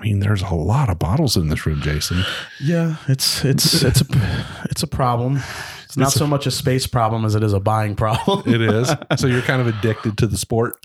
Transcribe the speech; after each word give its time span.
I 0.00 0.04
mean, 0.04 0.20
there's 0.20 0.40
a 0.42 0.54
lot 0.54 0.88
of 0.88 0.98
bottles 0.98 1.36
in 1.36 1.48
this 1.48 1.66
room, 1.66 1.82
Jason. 1.82 2.22
Yeah, 2.58 2.96
it's 3.06 3.44
it's 3.44 3.82
it's 3.82 4.00
a 4.00 4.46
it's 4.70 4.82
a 4.82 4.86
problem. 4.86 5.40
It's 5.84 5.96
not 5.96 6.06
It's 6.06 6.16
a- 6.16 6.20
so 6.20 6.26
much 6.26 6.46
a 6.46 6.50
space 6.50 6.86
problem 6.86 7.24
as 7.24 7.34
it 7.34 7.42
is 7.42 7.52
a 7.52 7.60
buying 7.60 7.96
problem. 7.96 8.42
It 8.46 8.62
is. 8.62 8.94
so 9.18 9.26
you're 9.26 9.42
kind 9.42 9.60
of 9.60 9.66
addicted 9.66 10.16
to 10.18 10.26
the 10.26 10.36
sport. 10.38 10.76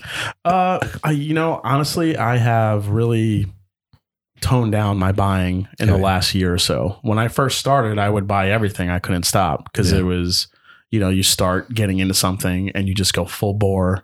Uh, 0.44 0.80
I, 1.04 1.12
you 1.12 1.34
know, 1.34 1.62
honestly, 1.64 2.18
I 2.18 2.38
have 2.38 2.90
really 2.90 3.46
toned 4.42 4.72
down 4.74 4.97
my 4.97 5.12
buying 5.12 5.68
in 5.79 5.88
the 5.90 5.97
last 5.97 6.36
year 6.36 6.54
or 6.54 6.58
so. 6.58 6.97
When 7.02 7.18
I 7.18 7.28
first 7.29 7.58
started, 7.60 7.97
I 8.00 8.10
would 8.10 8.28
buy 8.28 8.50
everything. 8.52 8.90
I 8.90 9.00
couldn't 9.00 9.24
stop 9.24 9.72
because 9.72 9.92
Yeah. 9.92 10.00
it 10.00 10.04
was, 10.04 10.47
you 10.92 11.00
know, 11.00 11.10
you 11.10 11.24
start 11.24 11.74
getting 11.74 12.00
into 12.00 12.13
something 12.13 12.70
and 12.72 12.88
you 12.88 12.94
just 12.94 13.13
go 13.13 13.26
full 13.26 13.54
bore. 13.54 14.04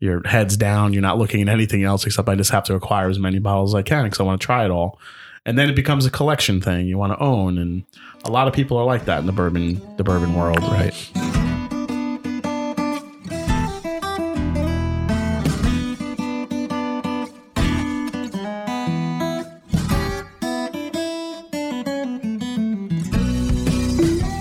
Your 0.00 0.22
head's 0.24 0.56
down. 0.56 0.92
You're 0.92 1.02
not 1.02 1.18
looking 1.18 1.42
at 1.42 1.48
anything 1.48 1.82
else 1.82 2.06
except 2.06 2.28
I 2.28 2.36
just 2.36 2.52
have 2.52 2.62
to 2.64 2.74
acquire 2.76 3.08
as 3.08 3.18
many 3.18 3.40
bottles 3.40 3.74
as 3.74 3.78
I 3.78 3.82
can 3.82 4.04
because 4.04 4.20
I 4.20 4.22
want 4.22 4.40
to 4.40 4.44
try 4.44 4.64
it 4.64 4.70
all. 4.70 5.00
And 5.44 5.58
then 5.58 5.68
it 5.68 5.74
becomes 5.74 6.06
a 6.06 6.10
collection 6.10 6.60
thing 6.60 6.86
you 6.86 6.96
want 6.96 7.14
to 7.14 7.18
own, 7.18 7.58
and 7.58 7.84
a 8.24 8.30
lot 8.30 8.46
of 8.46 8.54
people 8.54 8.76
are 8.76 8.84
like 8.84 9.06
that 9.06 9.18
in 9.18 9.26
the 9.26 9.32
bourbon 9.32 9.82
the 9.96 10.04
bourbon 10.04 10.34
world. 10.34 10.62
Right. 10.62 10.94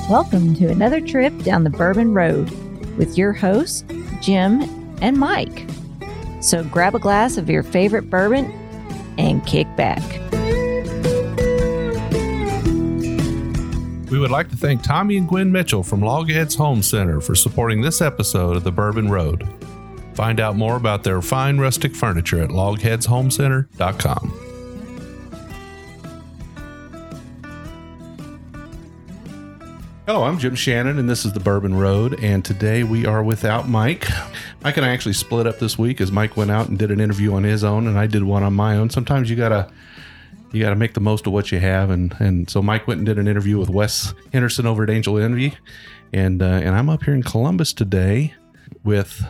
Welcome 0.08 0.54
to 0.56 0.68
another 0.68 1.02
trip 1.02 1.36
down 1.40 1.64
the 1.64 1.72
Bourbon 1.72 2.14
Road 2.14 2.52
with 2.96 3.18
your 3.18 3.34
hosts, 3.34 3.84
Jim 4.22 4.77
and 5.02 5.18
Mike. 5.18 5.68
So 6.42 6.64
grab 6.64 6.96
a 6.96 7.00
glass 7.00 7.38
of 7.38 7.50
your 7.50 7.64
favorite 7.64 8.10
bourbon 8.10 8.52
and 9.18 9.46
kick 9.46 9.68
back. 9.76 10.04
We 14.10 14.20
would 14.20 14.32
like 14.32 14.50
to 14.50 14.56
thank 14.56 14.84
Tommy 14.84 15.18
and 15.18 15.28
Gwen 15.28 15.52
Mitchell 15.52 15.84
from 15.84 16.00
Logheads 16.00 16.56
Home 16.58 16.82
Center 16.82 17.20
for 17.20 17.36
supporting 17.36 17.82
this 17.82 18.02
episode 18.02 18.56
of 18.56 18.64
the 18.64 18.72
Bourbon 18.72 19.10
Road. 19.10 19.46
Find 20.14 20.40
out 20.40 20.56
more 20.56 20.78
about 20.78 21.04
their 21.04 21.22
fine 21.22 21.58
rustic 21.58 21.94
furniture 21.96 22.42
at 22.42 22.50
logheadshomecenter.com. 22.50 24.48
Hello, 30.08 30.24
I'm 30.24 30.40
Jim 30.40 30.56
Shannon, 30.56 31.00
and 31.00 31.10
this 31.10 31.26
is 31.26 31.34
the 31.34 31.42
Bourbon 31.42 31.76
Road. 31.76 32.18
And 32.24 32.46
today 32.46 32.84
we 32.84 33.06
are 33.06 33.22
without 33.22 33.68
Mike. 33.68 34.08
I 34.64 34.72
actually 34.72 35.14
split 35.14 35.48
up 35.48 35.60
this 35.60 35.78
week 35.78 36.02
as 36.02 36.12
Mike 36.12 36.36
went 36.36 36.52
out 36.52 36.68
and 36.68 36.78
did 36.78 36.92
an 36.92 37.00
interview 37.00 37.34
on 37.34 37.44
his 37.44 37.64
own, 37.64 37.88
and 37.88 37.98
I 37.98 38.08
did 38.08 38.24
one 38.24 38.44
on 38.44 38.54
my 38.54 38.78
own. 38.78 38.90
Sometimes 38.90 39.30
you 39.30 39.36
gotta 39.36 39.72
you 40.52 40.62
got 40.62 40.70
to 40.70 40.76
make 40.76 40.94
the 40.94 41.00
most 41.00 41.28
of 41.28 41.34
what 41.34 41.52
you 41.52 41.60
have 41.60 41.90
and 41.90 42.16
and 42.20 42.50
so 42.50 42.62
mike 42.62 42.88
went 42.88 43.00
and 43.00 43.06
did 43.06 43.20
an 43.20 43.28
interview 43.28 43.58
with 43.58 43.70
wes 43.70 44.14
henderson 44.34 44.66
over 44.66 44.84
at 44.84 44.90
angel 44.90 45.18
envy 45.18 45.54
and 46.14 46.42
uh, 46.42 46.46
and 46.46 46.70
i'm 46.70 46.90
up 46.90 47.04
here 47.04 47.14
in 47.14 47.24
columbus 47.24 47.74
today 47.74 48.34
with 48.84 49.26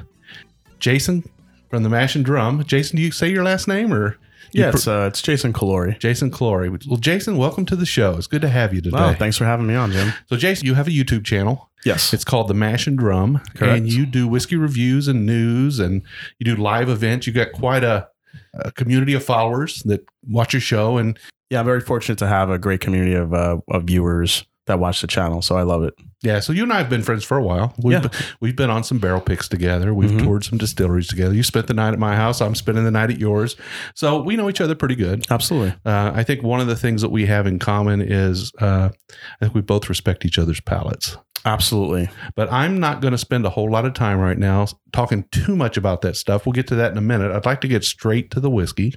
jason 0.79 1.27
from 1.69 1.83
the 1.83 1.89
mash 1.89 2.15
and 2.15 2.25
drum 2.25 2.63
jason 2.65 2.97
do 2.97 3.01
you 3.01 3.11
say 3.11 3.29
your 3.29 3.43
last 3.43 3.67
name 3.67 3.93
or 3.93 4.17
Yeah, 4.53 4.69
it's 4.69 4.87
uh, 4.87 5.05
it's 5.09 5.21
Jason 5.21 5.53
Callori. 5.53 5.99
jason 5.99 6.31
Clory. 6.31 6.69
well 6.87 6.97
jason 6.97 7.37
welcome 7.37 7.65
to 7.65 7.75
the 7.75 7.85
show 7.85 8.13
it's 8.17 8.27
good 8.27 8.41
to 8.41 8.49
have 8.49 8.73
you 8.73 8.81
today 8.81 8.95
Wow, 8.97 9.13
thanks 9.13 9.37
for 9.37 9.45
having 9.45 9.67
me 9.67 9.75
on, 9.75 9.91
Jim. 9.91 10.13
so 10.27 10.35
jason 10.37 10.65
you 10.65 10.73
have 10.75 10.87
a 10.87 10.91
youtube 10.91 11.25
channel 11.25 11.69
Yes, 11.85 12.13
it's 12.13 12.23
called 12.25 12.47
the 12.47 12.53
mash 12.53 12.87
and 12.87 12.97
drum 12.97 13.39
Correct. 13.55 13.77
and 13.77 13.91
you 13.91 14.05
do 14.05 14.27
whiskey 14.27 14.55
reviews 14.55 15.07
and 15.07 15.25
news 15.25 15.79
and 15.79 16.01
you 16.39 16.45
do 16.45 16.55
live 16.61 16.89
events 16.89 17.27
You've 17.27 17.35
got 17.35 17.51
quite 17.53 17.83
a, 17.83 18.07
a 18.55 18.71
community 18.71 19.13
of 19.13 19.23
followers 19.23 19.83
that 19.83 20.03
watch 20.27 20.53
your 20.53 20.59
show 20.61 20.97
and 20.97 21.17
Yeah, 21.49 21.59
I'm 21.59 21.65
very 21.65 21.79
fortunate 21.81 22.17
to 22.19 22.27
have 22.27 22.49
a 22.49 22.57
great 22.57 22.81
community 22.81 23.13
of 23.13 23.33
uh, 23.33 23.57
of 23.69 23.83
viewers 23.83 24.43
that 24.67 24.79
watch 24.79 25.01
the 25.01 25.07
channel, 25.07 25.41
so 25.41 25.57
I 25.57 25.63
love 25.63 25.83
it. 25.83 25.93
Yeah, 26.23 26.39
so 26.39 26.51
you 26.53 26.63
and 26.63 26.73
I 26.73 26.77
have 26.79 26.89
been 26.89 27.03
friends 27.03 27.23
for 27.23 27.37
a 27.37 27.43
while. 27.43 27.73
We've, 27.81 28.01
Yeah. 28.03 28.09
we've 28.39 28.55
been 28.55 28.69
on 28.69 28.83
some 28.83 28.97
barrel 28.97 29.21
picks 29.21 29.47
together. 29.47 29.93
We've 29.93 30.09
Mhm. 30.11 30.23
toured 30.23 30.43
some 30.43 30.57
distilleries 30.57 31.07
together. 31.07 31.33
You 31.33 31.43
spent 31.43 31.67
the 31.67 31.73
night 31.75 31.93
at 31.93 31.99
my 31.99 32.15
house. 32.15 32.41
I'm 32.41 32.55
spending 32.55 32.83
the 32.85 32.91
night 32.91 33.11
at 33.11 33.19
yours. 33.19 33.55
So 33.95 34.21
we 34.21 34.35
know 34.35 34.49
each 34.49 34.59
other 34.61 34.73
pretty 34.75 34.95
good. 34.95 35.25
Absolutely. 35.29 35.75
Uh, 35.85 36.11
I 36.15 36.23
think 36.23 36.41
one 36.41 36.59
of 36.59 36.67
the 36.67 36.75
things 36.75 37.01
that 37.03 37.09
we 37.09 37.27
have 37.27 37.45
in 37.45 37.59
common 37.59 38.01
is 38.01 38.51
uh, 38.59 38.89
I 38.91 39.45
think 39.45 39.53
we 39.55 39.61
both 39.61 39.89
respect 39.89 40.25
each 40.25 40.39
other's 40.39 40.59
palates. 40.59 41.17
Absolutely. 41.45 42.09
But 42.35 42.51
I'm 42.51 42.79
not 42.79 42.99
going 42.99 43.13
to 43.13 43.17
spend 43.17 43.45
a 43.45 43.49
whole 43.51 43.69
lot 43.71 43.85
of 43.85 43.93
time 43.93 44.19
right 44.19 44.37
now 44.37 44.65
talking 44.91 45.23
too 45.31 45.55
much 45.55 45.77
about 45.77 46.01
that 46.01 46.17
stuff. 46.17 46.45
We'll 46.45 46.53
get 46.53 46.67
to 46.67 46.75
that 46.75 46.91
in 46.91 46.97
a 46.97 47.01
minute. 47.01 47.31
I'd 47.31 47.45
like 47.45 47.61
to 47.61 47.67
get 47.69 47.85
straight 47.85 48.31
to 48.31 48.39
the 48.41 48.49
whiskey. 48.49 48.95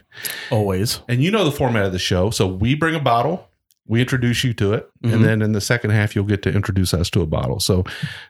Always. 0.51 1.01
And 1.09 1.23
you 1.23 1.31
know 1.31 1.45
the 1.45 1.53
format 1.53 1.85
of 1.85 1.93
the 1.93 1.99
show. 1.99 2.31
So 2.31 2.47
we 2.49 2.75
bring 2.75 2.95
a 2.97 3.01
bottle, 3.01 3.47
we 3.91 4.01
introduce 4.01 4.45
you 4.45 4.55
to 4.55 4.73
it, 4.73 4.89
Mhm. 5.05 5.13
and 5.15 5.25
then 5.25 5.43
in 5.43 5.53
the 5.53 5.61
second 5.61 5.91
half, 5.91 6.15
you'll 6.15 6.25
get 6.25 6.43
to 6.43 6.53
introduce 6.53 6.95
us 6.95 7.11
to 7.11 7.21
a 7.23 7.27
bottle. 7.27 7.59
So 7.61 7.85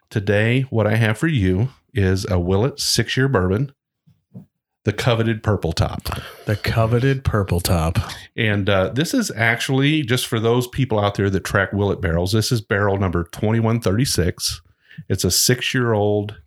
today, 0.09 0.63
what 0.71 0.87
I 0.87 0.97
have 0.97 1.19
for 1.19 1.27
you 1.29 1.69
is 1.95 2.25
a 2.31 2.39
Willet 2.41 2.81
six 2.81 3.17
year 3.17 3.29
bourbon, 3.29 3.73
the 4.85 4.93
coveted 4.95 5.43
purple 5.43 5.73
top. 5.73 6.09
The 6.47 6.57
coveted 6.57 7.23
purple 7.25 7.61
top. 7.61 7.99
And 8.35 8.71
uh, 8.71 8.89
this 8.95 9.13
is 9.13 9.31
actually 9.37 10.03
just 10.03 10.27
for 10.27 10.41
those 10.41 10.67
people 10.69 10.99
out 10.99 11.17
there 11.17 11.29
that 11.29 11.45
track 11.45 11.73
Willet 11.75 12.01
barrels, 12.01 12.33
this 12.33 12.51
is 12.51 12.63
barrel 12.63 12.97
number 12.97 13.25
2136. 13.25 14.63
It's 15.11 15.25
a 15.25 15.31
six 15.31 15.75
year 15.75 15.93
old 15.93 16.41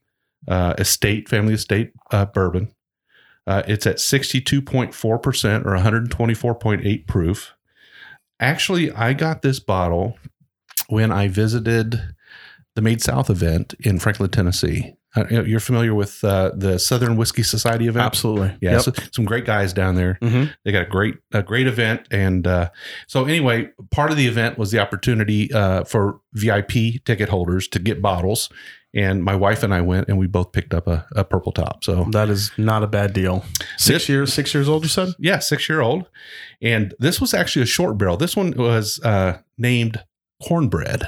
uh, 0.48 0.74
estate, 0.80 1.30
family 1.30 1.54
estate 1.54 1.92
uh, 2.12 2.26
bourbon. 2.26 2.70
Uh, 3.46 3.62
it's 3.68 3.86
at 3.86 3.98
62.4% 3.98 5.66
or 5.66 5.76
124.8 5.78 7.06
proof. 7.08 7.54
Actually, 8.40 8.92
I 8.92 9.14
got 9.14 9.42
this 9.42 9.60
bottle 9.60 10.18
when 10.90 11.12
I 11.12 11.28
visited 11.28 12.02
the 12.76 12.82
Made 12.82 13.02
South 13.02 13.30
event 13.30 13.74
in 13.80 14.00
Franklin, 14.00 14.30
Tennessee. 14.30 14.96
Uh, 15.16 15.26
you're 15.44 15.60
familiar 15.60 15.94
with 15.94 16.24
uh, 16.24 16.52
the 16.56 16.80
Southern 16.80 17.18
Whiskey 17.18 17.44
Society 17.44 17.88
event? 17.88 18.04
Absolutely. 18.04 18.58
Yeah, 18.62 18.72
Yep. 18.72 18.82
so 18.82 18.92
some 19.12 19.26
great 19.26 19.46
guys 19.46 19.72
down 19.72 19.94
there. 19.94 20.18
Mhm. 20.24 20.52
They 20.66 20.72
got 20.72 20.82
a 20.88 20.90
great 20.90 21.16
a 21.32 21.44
great 21.44 21.68
event, 21.68 22.08
and 22.10 22.48
uh, 22.48 22.70
so 23.08 23.26
anyway, 23.26 23.70
part 23.92 24.10
of 24.10 24.18
the 24.18 24.26
event 24.28 24.58
was 24.58 24.72
the 24.72 24.80
opportunity 24.80 25.54
uh, 25.54 25.84
for 25.84 26.20
VIP 26.34 27.04
ticket 27.06 27.30
holders 27.30 27.68
to 27.70 27.80
get 27.80 28.02
bottles. 28.02 28.50
And 28.96 29.24
my 29.24 29.36
wife 29.36 29.64
and 29.64 29.74
I 29.74 29.82
went, 29.82 30.08
and 30.08 30.20
we 30.20 30.28
both 30.28 30.52
picked 30.52 30.74
up 30.74 30.88
a, 30.88 31.06
a 31.16 31.24
purple 31.24 31.52
top. 31.52 31.84
So 31.84 32.06
That 32.12 32.30
is 32.30 32.52
not 32.58 32.84
a 32.84 32.88
bad 32.88 33.12
deal. 33.14 33.44
Six 33.78 33.88
This- 34.04 34.10
years, 34.10 34.34
six 34.34 34.54
years 34.54 34.70
old, 34.70 34.84
you 34.84 34.90
said? 34.90 35.10
yeah, 35.18 35.40
six 35.40 35.68
year 35.68 35.82
old, 35.82 36.06
and 36.62 36.94
this 37.00 37.20
was 37.20 37.34
actually 37.34 37.64
a 37.64 37.68
short 37.68 37.98
barrel. 37.98 38.18
This 38.18 38.36
one 38.36 38.52
was 38.56 39.00
uh, 39.04 39.40
named 39.58 40.04
cornbread. 40.44 41.08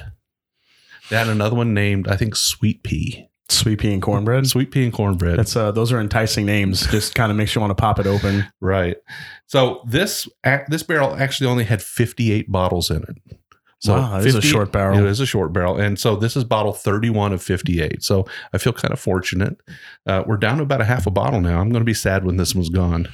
They 1.09 1.15
had 1.17 1.27
another 1.27 1.55
one 1.55 1.73
named 1.75 2.07
I 2.07 2.15
think 2.17 2.35
sweet 2.35 2.81
pea, 2.83 3.27
Sweet 3.49 3.79
pea 3.79 3.93
and 3.93 4.01
cornbread. 4.01 4.47
sweet 4.47 4.71
pea 4.71 4.85
and 4.85 4.91
cornbread. 4.93 5.37
That's 5.37 5.55
uh 5.55 5.71
those 5.71 5.91
are 5.91 5.99
enticing 5.99 6.47
names. 6.47 6.87
Just 6.87 7.13
kind 7.13 7.31
of 7.31 7.37
makes 7.37 7.53
you 7.53 7.61
want 7.61 7.69
to 7.69 7.75
pop 7.75 7.99
it 7.99 8.07
open. 8.07 8.47
Right. 8.59 8.97
So 9.45 9.81
this 9.87 10.27
this 10.67 10.81
barrel 10.81 11.15
actually 11.15 11.45
only 11.47 11.63
had 11.65 11.83
58 11.83 12.51
bottles 12.51 12.89
in 12.89 13.03
it. 13.03 13.37
So 13.85 13.93
Wow, 13.95 14.17
that 14.17 14.25
is 14.25 14.35
a 14.35 14.41
short 14.41 14.71
barrel. 14.71 14.97
It 14.97 15.05
is 15.05 15.19
a 15.19 15.25
short 15.25 15.53
barrel, 15.53 15.77
and 15.77 15.97
so 15.99 16.15
this 16.15 16.35
is 16.35 16.43
bottle 16.43 16.73
31 16.73 17.33
of 17.33 17.41
58. 17.43 18.03
So 18.03 18.25
I 18.53 18.57
feel 18.57 18.73
kind 18.73 18.91
of 18.93 18.99
fortunate. 18.99 19.57
Uh, 20.05 20.23
we're 20.25 20.37
down 20.37 20.57
to 20.57 20.63
about 20.63 20.81
a 20.81 20.85
half 20.85 21.05
a 21.07 21.11
bottle 21.11 21.41
now. 21.41 21.59
I'm 21.59 21.69
going 21.69 21.81
to 21.81 21.85
be 21.85 21.93
sad 21.93 22.25
when 22.25 22.37
this 22.37 22.53
one's 22.55 22.69
gone, 22.69 23.07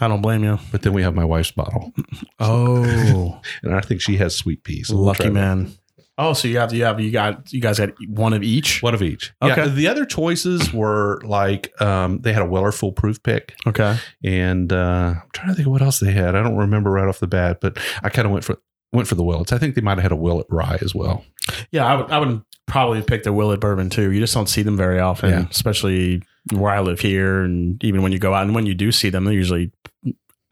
I 0.00 0.08
don't 0.08 0.22
blame 0.22 0.44
you. 0.44 0.58
but 0.72 0.82
then 0.82 0.92
we 0.92 1.02
have 1.02 1.14
my 1.14 1.24
wife's 1.24 1.50
bottle, 1.50 1.92
Oh, 2.40 3.40
and 3.62 3.74
I 3.74 3.80
think 3.80 4.00
she 4.00 4.16
has 4.18 4.34
sweet 4.36 4.64
peas. 4.64 4.88
So 4.88 4.96
we'll 4.96 5.04
lucky 5.06 5.24
that. 5.24 5.32
man. 5.32 5.72
Oh, 6.20 6.32
so 6.32 6.48
you 6.48 6.58
have 6.58 6.72
you 6.72 6.82
have 6.82 6.98
you 6.98 7.12
got 7.12 7.52
you 7.52 7.60
guys 7.60 7.78
got 7.78 7.90
one 8.08 8.32
of 8.32 8.42
each. 8.42 8.82
One 8.82 8.92
of 8.92 9.02
each. 9.02 9.32
Okay. 9.40 9.54
Yeah. 9.66 9.68
The 9.68 9.86
other 9.86 10.04
choices 10.04 10.72
were 10.72 11.20
like 11.22 11.80
um, 11.80 12.18
they 12.22 12.32
had 12.32 12.42
a 12.42 12.44
Weller 12.44 12.72
foolproof 12.72 13.22
pick, 13.22 13.54
Okay. 13.68 13.96
and 14.24 14.72
uh, 14.72 15.14
I'm 15.22 15.30
trying 15.32 15.50
to 15.50 15.54
think 15.54 15.66
of 15.66 15.72
what 15.72 15.80
else 15.82 16.00
they 16.00 16.10
had. 16.10 16.34
I 16.34 16.42
don't 16.42 16.56
remember 16.56 16.90
right 16.90 17.06
off 17.06 17.20
the 17.20 17.28
bat, 17.28 17.58
but 17.60 17.78
I 18.02 18.08
kind 18.08 18.26
of 18.26 18.32
went 18.32 18.44
for 18.44 18.58
went 18.92 19.08
for 19.08 19.14
the 19.14 19.22
Willets. 19.22 19.52
I 19.52 19.58
think 19.58 19.74
they 19.74 19.80
might 19.80 19.98
have 19.98 20.02
had 20.02 20.12
a 20.12 20.16
Willet 20.16 20.46
rye 20.50 20.78
as 20.80 20.94
well. 20.94 21.24
Yeah, 21.70 21.86
I 21.86 21.94
would 21.96 22.10
I 22.10 22.18
would 22.18 22.42
probably 22.66 23.00
pick 23.02 23.22
the 23.22 23.32
Willet 23.32 23.60
bourbon 23.60 23.90
too. 23.90 24.10
You 24.12 24.20
just 24.20 24.34
don't 24.34 24.48
see 24.48 24.62
them 24.62 24.76
very 24.76 24.98
often, 25.00 25.30
Yeah. 25.30 25.46
especially 25.50 26.22
where 26.52 26.72
I 26.72 26.80
live 26.80 27.00
here, 27.00 27.42
and 27.42 27.82
even 27.84 28.02
when 28.02 28.12
you 28.12 28.18
go 28.18 28.34
out 28.34 28.44
and 28.44 28.54
when 28.54 28.66
you 28.66 28.74
do 28.74 28.92
see 28.92 29.10
them, 29.10 29.24
they're 29.24 29.34
usually 29.34 29.70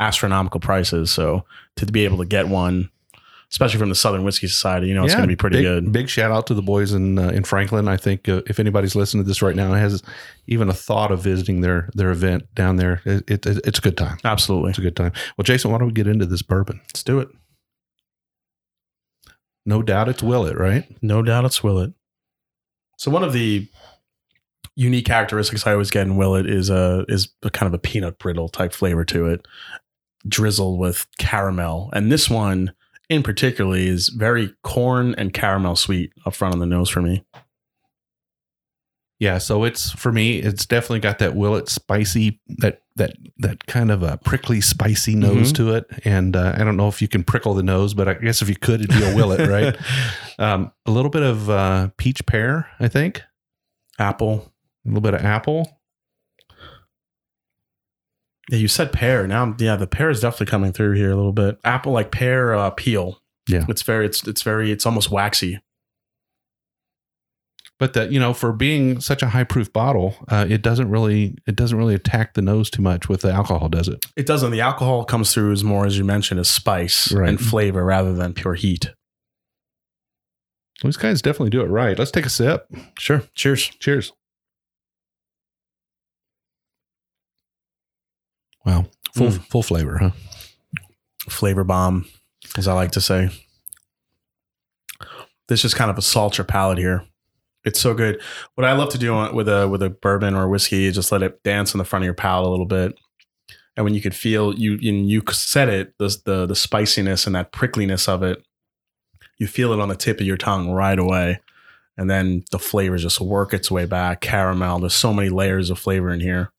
astronomical 0.01 0.61
prices. 0.61 1.11
So 1.11 1.45
to 1.77 1.87
be 1.87 2.05
able 2.05 2.19
to 2.19 2.25
get 2.27 2.49
one, 2.49 2.91
especially 3.51 3.79
from 3.79 3.89
the 3.89 3.95
Southern 3.95 4.25
Whiskey 4.25 4.47
Society, 4.47 4.89
you 4.89 4.95
know, 4.95 5.05
it's 5.05 5.13
Yeah, 5.13 5.19
going 5.19 5.29
to 5.29 5.33
be 5.33 5.37
pretty 5.37 5.57
big, 5.59 5.65
good. 5.65 5.93
Big 5.93 6.09
shout 6.09 6.31
out 6.31 6.47
to 6.49 6.55
the 6.55 6.63
boys 6.63 6.93
in 6.93 7.19
uh, 7.19 7.29
in 7.29 7.45
Franklin. 7.45 7.89
I 7.89 7.97
think 7.97 8.29
uh, 8.29 8.43
if 8.47 8.59
anybody's 8.61 8.95
listening 8.95 9.25
to 9.25 9.29
this 9.29 9.41
right 9.43 9.57
now 9.57 9.73
and 9.73 9.81
has 9.81 10.03
even 10.47 10.69
a 10.69 10.75
thought 10.75 11.11
of 11.13 11.21
visiting 11.23 11.61
their 11.63 11.89
their 11.95 12.11
event 12.11 12.53
down 12.55 12.77
there, 12.77 13.01
it, 13.05 13.31
it, 13.31 13.47
it's 13.47 13.79
a 13.79 13.83
good 13.83 13.97
time. 13.97 14.19
Absolutely. 14.25 14.71
It's 14.71 14.79
a 14.79 14.83
good 14.83 14.97
time. 14.97 15.13
Well, 15.37 15.45
Jason, 15.45 15.71
why 15.71 15.79
don't 15.79 15.89
we 15.89 15.93
get 15.95 16.07
into 16.07 16.27
this 16.27 16.43
bourbon? 16.43 16.81
Let's 16.89 17.03
do 17.03 17.19
it. 17.21 17.29
No 19.67 19.83
doubt 19.83 20.09
it's 20.09 20.23
Willet, 20.23 20.57
right? 20.57 20.87
No 21.03 21.21
doubt 21.23 21.45
it's 21.45 21.63
Willet. 21.63 21.93
So 22.97 23.11
one 23.11 23.25
of 23.25 23.33
the 23.35 23.69
unique 24.77 25.07
characteristics 25.07 25.67
I 25.67 25.73
always 25.73 25.91
get 25.91 26.07
in 26.07 26.17
Willet 26.17 26.47
is 26.47 26.71
a 26.71 27.05
is 27.09 27.29
a 27.43 27.51
kind 27.51 27.67
of 27.67 27.75
a 27.75 27.79
peanut 27.79 28.19
brittle 28.19 28.49
type 28.49 28.73
flavor 28.73 29.05
to 29.07 29.27
it. 29.27 29.47
drizzled 30.29 30.79
with 30.79 31.07
caramel. 31.19 31.91
And 31.93 32.11
this 32.11 32.29
one 32.29 32.73
in 33.09 33.23
particular 33.23 33.77
is 33.77 34.09
very 34.09 34.55
corn 34.63 35.15
and 35.17 35.33
caramel 35.33 35.77
sweet 35.77 36.13
up 36.25 36.35
front 36.35 36.55
on 36.55 36.61
the 36.61 36.67
nose 36.67 36.91
for 36.91 37.01
me. 37.01 37.25
Yeah, 39.19 39.39
so 39.39 39.65
it's 39.65 39.93
for 39.93 40.13
me, 40.13 40.39
it's 40.39 40.67
definitely 40.67 41.01
got 41.01 41.19
that 41.21 41.35
willet 41.35 41.69
spicy, 41.69 42.41
that 42.59 42.83
that 42.97 43.13
that 43.39 43.67
kind 43.67 43.91
of 43.91 44.03
a 44.03 44.17
prickly, 44.19 44.61
spicy 44.61 45.15
nose 45.15 45.53
Mhm. 45.53 45.57
to 45.57 45.75
it. 45.75 45.87
And 46.05 46.35
uh, 46.37 46.55
I 46.59 46.65
don't 46.65 46.77
know 46.77 46.89
if 46.89 47.01
you 47.01 47.09
can 47.09 47.23
prickle 47.25 47.55
the 47.55 47.63
nose, 47.63 47.95
but 47.95 48.09
I 48.09 48.15
guess 48.15 48.43
if 48.43 48.49
you 48.49 48.57
could, 48.57 48.81
it'd 48.81 48.91
be 48.91 49.05
a 49.05 49.15
willet, 49.15 49.49
right? 49.49 49.77
Um, 50.39 50.73
a 50.87 50.91
little 50.91 51.11
bit 51.11 51.23
of 51.23 51.49
uh, 51.51 51.89
peach 51.99 52.25
pear, 52.27 52.69
I 52.81 52.89
think. 52.89 53.23
Apple. 53.99 54.53
A 54.85 54.89
little 54.89 55.01
bit 55.01 55.15
of 55.15 55.25
apple. 55.25 55.81
Yeah, 58.51 58.59
you 58.59 58.69
said 58.69 58.93
pear. 58.93 59.27
Now, 59.27 59.55
yeah, 59.59 59.77
the 59.77 59.87
pear 59.89 60.09
is 60.09 60.21
definitely 60.21 60.47
coming 60.47 60.73
through 60.73 60.93
here 60.93 61.11
a 61.11 61.17
little 61.17 61.33
bit. 61.33 61.59
Apple 61.65 61.93
like 61.93 62.13
pear 62.13 62.55
uh, 62.55 62.71
peel. 62.71 63.21
Yeah. 63.49 63.65
it's 63.69 63.83
very, 63.83 64.07
it's 64.07 64.27
it's 64.27 64.43
very, 64.43 64.71
it's 64.73 64.87
almost 64.87 65.11
waxy. 65.11 65.61
But 67.79 67.93
that 67.93 68.11
you 68.11 68.19
know, 68.19 68.33
for 68.33 68.53
being 68.55 69.01
such 69.01 69.23
a 69.23 69.29
high 69.29 69.45
proof 69.45 69.71
bottle, 69.73 70.15
uh, 70.29 70.47
it 70.49 70.63
doesn't 70.63 70.89
really 70.89 71.37
it 71.47 71.57
doesn't 71.57 71.77
really 71.77 71.95
attack 71.95 72.33
the 72.35 72.41
nose 72.43 72.71
too 72.71 72.81
much 72.81 73.09
with 73.09 73.21
the 73.21 73.31
alcohol, 73.31 73.69
does 73.69 73.87
it? 73.89 74.03
It 74.17 74.25
doesn't. 74.27 74.51
The 74.51 74.63
alcohol 74.63 75.05
comes 75.05 75.35
through 75.35 75.53
as 75.53 75.63
more, 75.63 75.85
as 75.85 75.99
you 75.99 76.05
mentioned, 76.05 76.41
as 76.41 76.49
spice 76.49 77.13
Right. 77.13 77.29
and 77.29 77.39
flavor 77.39 77.85
rather 77.85 78.15
than 78.15 78.33
pure 78.33 78.55
heat. 78.55 78.93
These 80.83 80.97
guys 80.97 81.21
definitely 81.21 81.51
do 81.51 81.61
it 81.61 81.67
right. 81.69 81.99
Let's 81.99 82.11
take 82.11 82.25
a 82.27 82.31
sip. 82.31 82.67
Sure. 82.99 83.23
Cheers. 83.35 83.65
Cheers. 83.81 84.13
Wow, 88.65 88.87
full 89.15 89.29
Mm. 89.29 89.47
full 89.49 89.63
flavor, 89.63 89.99
huh? 89.99 90.11
Flavor 91.29 91.65
bomb, 91.65 92.07
as 92.57 92.67
I 92.67 92.73
like 92.73 92.91
to 92.93 93.01
say. 93.01 93.31
This 95.49 95.65
is 95.65 95.75
kind 95.75 95.91
of 95.91 95.99
a 95.99 96.03
your 96.39 96.45
palate 96.45 96.79
here. 96.79 97.05
It's 97.67 97.81
so 97.81 97.95
good. 97.95 98.23
What 98.55 98.65
I 98.65 98.73
love 98.75 98.91
to 98.91 98.99
do 98.99 99.13
with 99.35 99.49
a 99.49 99.69
with 99.69 99.83
a 99.83 99.91
bourbon 99.91 100.35
or 100.35 100.49
whiskey 100.49 100.87
is 100.87 100.95
just 100.95 101.11
let 101.11 101.25
it 101.25 101.43
dance 101.43 101.75
in 101.75 101.79
the 101.79 101.85
front 101.85 102.05
of 102.05 102.07
your 102.07 102.15
palate 102.15 102.47
a 102.47 102.51
little 102.51 102.65
bit. 102.65 102.97
And 103.77 103.85
when 103.85 103.93
you 103.93 104.01
could 104.01 104.15
feel 104.15 104.55
you 104.55 104.75
and 104.75 105.11
you 105.11 105.23
said 105.33 105.69
it, 105.69 105.93
the, 105.99 106.17
the 106.25 106.47
the 106.47 106.55
spiciness 106.55 107.27
and 107.27 107.35
that 107.35 107.53
prickliness 107.53 108.09
of 108.09 108.23
it, 108.23 108.43
you 109.39 109.49
feel 109.49 109.73
it 109.73 109.81
on 109.81 109.89
the 109.89 109.97
tip 109.97 110.21
of 110.21 110.27
your 110.27 110.37
tongue 110.37 110.71
right 110.71 110.99
away. 110.99 111.41
And 111.99 112.09
then 112.09 112.45
the 112.53 112.59
flavors 112.59 113.03
just 113.03 113.21
work 113.21 113.53
its 113.53 113.71
way 113.71 113.85
back. 113.85 114.21
Caramel. 114.21 114.79
There's 114.79 114.95
so 114.95 115.13
many 115.13 115.29
layers 115.29 115.69
of 115.69 115.79
flavor 115.79 116.11
in 116.11 116.21
here. 116.21 116.53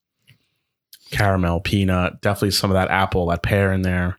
Caramel, 1.10 1.60
peanut, 1.60 2.20
definitely 2.20 2.50
some 2.50 2.70
of 2.70 2.74
that 2.74 2.90
apple, 2.90 3.28
that 3.28 3.42
pear 3.42 3.72
in 3.72 3.80
there. 3.80 4.17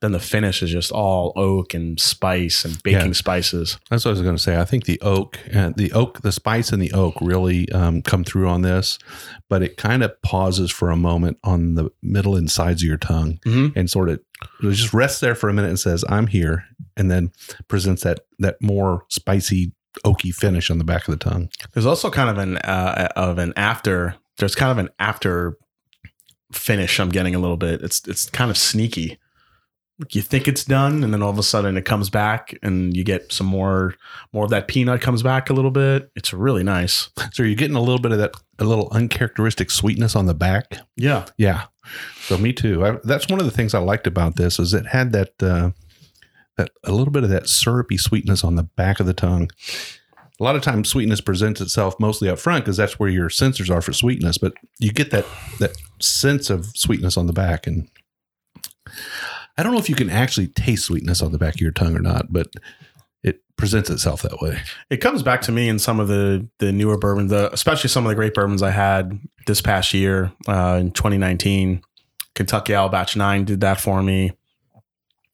Then 0.00 0.12
the 0.12 0.18
finish 0.20 0.62
is 0.62 0.70
just 0.70 0.90
all 0.90 1.32
oak 1.36 1.74
and 1.74 2.00
spice 2.00 2.64
and 2.64 2.82
baking 2.82 3.08
Yeah. 3.08 3.12
spices. 3.12 3.78
That's 3.90 4.04
what 4.06 4.12
I 4.12 4.12
was 4.12 4.22
going 4.22 4.36
to 4.36 4.42
say. 4.42 4.58
I 4.58 4.64
think 4.64 4.84
the 4.86 4.98
oak, 5.02 5.38
uh, 5.54 5.72
the 5.76 5.92
oak, 5.92 6.22
the 6.22 6.32
spice 6.32 6.72
and 6.72 6.80
the 6.80 6.92
oak 6.92 7.16
really 7.20 7.70
um, 7.72 8.00
come 8.00 8.24
through 8.24 8.48
on 8.48 8.62
this, 8.62 8.98
but 9.50 9.62
it 9.62 9.76
kind 9.76 10.02
of 10.02 10.12
pauses 10.22 10.70
for 10.70 10.90
a 10.90 10.96
moment 10.96 11.36
on 11.44 11.74
the 11.74 11.90
middle 12.02 12.34
and 12.34 12.50
sides 12.50 12.82
of 12.82 12.88
your 12.88 12.96
tongue 12.96 13.40
Mhm. 13.44 13.72
and 13.76 13.90
sort 13.90 14.08
of 14.08 14.20
it 14.62 14.70
just 14.72 14.94
rests 14.94 15.20
there 15.20 15.34
for 15.34 15.50
a 15.50 15.52
minute 15.52 15.68
and 15.68 15.78
says, 15.78 16.02
"I'm 16.08 16.26
here," 16.28 16.64
and 16.96 17.10
then 17.10 17.30
presents 17.68 18.02
that 18.04 18.20
that 18.38 18.56
more 18.62 19.04
spicy, 19.10 19.72
oaky 20.02 20.32
finish 20.34 20.70
on 20.70 20.78
the 20.78 20.84
back 20.84 21.06
of 21.06 21.12
the 21.18 21.22
tongue. 21.22 21.50
There's 21.74 21.84
also 21.84 22.08
kind 22.08 22.30
of 22.30 22.38
an 22.38 22.56
uh, 22.56 23.08
of 23.16 23.36
an 23.36 23.52
after. 23.54 24.14
There's 24.38 24.54
kind 24.54 24.70
of 24.72 24.78
an 24.78 24.88
after 24.98 25.58
finish. 26.52 26.98
I'm 26.98 27.10
getting 27.10 27.34
a 27.34 27.38
little 27.38 27.56
bit. 27.58 27.82
It's 27.82 28.00
it's 28.08 28.30
kind 28.30 28.50
of 28.50 28.56
sneaky. 28.56 29.18
You 30.08 30.22
think 30.22 30.48
it's 30.48 30.64
done, 30.64 31.04
and 31.04 31.12
then 31.12 31.22
all 31.22 31.30
of 31.30 31.38
a 31.38 31.42
sudden 31.42 31.76
it 31.76 31.84
comes 31.84 32.08
back, 32.08 32.56
and 32.62 32.96
you 32.96 33.04
get 33.04 33.32
some 33.32 33.46
more 33.46 33.94
more 34.32 34.44
of 34.44 34.50
that 34.50 34.68
peanut 34.68 35.00
comes 35.00 35.22
back 35.22 35.50
a 35.50 35.52
little 35.52 35.70
bit. 35.70 36.10
It's 36.16 36.32
really 36.32 36.62
nice. 36.62 37.10
So 37.32 37.42
you're 37.42 37.54
getting 37.54 37.76
a 37.76 37.80
little 37.80 37.98
bit 37.98 38.12
of 38.12 38.18
that, 38.18 38.34
a 38.58 38.64
little 38.64 38.88
uncharacteristic 38.92 39.70
sweetness 39.70 40.16
on 40.16 40.26
the 40.26 40.34
back. 40.34 40.78
Yeah, 40.96 41.26
Yeah. 41.36 41.64
So 42.22 42.38
me 42.38 42.52
too. 42.52 42.84
I, 42.84 42.98
that's 43.02 43.28
one 43.28 43.40
of 43.40 43.46
the 43.46 43.52
things 43.52 43.74
I 43.74 43.80
liked 43.80 44.06
about 44.06 44.36
this 44.36 44.58
is 44.58 44.74
it 44.74 44.86
had 44.86 45.12
that 45.12 45.42
uh, 45.42 45.70
that 46.56 46.70
a 46.84 46.92
little 46.92 47.12
bit 47.12 47.24
of 47.24 47.30
that 47.30 47.48
syrupy 47.48 47.96
sweetness 47.96 48.44
on 48.44 48.56
the 48.56 48.62
back 48.62 49.00
of 49.00 49.06
the 49.06 49.14
tongue. 49.14 49.50
A 50.38 50.44
lot 50.44 50.56
of 50.56 50.62
times, 50.62 50.88
sweetness 50.88 51.20
presents 51.20 51.60
itself 51.60 51.98
mostly 52.00 52.28
up 52.28 52.38
front 52.38 52.64
because 52.64 52.78
that's 52.78 52.98
where 52.98 53.10
your 53.10 53.28
sensors 53.28 53.74
are 53.74 53.82
for 53.82 53.92
sweetness. 53.92 54.38
But 54.38 54.54
you 54.78 54.92
get 54.92 55.10
that 55.10 55.26
that 55.58 55.76
sense 56.00 56.48
of 56.48 56.66
sweetness 56.74 57.16
on 57.16 57.26
the 57.26 57.32
back, 57.32 57.66
and 57.66 57.88
I 59.60 59.62
don't 59.62 59.72
know 59.72 59.78
if 59.78 59.90
you 59.90 59.94
can 59.94 60.08
actually 60.08 60.46
taste 60.46 60.86
sweetness 60.86 61.20
on 61.20 61.32
the 61.32 61.38
back 61.38 61.56
of 61.56 61.60
your 61.60 61.70
tongue 61.70 61.94
or 61.94 62.00
not, 62.00 62.32
but 62.32 62.46
it 63.22 63.42
presents 63.58 63.90
itself 63.90 64.22
that 64.22 64.40
way. 64.40 64.58
it 64.88 65.02
comes 65.02 65.22
back 65.22 65.42
to 65.42 65.52
me 65.52 65.68
in 65.68 65.78
some 65.78 66.00
of 66.00 66.08
the 66.08 66.48
the 66.60 66.72
newer 66.72 66.96
bourbons, 66.96 67.30
the, 67.30 67.52
especially 67.52 67.88
some 67.88 68.06
of 68.06 68.08
the 68.08 68.14
great 68.14 68.32
bourbons 68.32 68.62
I 68.62 68.70
had 68.70 69.20
this 69.46 69.60
past 69.60 69.92
year 69.92 70.32
uh, 70.48 70.78
in 70.80 70.92
2019. 70.92 71.82
Kentucky 72.34 72.74
Owl 72.74 72.88
Batch 72.88 73.16
Nine 73.16 73.44
did 73.44 73.60
that 73.60 73.78
for 73.78 74.02
me. 74.02 74.32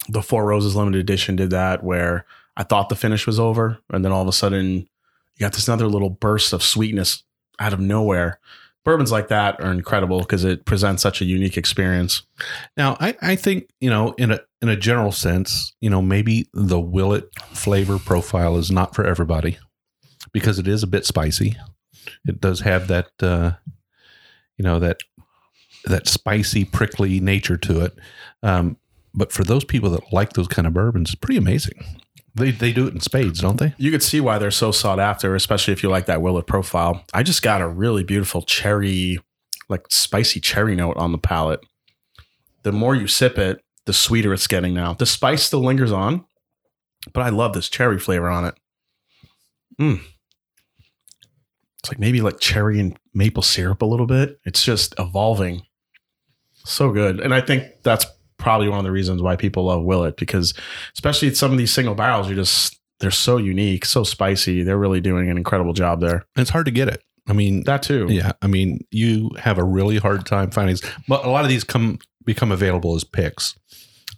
The 0.08 0.22
Four 0.22 0.44
Roses 0.44 0.74
Limited 0.74 0.98
Edition 0.98 1.36
did 1.36 1.50
that, 1.50 1.84
where 1.84 2.26
I 2.56 2.64
thought 2.64 2.88
the 2.88 2.96
finish 2.96 3.28
was 3.28 3.38
over, 3.38 3.78
and 3.90 4.04
then 4.04 4.10
all 4.10 4.22
of 4.22 4.28
a 4.28 4.32
sudden 4.32 4.88
you 5.36 5.38
got 5.38 5.52
this 5.52 5.68
another 5.68 5.86
little 5.86 6.10
burst 6.10 6.52
of 6.52 6.64
sweetness 6.64 7.22
out 7.60 7.72
of 7.72 7.78
nowhere. 7.78 8.40
Bourbons 8.86 9.10
like 9.10 9.26
that 9.28 9.60
are 9.60 9.72
incredible 9.72 10.20
because 10.20 10.44
it 10.44 10.64
presents 10.64 11.02
such 11.02 11.20
a 11.20 11.24
unique 11.24 11.56
experience. 11.56 12.22
Now, 12.76 12.96
I, 13.00 13.16
I 13.20 13.34
think 13.34 13.68
you 13.80 13.90
know, 13.90 14.12
in 14.12 14.30
a 14.30 14.38
in 14.62 14.68
a 14.68 14.76
general 14.76 15.10
sense, 15.10 15.74
you 15.80 15.90
know, 15.90 16.00
maybe 16.00 16.48
the 16.54 16.78
Willet 16.78 17.28
flavor 17.50 17.98
profile 17.98 18.56
is 18.56 18.70
not 18.70 18.94
for 18.94 19.04
everybody 19.04 19.58
because 20.32 20.60
it 20.60 20.68
is 20.68 20.84
a 20.84 20.86
bit 20.86 21.04
spicy. 21.04 21.56
It 22.26 22.40
does 22.40 22.60
have 22.60 22.86
that, 22.86 23.08
uh, 23.20 23.54
you 24.56 24.62
know, 24.62 24.78
that 24.78 24.98
that 25.86 26.06
spicy, 26.06 26.64
prickly 26.64 27.18
nature 27.18 27.56
to 27.56 27.80
it. 27.80 27.98
Um, 28.44 28.76
but 29.12 29.32
for 29.32 29.42
those 29.42 29.64
people 29.64 29.90
that 29.90 30.12
like 30.12 30.34
those 30.34 30.46
kind 30.46 30.64
of 30.64 30.74
bourbons, 30.74 31.10
it's 31.10 31.16
pretty 31.16 31.38
amazing. 31.38 32.05
They 32.36 32.50
they 32.50 32.72
do 32.72 32.86
it 32.86 32.94
in 32.94 33.00
spades, 33.00 33.40
don't 33.40 33.58
they? 33.58 33.74
You 33.78 33.90
could 33.90 34.02
see 34.02 34.20
why 34.20 34.38
they're 34.38 34.50
so 34.50 34.70
sought 34.70 35.00
after, 35.00 35.34
especially 35.34 35.72
if 35.72 35.82
you 35.82 35.88
like 35.88 36.06
that 36.06 36.20
Willet 36.20 36.46
profile. 36.46 37.04
I 37.14 37.22
just 37.22 37.42
got 37.42 37.62
a 37.62 37.68
really 37.68 38.04
beautiful 38.04 38.42
cherry, 38.42 39.18
like 39.68 39.86
spicy 39.88 40.40
cherry 40.40 40.76
note 40.76 40.98
on 40.98 41.12
the 41.12 41.18
palate. 41.18 41.60
The 42.62 42.72
more 42.72 42.94
you 42.94 43.06
sip 43.06 43.38
it, 43.38 43.62
the 43.86 43.94
sweeter 43.94 44.34
it's 44.34 44.46
getting 44.46 44.74
now. 44.74 44.92
The 44.92 45.06
spice 45.06 45.44
still 45.44 45.60
lingers 45.60 45.92
on, 45.92 46.26
but 47.14 47.22
I 47.22 47.30
love 47.30 47.54
this 47.54 47.70
cherry 47.70 47.98
flavor 47.98 48.28
on 48.28 48.44
it. 48.44 48.54
Mm. 49.80 50.00
It's 51.78 51.90
like 51.90 51.98
maybe 51.98 52.20
like 52.20 52.38
cherry 52.38 52.80
and 52.80 52.98
maple 53.14 53.42
syrup 53.42 53.80
a 53.80 53.86
little 53.86 54.06
bit. 54.06 54.40
It's 54.44 54.62
just 54.62 54.94
evolving. 54.98 55.62
So 56.54 56.90
good. 56.90 57.20
And 57.20 57.32
I 57.32 57.40
think 57.40 57.64
that's 57.82 58.04
probably 58.46 58.68
one 58.68 58.78
of 58.78 58.84
the 58.84 58.92
reasons 58.92 59.20
why 59.20 59.34
people 59.34 59.64
love 59.64 59.82
Willet 59.82 60.16
because 60.16 60.54
especially 60.94 61.34
some 61.34 61.50
of 61.50 61.58
these 61.58 61.72
single 61.72 61.96
barrels, 61.96 62.28
you're 62.28 62.36
just 62.36 62.78
they're 63.00 63.10
so 63.10 63.38
unique, 63.38 63.84
so 63.84 64.04
spicy. 64.04 64.62
They're 64.62 64.78
really 64.78 65.00
doing 65.00 65.28
an 65.28 65.36
incredible 65.36 65.72
job 65.72 66.00
there. 66.00 66.26
It's 66.36 66.50
hard 66.50 66.66
to 66.66 66.70
get 66.70 66.86
it. 66.86 67.02
I 67.26 67.32
mean, 67.32 67.64
That 67.64 67.82
too. 67.82 68.06
Yeah, 68.08 68.34
I 68.42 68.46
mean, 68.46 68.84
you 68.92 69.32
have 69.36 69.58
a 69.58 69.64
really 69.64 69.96
hard 69.96 70.26
time 70.26 70.52
finding. 70.52 70.76
But 71.08 71.24
a 71.24 71.28
lot 71.28 71.42
of 71.42 71.48
these 71.48 71.64
come 71.64 71.98
become 72.24 72.52
available 72.52 72.94
as 72.94 73.02
picks 73.02 73.58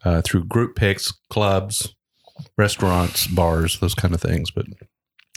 uh, 0.04 0.20
through 0.20 0.44
group 0.44 0.76
picks, 0.76 1.10
clubs, 1.30 1.94
restaurants, 2.58 3.28
bars, 3.28 3.80
those 3.80 3.94
kind 3.94 4.12
of 4.12 4.20
things. 4.20 4.50
But 4.50 4.66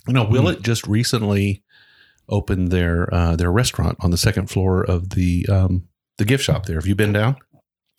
you 0.05 0.13
know, 0.13 0.25
Willet 0.25 0.63
just 0.63 0.85
recently 0.85 1.63
opened 2.27 2.71
their 2.71 3.07
uh, 3.13 3.37
their 3.37 3.53
restaurant 3.53 3.99
on 4.01 4.11
the 4.11 4.17
second 4.17 4.49
floor 4.49 4.83
of 4.83 5.11
the 5.11 5.47
um, 5.47 5.87
the 6.17 6.25
gift 6.25 6.43
shop. 6.43 6.65
There, 6.65 6.75
have 6.75 6.87
you 6.87 6.95
been 6.95 7.13
down? 7.13 7.37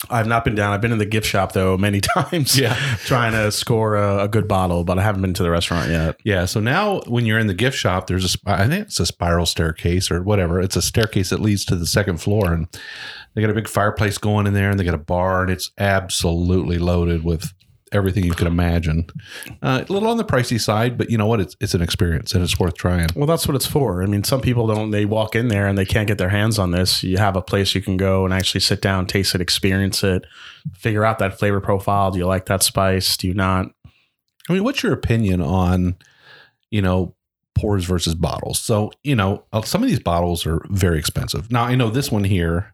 I've 0.09 0.27
not 0.27 0.43
been 0.43 0.55
down. 0.55 0.73
I've 0.73 0.81
been 0.81 0.91
in 0.91 0.97
the 0.97 1.05
gift 1.05 1.27
shop 1.27 1.53
though 1.53 1.77
many 1.77 2.01
times. 2.15 2.57
Yeah, 2.59 2.75
trying 3.05 3.33
to 3.33 3.51
score 3.51 3.95
a, 3.95 4.23
a 4.23 4.27
good 4.27 4.47
bottle, 4.47 4.83
but 4.83 4.99
I 4.99 5.03
haven't 5.03 5.21
been 5.21 5.33
to 5.35 5.43
the 5.43 5.51
restaurant 5.51 5.89
yet. 5.89 6.19
Yeah. 6.23 6.45
So 6.45 6.59
now 6.59 7.01
when 7.07 7.25
you're 7.25 7.39
in 7.39 7.47
the 7.47 7.53
gift 7.53 7.77
shop, 7.77 8.07
there's 8.07 8.35
a, 8.35 8.37
I 8.45 8.67
think 8.67 8.87
it's 8.87 8.99
a 8.99 9.05
spiral 9.05 9.45
staircase 9.45 10.11
or 10.11 10.21
whatever. 10.23 10.59
It's 10.59 10.75
a 10.75 10.81
staircase 10.81 11.29
that 11.29 11.39
leads 11.39 11.65
to 11.65 11.75
the 11.75 11.87
second 11.87 12.17
floor. 12.17 12.53
And 12.53 12.67
they 13.33 13.41
got 13.41 13.49
a 13.49 13.55
big 13.55 13.67
fireplace 13.67 14.17
going 14.17 14.47
in 14.47 14.53
there 14.53 14.69
and 14.69 14.79
they 14.79 14.83
got 14.83 14.93
a 14.93 14.99
bar 14.99 15.41
and 15.43 15.51
it's 15.51 15.71
absolutely 15.77 16.77
loaded 16.77 17.23
with 17.23 17.53
everything 17.93 18.23
you 18.23 18.33
could 18.33 18.47
imagine. 18.47 19.05
Uh, 19.61 19.83
a 19.87 19.91
little 19.91 20.09
on 20.09 20.17
the 20.17 20.25
pricey 20.25 20.59
side, 20.59 20.97
but 20.97 21.09
you 21.09 21.17
know 21.17 21.27
what? 21.27 21.39
It's, 21.39 21.55
it's 21.59 21.73
an 21.73 21.81
experience 21.81 22.33
and 22.33 22.43
it's 22.43 22.59
worth 22.59 22.75
trying. 22.75 23.07
Well, 23.15 23.27
that's 23.27 23.47
what 23.47 23.55
it's 23.55 23.65
for. 23.65 24.03
I 24.03 24.07
mean, 24.07 24.23
some 24.23 24.41
people 24.41 24.67
don't. 24.67 24.91
They 24.91 25.05
walk 25.05 25.35
in 25.35 25.47
there 25.47 25.67
and 25.67 25.77
they 25.77 25.85
can't 25.85 26.07
get 26.07 26.17
their 26.17 26.29
hands 26.29 26.59
on 26.59 26.71
this. 26.71 27.03
You 27.03 27.17
have 27.17 27.35
a 27.35 27.41
place 27.41 27.75
you 27.75 27.81
can 27.81 27.97
go 27.97 28.25
and 28.25 28.33
actually 28.33 28.61
sit 28.61 28.81
down, 28.81 29.05
taste 29.05 29.35
it, 29.35 29.41
experience 29.41 30.03
it, 30.03 30.25
figure 30.73 31.05
out 31.05 31.19
that 31.19 31.39
flavor 31.39 31.61
profile. 31.61 32.11
Do 32.11 32.19
you 32.19 32.25
like 32.25 32.47
that 32.47 32.63
spice? 32.63 33.15
Do 33.15 33.27
you 33.27 33.33
not? 33.33 33.67
I 34.49 34.53
mean, 34.53 34.63
what's 34.63 34.83
your 34.83 34.91
opinion 34.91 35.41
on, 35.41 35.95
you 36.69 36.81
know, 36.81 37.15
pours 37.55 37.85
versus 37.85 38.15
bottles? 38.15 38.59
So, 38.59 38.91
you 39.03 39.15
know, 39.15 39.45
uh, 39.53 39.61
some 39.61 39.83
of 39.83 39.87
these 39.87 40.01
bottles 40.01 40.45
are 40.45 40.65
very 40.69 40.99
expensive. 40.99 41.49
Now, 41.51 41.63
I 41.63 41.75
know 41.75 41.89
this 41.89 42.11
one 42.11 42.25
here 42.25 42.73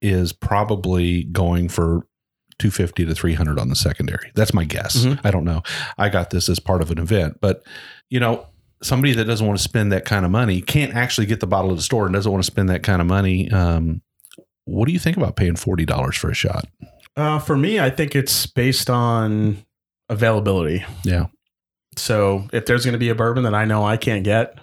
is 0.00 0.32
probably 0.32 1.24
going 1.24 1.68
for 1.68 2.06
250 2.58 3.04
to 3.06 3.14
300 3.14 3.58
on 3.58 3.68
the 3.68 3.76
secondary. 3.76 4.30
That's 4.34 4.52
my 4.54 4.64
guess. 4.64 5.04
Mhm. 5.04 5.20
I 5.24 5.30
don't 5.30 5.44
know. 5.44 5.62
I 5.96 6.08
got 6.08 6.30
this 6.30 6.48
as 6.48 6.58
part 6.58 6.82
of 6.82 6.90
an 6.90 6.98
event, 6.98 7.38
but 7.40 7.62
you 8.10 8.18
know, 8.20 8.46
somebody 8.82 9.12
that 9.14 9.24
doesn't 9.24 9.46
want 9.46 9.58
to 9.58 9.62
spend 9.62 9.90
that 9.92 10.04
kind 10.04 10.24
of 10.24 10.30
money 10.30 10.60
can't 10.60 10.94
actually 10.94 11.26
get 11.26 11.40
the 11.40 11.46
bottle 11.46 11.70
at 11.70 11.76
the 11.76 11.82
store 11.82 12.06
and 12.06 12.14
doesn't 12.14 12.30
want 12.30 12.42
to 12.44 12.50
spend 12.50 12.68
that 12.68 12.82
kind 12.82 13.00
of 13.00 13.06
money. 13.08 13.50
Um, 13.50 14.02
what 14.64 14.86
do 14.86 14.92
you 14.92 14.98
think 14.98 15.16
about 15.16 15.34
paying 15.36 15.56
forty 15.56 15.84
dollars 15.84 16.16
for 16.16 16.30
a 16.30 16.34
shot? 16.34 16.66
Uh, 17.16 17.38
for 17.38 17.56
me, 17.56 17.80
I 17.80 17.90
think 17.90 18.14
it's 18.14 18.46
based 18.46 18.88
on 18.88 19.64
availability. 20.08 20.84
Yeah. 21.04 21.26
So 21.96 22.46
if 22.52 22.66
there's 22.66 22.84
going 22.84 22.92
to 22.92 22.98
be 22.98 23.08
a 23.08 23.14
bourbon 23.14 23.42
that 23.44 23.54
I 23.54 23.64
know 23.64 23.84
I 23.84 23.96
can't 23.96 24.22
get, 24.24 24.58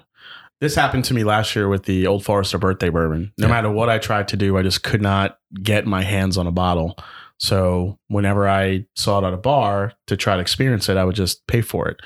this 0.62 0.76
happened 0.76 1.04
to 1.06 1.14
me 1.14 1.24
last 1.26 1.54
year 1.56 1.68
with 1.68 1.84
the 1.84 2.08
Old 2.08 2.24
Forester 2.24 2.58
birthday 2.58 2.90
bourbon. 2.90 3.34
No 3.38 3.48
Yeah. 3.48 3.54
matter 3.54 3.70
what 3.70 3.90
I 3.90 3.98
tried 3.98 4.30
to 4.30 4.38
do, 4.38 4.58
I 4.58 4.62
just 4.62 4.84
could 4.84 5.02
not 5.02 5.38
get 5.62 5.86
my 5.86 6.02
hands 6.04 6.38
on 6.38 6.48
a 6.48 6.52
bottle. 6.52 6.98
So 7.38 8.00
whenever 8.08 8.48
I 8.48 8.86
saw 8.96 9.20
it 9.20 9.28
at 9.28 9.34
a 9.34 9.38
bar 9.38 9.94
to 10.08 10.16
try 10.18 10.36
to 10.36 10.42
experience 10.42 10.88
it, 10.90 10.98
I 10.98 11.04
would 11.04 11.16
just 11.16 11.46
pay 11.48 11.62
for 11.62 11.88
it. 11.90 11.98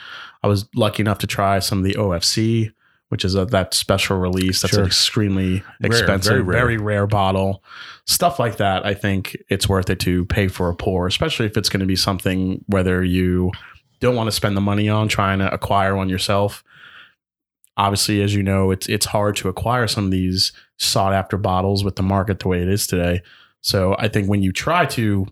I 0.43 0.47
was 0.47 0.67
lucky 0.75 1.01
enough 1.01 1.19
to 1.19 1.27
try 1.27 1.59
some 1.59 1.77
of 1.79 1.83
the 1.83 1.93
OFC, 1.93 2.71
which 3.09 3.23
is 3.23 3.35
a, 3.35 3.45
that 3.45 3.73
special 3.73 4.17
release. 4.17 4.61
That's 4.61 4.73
Sure. 4.73 4.81
an 4.81 4.87
extremely 4.87 5.61
Rare, 5.81 5.91
expensive, 5.91 6.31
very 6.31 6.43
very 6.43 6.77
rare. 6.77 7.01
rare. 7.01 7.07
bottle. 7.07 7.63
Stuff 8.05 8.39
like 8.39 8.57
that, 8.57 8.85
I 8.85 8.93
think 8.95 9.37
it's 9.49 9.69
worth 9.69 9.89
it 9.89 9.99
to 10.01 10.25
pay 10.25 10.47
for 10.47 10.69
a 10.69 10.75
pour, 10.75 11.05
especially 11.07 11.45
if 11.45 11.57
it's 11.57 11.69
going 11.69 11.81
to 11.81 11.85
be 11.85 11.95
something 11.95 12.63
whether 12.67 13.03
you 13.03 13.51
don't 13.99 14.15
want 14.15 14.27
to 14.27 14.31
spend 14.31 14.57
the 14.57 14.61
money 14.61 14.89
on 14.89 15.07
trying 15.07 15.39
to 15.39 15.53
acquire 15.53 15.95
one 15.95 16.09
yourself. 16.09 16.63
Obviously, 17.77 18.21
as 18.21 18.33
you 18.35 18.43
know, 18.43 18.71
it's 18.71 18.89
it's 18.89 19.05
hard 19.05 19.35
to 19.37 19.47
acquire 19.47 19.87
some 19.87 20.05
of 20.05 20.11
these 20.11 20.51
sought 20.77 21.13
after 21.13 21.37
bottles 21.37 21.83
with 21.83 21.95
the 21.95 22.03
market 22.03 22.39
the 22.39 22.47
way 22.47 22.61
it 22.61 22.67
is 22.67 22.85
today. 22.87 23.21
So 23.61 23.95
I 23.99 24.07
think 24.07 24.29
when 24.29 24.41
you 24.41 24.51
try 24.51 24.85
to 24.87 25.27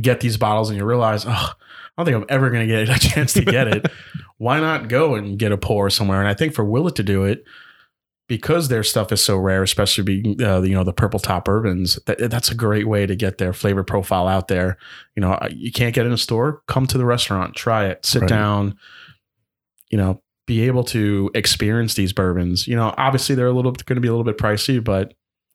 get 0.00 0.20
these 0.20 0.36
bottles 0.36 0.70
and 0.70 0.78
you 0.78 0.84
realize, 0.84 1.24
oh, 1.26 1.30
I 1.30 1.54
don't 1.96 2.06
think 2.06 2.16
I'm 2.16 2.26
ever 2.34 2.50
going 2.50 2.66
to 2.66 2.86
get 2.86 2.88
a 2.96 2.98
chance 2.98 3.32
to 3.34 3.44
get 3.44 3.68
it. 3.68 3.86
Why 4.38 4.58
not 4.60 4.88
go 4.88 5.14
and 5.14 5.38
get 5.38 5.52
a 5.52 5.58
pour 5.58 5.90
somewhere? 5.90 6.18
And 6.20 6.28
I 6.28 6.34
think 6.34 6.54
for 6.54 6.64
Willet 6.64 6.96
to 6.96 7.02
do 7.02 7.24
it, 7.24 7.44
because 8.28 8.68
their 8.68 8.82
stuff 8.82 9.12
is 9.12 9.22
so 9.22 9.36
rare, 9.36 9.62
especially 9.62 10.04
being 10.04 10.42
uh, 10.42 10.62
you 10.62 10.74
know 10.74 10.84
the 10.84 10.92
purple 10.92 11.20
top 11.20 11.44
bourbons, 11.44 11.98
that, 12.06 12.30
that's 12.30 12.50
a 12.50 12.54
great 12.54 12.88
way 12.88 13.04
to 13.04 13.14
get 13.14 13.36
their 13.38 13.52
flavor 13.52 13.84
profile 13.84 14.26
out 14.26 14.48
there. 14.48 14.78
You 15.16 15.20
know, 15.20 15.38
you 15.50 15.70
can't 15.70 15.94
get 15.94 16.06
in 16.06 16.12
a 16.12 16.18
store. 16.18 16.62
Come 16.66 16.86
to 16.86 16.96
the 16.98 17.04
restaurant, 17.04 17.54
try 17.56 17.86
it, 17.86 18.06
sit 18.06 18.22
Right. 18.22 18.28
down. 18.30 18.78
You 19.90 19.98
know, 19.98 20.22
be 20.46 20.62
able 20.62 20.84
to 20.84 21.30
experience 21.34 21.94
these 21.94 22.12
bourbons. 22.14 22.66
You 22.66 22.74
know, 22.76 22.94
obviously 22.96 23.34
they're 23.34 23.48
a 23.48 23.52
little 23.52 23.72
going 23.72 23.96
to 23.96 24.00
be 24.00 24.08
a 24.08 24.12
little 24.12 24.24
bit 24.24 24.38
pricey, 24.38 24.82
but 24.82 25.12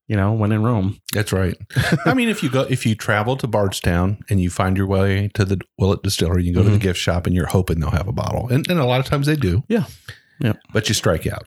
you 0.08 0.16
know, 0.16 0.32
when 0.34 0.52
in 0.52 0.64
Rome, 0.64 1.00
That's 1.14 1.32
right. 1.34 1.56
I 2.06 2.14
mean, 2.14 2.30
if 2.30 2.42
you 2.44 2.50
go, 2.50 2.62
if 2.70 2.86
you 2.86 2.96
travel 2.96 3.36
to 3.38 3.48
Bardstown 3.48 4.24
and 4.30 4.40
you 4.42 4.50
find 4.50 4.78
your 4.78 4.88
way 4.88 5.30
to 5.34 5.44
the 5.46 5.60
Willet 5.78 6.02
Distillery, 6.04 6.44
you 6.46 6.54
go 6.54 6.64
to 6.64 6.70
the 6.70 6.78
Mhm. 6.78 6.82
gift 6.82 7.00
shop 7.00 7.26
and 7.28 7.36
you're 7.36 7.48
hoping 7.48 7.80
they'll 7.80 7.92
have 7.92 8.08
a 8.08 8.14
bottle, 8.14 8.48
and, 8.50 8.70
and 8.70 8.80
a 8.80 8.86
lot 8.86 9.00
of 9.00 9.06
times 9.06 9.28
they 9.28 9.36
do. 9.36 9.64
Yeah. 9.68 9.86
Yeah. 10.40 10.54
But 10.72 10.88
you 10.88 10.96
strike 10.96 11.28
out. 11.28 11.46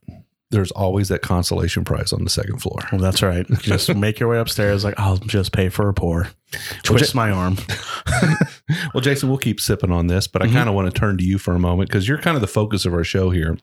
There's 0.51 0.73
always 0.73 1.09
that 1.11 1.23
consolation 1.23 1.85
prize 1.85 2.13
on 2.13 2.25
the 2.25 2.31
second 2.31 2.59
floor. 2.59 2.81
well, 2.91 3.01
that's 3.01 3.23
right. 3.23 3.47
Just 3.61 3.95
make 3.95 4.19
your 4.19 4.29
way 4.29 4.39
upstairs. 4.39 4.83
Like 4.83 4.99
I'll 4.99 5.17
just 5.19 5.53
pay 5.53 5.69
for 5.69 5.89
a 5.89 5.95
pour. 5.95 6.29
Twist 6.83 7.15
my 7.15 7.31
arm. 7.31 7.57
Well, 8.95 9.01
Jason, 9.01 9.29
we'll 9.29 9.39
keep 9.39 9.61
sipping 9.61 9.91
on 9.91 10.07
this, 10.07 10.27
but 10.29 10.43
I 10.43 10.47
Mhm. 10.47 10.53
kind 10.53 10.69
of 10.69 10.75
want 10.77 10.93
to 10.93 10.97
turn 10.97 11.17
to 11.19 11.25
you 11.25 11.39
for 11.39 11.55
a 11.55 11.59
moment 11.59 11.89
because 11.89 12.07
you're 12.07 12.19
kind 12.19 12.37
of 12.37 12.41
the 12.41 12.47
focus 12.47 12.85
of 12.85 12.93
our 12.95 13.03
show 13.03 13.31
here. 13.31 13.59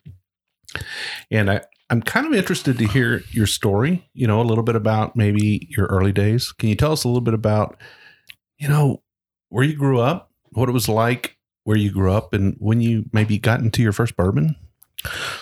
And 1.32 1.50
I, 1.50 1.62
I'm 1.90 2.02
kind 2.02 2.26
of 2.26 2.34
interested 2.34 2.78
to 2.78 2.88
hear 2.88 3.24
your 3.32 3.48
story, 3.48 4.08
you 4.14 4.28
know, 4.28 4.42
a 4.42 4.44
little 4.44 4.64
bit 4.64 4.76
about 4.76 5.16
maybe 5.16 5.68
your 5.70 5.86
early 5.88 6.12
days. 6.12 6.52
Can 6.52 6.70
you 6.70 6.76
tell 6.76 6.92
us 6.92 7.04
a 7.04 7.08
little 7.08 7.22
bit 7.22 7.34
about, 7.34 7.78
you 8.58 8.68
know, 8.68 9.04
where 9.50 9.64
you 9.64 9.76
grew 9.76 10.00
up, 10.00 10.32
what 10.52 10.68
it 10.68 10.74
was 10.74 10.90
like 10.90 11.38
where 11.64 11.78
you 11.78 11.92
grew 11.92 12.14
up, 12.14 12.34
and 12.34 12.56
when 12.60 12.80
you 12.80 13.06
maybe 13.12 13.38
got 13.38 13.60
into 13.60 13.82
your 13.82 13.92
first 13.92 14.16
bourbon? 14.16 14.56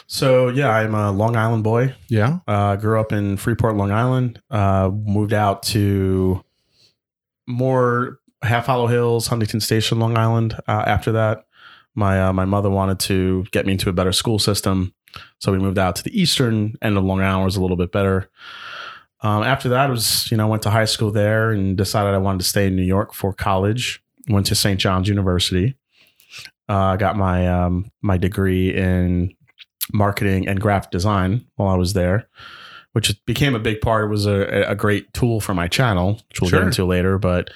So 0.07 0.49
yeah, 0.49 0.69
I'm 0.69 0.93
a 0.95 1.11
Long 1.11 1.35
Island 1.35 1.63
boy. 1.63 1.93
Yeah. 2.09 2.39
Uh, 2.47 2.75
grew 2.75 2.99
up 2.99 3.11
in 3.11 3.37
Freeport, 3.37 3.75
Long 3.75 3.91
Island. 3.91 4.41
Uh, 4.49 4.89
moved 4.91 5.33
out 5.33 5.63
to 5.63 6.43
more 7.47 8.19
Half 8.41 8.65
Hollow 8.65 8.87
Hills, 8.87 9.27
Huntington 9.27 9.59
Station, 9.59 9.99
Long 9.99 10.17
Island. 10.17 10.55
Uh, 10.67 10.83
after 10.85 11.11
that, 11.13 11.45
my 11.95 12.21
uh, 12.21 12.33
my 12.33 12.45
mother 12.45 12.69
wanted 12.69 12.99
to 13.01 13.45
get 13.51 13.65
me 13.65 13.73
into 13.73 13.89
a 13.89 13.93
better 13.93 14.11
school 14.11 14.39
system, 14.39 14.93
so 15.45 15.51
we 15.51 15.59
moved 15.59 15.77
out 15.77 15.95
to 15.97 16.03
the 16.03 16.19
eastern 16.19 16.75
end 16.81 16.97
of 16.97 17.03
Long 17.03 17.21
Island, 17.21 17.45
was 17.45 17.55
a 17.55 17.61
little 17.61 17.77
bit 17.77 17.91
better. 17.91 18.29
Um, 19.21 19.43
after 19.43 19.69
that, 19.69 19.89
it 19.89 19.91
was 19.93 20.29
you 20.31 20.37
know 20.37 20.47
went 20.47 20.63
to 20.63 20.69
high 20.71 20.85
school 20.85 21.11
there 21.11 21.51
and 21.51 21.77
decided 21.77 22.13
I 22.13 22.17
wanted 22.17 22.39
to 22.39 22.45
stay 22.45 22.67
in 22.67 22.75
New 22.75 22.83
York 22.83 23.13
for 23.13 23.31
college. 23.33 24.01
Went 24.27 24.47
to 24.47 24.55
St. 24.55 24.79
John's 24.79 25.07
University. 25.07 25.75
Uh, 26.67 26.95
got 26.95 27.15
my 27.15 27.47
um, 27.47 27.91
my 28.01 28.17
degree 28.17 28.73
in 28.75 29.35
marketing 29.93 30.47
and 30.47 30.59
graphic 30.59 30.89
design 30.91 31.45
while 31.55 31.69
I 31.69 31.75
was 31.77 31.93
there, 31.93 32.27
which 32.93 33.23
became 33.25 33.53
a 33.55 33.59
big 33.59 33.81
part. 33.81 34.05
It 34.05 34.09
was 34.09 34.25
a, 34.25 34.65
a 34.67 34.75
great 34.75 35.13
tool 35.13 35.39
for 35.39 35.53
my 35.53 35.67
channel, 35.67 36.19
which 36.29 36.41
we'll 36.41 36.49
Sure. 36.49 36.59
get 36.61 36.65
into 36.65 36.85
later. 36.85 37.19
But 37.19 37.51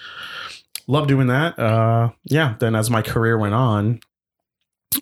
love 0.87 1.07
doing 1.07 1.27
that. 1.27 1.57
Uh, 1.57 2.11
yeah. 2.25 2.53
Then 2.59 2.75
as 2.75 2.89
my 2.91 3.01
career 3.01 3.37
went 3.37 3.55
on, 3.55 3.99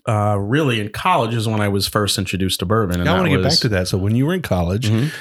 uh, 0.07 0.37
really 0.39 0.79
in 0.81 0.89
college 0.89 1.33
is 1.33 1.47
when 1.47 1.61
I 1.61 1.67
was 1.69 1.87
first 1.87 2.17
introduced 2.17 2.59
to 2.59 2.65
bourbon. 2.65 2.99
And 2.99 3.09
I 3.09 3.13
want 3.13 3.25
to 3.25 3.37
get 3.37 3.43
back 3.43 3.57
to 3.59 3.69
that. 3.69 3.87
So 3.87 3.97
when 3.97 4.15
you 4.15 4.25
were 4.25 4.33
in 4.33 4.41
college, 4.41 4.89
Mhm. 4.89 5.11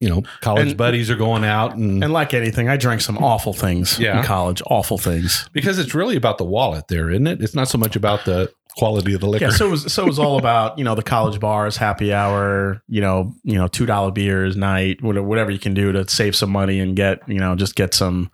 you 0.00 0.08
know, 0.08 0.22
college 0.40 0.68
And- 0.68 0.76
buddies 0.76 1.10
are 1.10 1.16
going 1.16 1.44
out 1.44 1.74
and, 1.76 2.02
And 2.04 2.12
like 2.12 2.34
anything, 2.34 2.68
I 2.68 2.76
drank 2.76 3.00
some 3.00 3.18
awful 3.18 3.52
things 3.52 3.98
Yeah. 3.98 4.18
in 4.18 4.24
college. 4.24 4.62
Awful 4.66 4.98
things. 4.98 5.48
because 5.52 5.78
it's 5.78 5.94
really 5.94 6.16
about 6.16 6.38
the 6.38 6.44
wallet 6.44 6.88
there, 6.88 7.10
isn't 7.10 7.26
it? 7.26 7.40
It's 7.42 7.54
not 7.54 7.68
so 7.68 7.78
much 7.78 7.96
about 7.96 8.24
the 8.24 8.50
quality 8.76 9.14
of 9.14 9.20
the 9.20 9.28
liquor. 9.28 9.44
Yeah, 9.46 9.50
so 9.52 9.66
it 9.66 9.70
was 9.70 9.92
so 9.92 10.02
it 10.02 10.06
was 10.08 10.18
all 10.18 10.36
about 10.36 10.76
you 10.78 10.84
know 10.84 10.94
the 10.96 11.02
college 11.02 11.38
bars, 11.38 11.76
happy 11.76 12.12
hour, 12.12 12.82
you 12.88 13.00
know, 13.00 13.32
you 13.44 13.56
know 13.56 13.68
two 13.68 13.86
dollar 13.86 14.10
beers 14.10 14.56
night, 14.56 15.00
whatever, 15.02 15.24
whatever 15.26 15.50
you 15.52 15.60
can 15.60 15.74
do 15.74 15.92
to 15.92 16.08
save 16.08 16.34
some 16.34 16.50
money 16.50 16.80
and 16.80 16.96
get 16.96 17.20
you 17.28 17.38
know 17.38 17.54
just 17.54 17.76
get 17.76 17.94
some, 17.94 18.30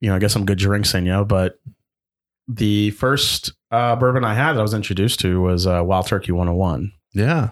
you 0.00 0.10
know, 0.10 0.18
get 0.18 0.30
some 0.30 0.44
good 0.44 0.58
drinks 0.58 0.94
in 0.94 1.06
you. 1.06 1.24
But 1.24 1.58
the 2.56 2.90
first 2.92 3.52
uh, 3.70 3.96
bourbon 3.96 4.24
I 4.24 4.34
had 4.34 4.52
that 4.52 4.58
I 4.58 4.62
was 4.62 4.74
introduced 4.74 5.20
to 5.20 5.40
was 5.40 5.66
uh, 5.66 5.82
Wild 5.84 6.06
Turkey 6.06 6.32
101. 6.32 6.92
yeah. 7.12 7.50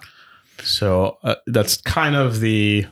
So 0.62 1.16
uh, 1.23 1.37
that's 1.47 1.80
kind 1.80 2.14
of 2.14 2.40
the. 2.40 2.87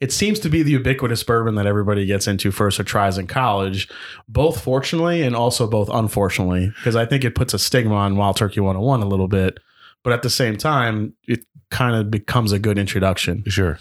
It 0.00 0.12
seems 0.12 0.38
to 0.40 0.48
be 0.48 0.62
the 0.62 0.72
ubiquitous 0.72 1.24
bourbon 1.24 1.56
that 1.56 1.66
everybody 1.66 2.06
gets 2.06 2.28
into 2.28 2.52
first 2.52 2.78
or 2.78 2.84
tries 2.84 3.18
in 3.18 3.26
college, 3.26 3.88
both 4.28 4.60
fortunately 4.60 5.22
and 5.22 5.34
also 5.34 5.66
both 5.66 5.88
unfortunately, 5.90 6.68
because 6.76 6.94
I 6.94 7.04
think 7.06 7.24
it 7.24 7.34
puts 7.34 7.52
a 7.54 7.58
stigma 7.58 7.94
on 7.94 8.16
Wild 8.16 8.36
Turkey 8.36 8.60
101 8.60 9.02
a 9.02 9.06
little 9.06 9.26
bit. 9.26 9.58
But 10.04 10.12
at 10.12 10.22
the 10.22 10.30
same 10.30 10.56
time, 10.56 11.14
it 11.26 11.44
kind 11.70 11.96
of 11.96 12.10
becomes 12.10 12.52
a 12.52 12.58
good 12.58 12.78
introduction. 12.78 13.42
Sure. 13.48 13.78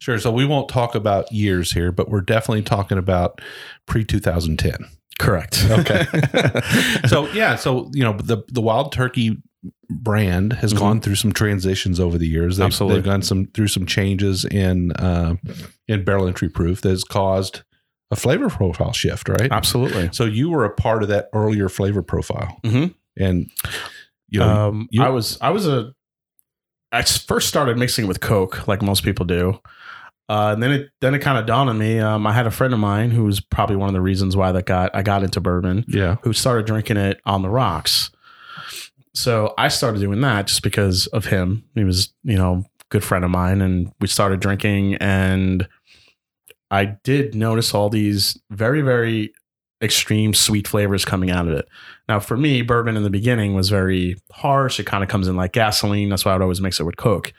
Sure. 0.00 0.18
So 0.18 0.32
we 0.32 0.44
won't 0.44 0.68
talk 0.68 0.94
about 0.94 1.30
years 1.30 1.72
here, 1.72 1.92
but 1.92 2.08
we're 2.08 2.22
definitely 2.22 2.62
talking 2.62 2.98
about 2.98 3.40
pre 3.86 4.04
2010. 4.04 4.88
Correct. 5.18 5.64
Okay. 5.70 6.04
so 7.06 7.26
yeah, 7.32 7.56
so 7.56 7.90
you 7.92 8.02
know 8.02 8.12
the 8.14 8.42
the 8.48 8.60
Wild 8.60 8.92
Turkey 8.92 9.36
brand 9.88 10.54
has 10.54 10.72
Mhm. 10.74 10.78
gone 10.78 11.00
through 11.00 11.14
some 11.16 11.32
transitions 11.32 12.00
over 12.00 12.18
the 12.18 12.26
years. 12.26 12.56
They've, 12.56 12.66
Absolutely. 12.66 12.96
they've 12.98 13.04
gone 13.04 13.22
some 13.22 13.46
through 13.54 13.68
some 13.68 13.86
changes 13.86 14.44
in 14.44 14.92
uh, 14.92 15.36
in 15.86 16.04
barrel 16.04 16.26
entry 16.26 16.48
proof 16.48 16.80
that 16.80 16.88
has 16.90 17.04
caused 17.04 17.62
a 18.10 18.16
flavor 18.16 18.48
profile 18.50 18.92
shift, 18.92 19.28
right? 19.28 19.50
Absolutely. 19.50 20.10
So 20.12 20.24
you 20.24 20.50
were 20.50 20.64
a 20.64 20.70
part 20.74 21.02
of 21.02 21.08
that 21.10 21.28
earlier 21.32 21.68
flavor 21.68 22.02
profile, 22.02 22.58
Mhm. 22.64 22.94
and 23.18 23.50
you 24.28 24.40
know, 24.40 24.48
um, 24.68 24.88
you- 24.90 25.02
I 25.02 25.08
was 25.10 25.38
I 25.40 25.50
was 25.50 25.66
a 25.68 25.92
I 26.90 27.02
first 27.02 27.48
started 27.48 27.78
mixing 27.78 28.06
with 28.06 28.20
Coke 28.20 28.66
like 28.68 28.82
most 28.82 29.02
people 29.04 29.24
do, 29.24 29.60
uh, 30.28 30.50
and 30.52 30.62
then 30.62 30.72
it 30.72 30.90
then 31.00 31.14
it 31.14 31.18
kind 31.20 31.38
of 31.38 31.46
dawned 31.46 31.70
on 31.70 31.78
me. 31.78 31.98
Um, 31.98 32.26
I 32.26 32.32
had 32.32 32.46
a 32.46 32.50
friend 32.50 32.72
of 32.72 32.80
mine 32.80 33.10
who 33.10 33.24
was 33.24 33.40
probably 33.40 33.76
one 33.76 33.88
of 33.88 33.92
the 33.94 34.00
reasons 34.00 34.36
why 34.36 34.52
that 34.52 34.66
got 34.66 34.94
I 34.94 35.02
got 35.02 35.22
into 35.22 35.40
bourbon. 35.40 35.84
yeah, 35.88 36.16
Who 36.22 36.32
started 36.32 36.66
drinking 36.66 36.96
it 36.96 37.20
on 37.26 37.42
the 37.42 37.50
rocks. 37.50 38.10
So 39.14 39.52
I 39.58 39.68
started 39.68 40.00
doing 40.00 40.20
that 40.22 40.46
just 40.46 40.62
because 40.62 41.06
of 41.08 41.26
him. 41.26 41.64
He 41.74 41.84
was 41.84 42.12
you 42.24 42.36
know 42.36 42.64
good 42.88 43.04
friend 43.04 43.24
of 43.24 43.30
mine, 43.30 43.60
and 43.60 43.92
we 44.00 44.08
started 44.08 44.40
drinking 44.40 44.96
and. 44.96 45.68
I 46.70 46.96
did 47.04 47.34
notice 47.34 47.74
all 47.74 47.90
these 47.90 48.40
very, 48.48 48.80
very 48.80 49.34
extreme 49.82 50.32
sweet 50.32 50.66
flavors 50.66 51.04
coming 51.04 51.30
out 51.30 51.46
of 51.46 51.52
it. 51.52 51.68
Now, 52.08 52.18
for 52.18 52.34
me, 52.34 52.62
bourbon 52.62 52.96
in 52.96 53.02
the 53.02 53.10
beginning 53.10 53.52
was 53.52 53.68
very 53.68 54.16
harsh. 54.32 54.80
It 54.80 54.86
kind 54.86 55.02
of 55.02 55.10
comes 55.10 55.28
in 55.28 55.36
like 55.36 55.52
gasoline. 55.52 56.08
That's 56.08 56.24
why 56.24 56.30
I 56.32 56.34
would 56.36 56.42
always 56.42 56.62
mix 56.62 56.80
it 56.80 56.84
with 56.84 56.96
Coke. 56.96 57.34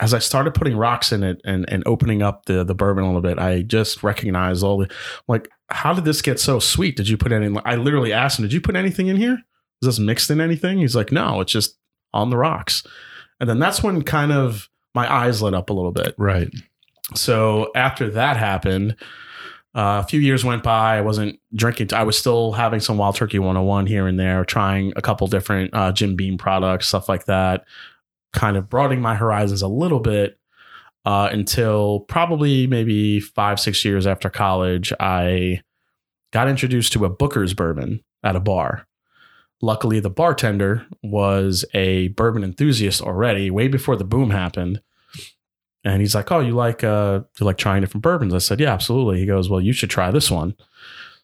As 0.00 0.14
I 0.14 0.18
started 0.20 0.54
putting 0.54 0.76
rocks 0.76 1.10
in 1.12 1.22
it 1.24 1.40
and, 1.44 1.64
and 1.68 1.82
opening 1.86 2.22
up 2.22 2.44
the, 2.46 2.62
the 2.64 2.74
bourbon 2.74 3.02
a 3.04 3.06
little 3.06 3.20
bit, 3.20 3.38
I 3.38 3.62
just 3.62 4.02
recognized 4.02 4.62
all 4.62 4.78
the 4.78 4.88
like, 5.26 5.48
how 5.70 5.92
did 5.92 6.04
this 6.04 6.22
get 6.22 6.38
so 6.38 6.58
sweet? 6.60 6.96
Did 6.96 7.08
you 7.08 7.16
put 7.16 7.32
any? 7.32 7.54
I 7.64 7.74
literally 7.76 8.12
asked 8.12 8.38
him, 8.38 8.44
"Did 8.44 8.52
you 8.52 8.60
put 8.60 8.76
anything 8.76 9.08
in 9.08 9.16
here? 9.16 9.34
Is 9.82 9.86
this 9.86 9.98
mixed 9.98 10.30
in 10.30 10.40
anything?" 10.40 10.78
He's 10.78 10.96
like, 10.96 11.12
"No, 11.12 11.40
it's 11.40 11.52
just 11.52 11.76
on 12.14 12.30
the 12.30 12.36
rocks." 12.36 12.84
And 13.40 13.48
then 13.50 13.58
that's 13.58 13.82
when 13.82 14.02
kind 14.02 14.32
of 14.32 14.68
my 14.94 15.12
eyes 15.12 15.42
lit 15.42 15.54
up 15.54 15.70
a 15.70 15.72
little 15.72 15.92
bit 15.92 16.14
right. 16.18 16.48
so 17.14 17.70
after 17.74 18.10
that 18.10 18.36
happened 18.36 18.96
Uh, 19.74 20.02
a 20.02 20.08
few 20.08 20.18
years 20.18 20.44
went 20.44 20.62
by. 20.62 20.96
I 20.96 21.02
wasn't 21.02 21.38
drinking. 21.54 21.92
I 21.92 22.02
was 22.02 22.18
still 22.18 22.52
having 22.52 22.80
some 22.80 22.96
Wild 22.96 23.14
Turkey 23.14 23.38
101 23.38 23.86
here 23.86 24.08
and 24.08 24.18
there, 24.18 24.44
trying 24.44 24.92
a 24.96 25.02
couple 25.02 25.26
different 25.28 25.72
uh, 25.74 25.92
Jim 25.92 26.16
Beam 26.16 26.38
products, 26.38 26.88
stuff 26.88 27.08
like 27.08 27.26
that. 27.26 27.64
Kind 28.32 28.56
of 28.56 28.68
broadening 28.68 29.00
my 29.00 29.14
horizons 29.14 29.62
a 29.62 29.68
little 29.68 30.00
bit 30.00 30.38
uh, 31.04 31.30
until 31.32 32.00
probably 32.00 32.66
maybe 32.66 33.20
five, 33.20 33.58
six 33.58 33.84
years 33.84 34.06
after 34.06 34.28
college, 34.28 34.92
I 35.00 35.62
got 36.32 36.48
introduced 36.48 36.92
to 36.92 37.04
a 37.04 37.10
Booker's 37.10 37.54
bourbon 37.54 38.04
at 38.22 38.36
a 38.36 38.40
bar. 38.40 38.86
Luckily, 39.60 40.00
the 40.00 40.10
bartender 40.10 40.86
was 41.02 41.64
a 41.74 42.08
bourbon 42.08 42.44
enthusiast 42.44 43.00
already, 43.00 43.50
way 43.50 43.68
before 43.68 43.96
the 43.96 44.04
boom 44.04 44.30
happened. 44.30 44.80
And 45.82 46.00
he's 46.00 46.14
like, 46.14 46.30
"Oh, 46.30 46.40
you 46.40 46.52
like 46.52 46.84
uh, 46.84 47.22
you 47.40 47.46
like 47.46 47.56
trying 47.56 47.80
different 47.80 48.02
bourbons?" 48.02 48.34
I 48.34 48.38
said, 48.38 48.60
"Yeah, 48.60 48.72
absolutely." 48.72 49.18
He 49.18 49.26
goes, 49.26 49.48
"Well, 49.48 49.60
you 49.60 49.72
should 49.72 49.90
try 49.90 50.10
this 50.10 50.30
one." 50.30 50.54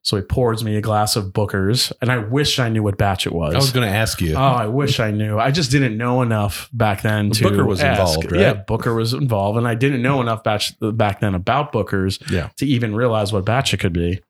So 0.04 0.16
he 0.18 0.22
pours 0.22 0.62
me 0.62 0.76
a 0.76 0.82
glass 0.82 1.16
of 1.16 1.32
Booker's, 1.32 1.90
and 2.02 2.12
I 2.12 2.18
wish 2.18 2.58
I 2.58 2.68
knew 2.68 2.82
what 2.82 2.98
batch 2.98 3.26
it 3.26 3.32
was. 3.32 3.54
I 3.54 3.56
was 3.56 3.72
going 3.72 3.88
to 3.90 3.96
ask 3.96 4.20
you. 4.20 4.34
Oh, 4.34 4.38
I 4.38 4.66
wish 4.66 5.00
I 5.00 5.10
knew. 5.10 5.38
I 5.38 5.50
just 5.50 5.70
didn't 5.70 5.96
know 5.96 6.20
enough 6.20 6.68
back 6.74 7.00
then 7.00 7.30
to 7.30 7.42
Booker 7.42 7.64
was 7.64 7.80
ask. 7.80 7.98
involved, 8.00 8.30
right? 8.32 8.40
Yeah, 8.42 8.52
Booker 8.52 8.94
was 8.94 9.14
involved, 9.14 9.56
and 9.56 9.66
I 9.66 9.74
didn't 9.74 10.02
know 10.02 10.20
enough 10.20 10.44
batch 10.44 10.74
back 10.78 11.20
then 11.20 11.34
about 11.34 11.72
Booker's 11.72 12.18
Yeah. 12.30 12.50
to 12.58 12.66
even 12.66 12.94
realize 12.94 13.32
what 13.32 13.46
batch 13.46 13.72
it 13.72 13.78
could 13.80 13.94
be. 13.94 14.20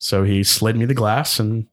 So 0.00 0.24
he 0.24 0.42
slid 0.42 0.76
me 0.76 0.86
the 0.86 0.92
glass, 0.94 1.38
and 1.38 1.68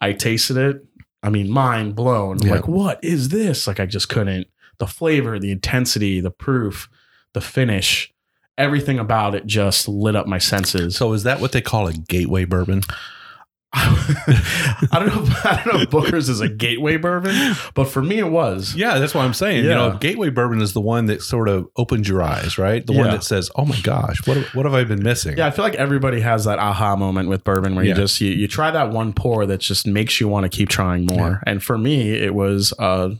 I 0.00 0.12
tasted 0.12 0.56
it. 0.56 0.84
I 1.22 1.30
mean, 1.30 1.48
mind 1.48 1.94
blown. 1.94 2.40
Yeah. 2.40 2.50
Like, 2.54 2.66
what 2.66 2.98
is 3.02 3.28
this? 3.28 3.68
Like, 3.68 3.78
I 3.78 3.86
just 3.86 4.08
couldn't. 4.08 4.48
The 4.78 4.88
flavor, 4.88 5.38
the 5.38 5.52
intensity, 5.52 6.20
the 6.20 6.32
proof, 6.32 6.88
the 7.32 7.40
finish, 7.40 8.12
everything 8.58 8.98
about 8.98 9.34
it 9.34 9.46
just 9.46 9.88
lit 9.88 10.16
up 10.16 10.26
my 10.26 10.38
senses. 10.38 10.96
so 10.96 11.12
is 11.12 11.22
that 11.24 11.40
what 11.40 11.52
they 11.52 11.60
call 11.60 11.86
a 11.88 11.92
gateway 11.92 12.44
bourbon? 12.44 12.82
I 13.78 14.88
don't 14.92 15.06
know. 15.08 15.34
I 15.44 15.62
don't 15.64 15.74
know 15.74 15.80
if 15.82 15.90
Booker's 15.90 16.28
is 16.30 16.40
a 16.40 16.48
gateway 16.48 16.96
bourbon, 16.96 17.54
but 17.74 17.84
for 17.86 18.00
me 18.00 18.18
it 18.18 18.30
was. 18.30 18.74
Yeah, 18.74 18.98
that's 18.98 19.14
what 19.14 19.24
I'm 19.24 19.34
saying. 19.34 19.64
You 19.64 19.70
know, 19.70 19.96
gateway 19.98 20.30
bourbon 20.30 20.62
is 20.62 20.72
the 20.72 20.80
one 20.80 21.06
that 21.06 21.20
sort 21.20 21.48
of 21.48 21.68
opens 21.76 22.08
your 22.08 22.22
eyes, 22.22 22.56
right? 22.56 22.86
The 22.86 22.94
one 22.94 23.10
that 23.10 23.22
says, 23.24 23.50
"Oh 23.56 23.66
my 23.66 23.78
gosh, 23.80 24.26
what 24.26 24.38
what 24.54 24.64
have 24.64 24.72
I 24.74 24.84
been 24.84 25.02
missing?" 25.02 25.36
Yeah, 25.36 25.46
I 25.46 25.50
feel 25.50 25.64
like 25.64 25.74
everybody 25.74 26.20
has 26.20 26.44
that 26.44 26.58
aha 26.58 26.96
moment 26.96 27.28
with 27.28 27.44
bourbon 27.44 27.74
where 27.74 27.84
Yeah. 27.84 27.90
you 27.90 27.96
just 27.96 28.20
you, 28.20 28.30
you 28.30 28.48
try 28.48 28.70
that 28.70 28.90
one 28.92 29.12
pour 29.12 29.44
that 29.46 29.60
just 29.60 29.86
makes 29.86 30.20
you 30.20 30.28
want 30.28 30.44
to 30.50 30.56
keep 30.56 30.68
trying 30.70 31.04
more. 31.04 31.42
And 31.46 31.62
for 31.62 31.76
me, 31.76 32.12
it 32.12 32.34
was 32.34 32.72
a 32.78 33.10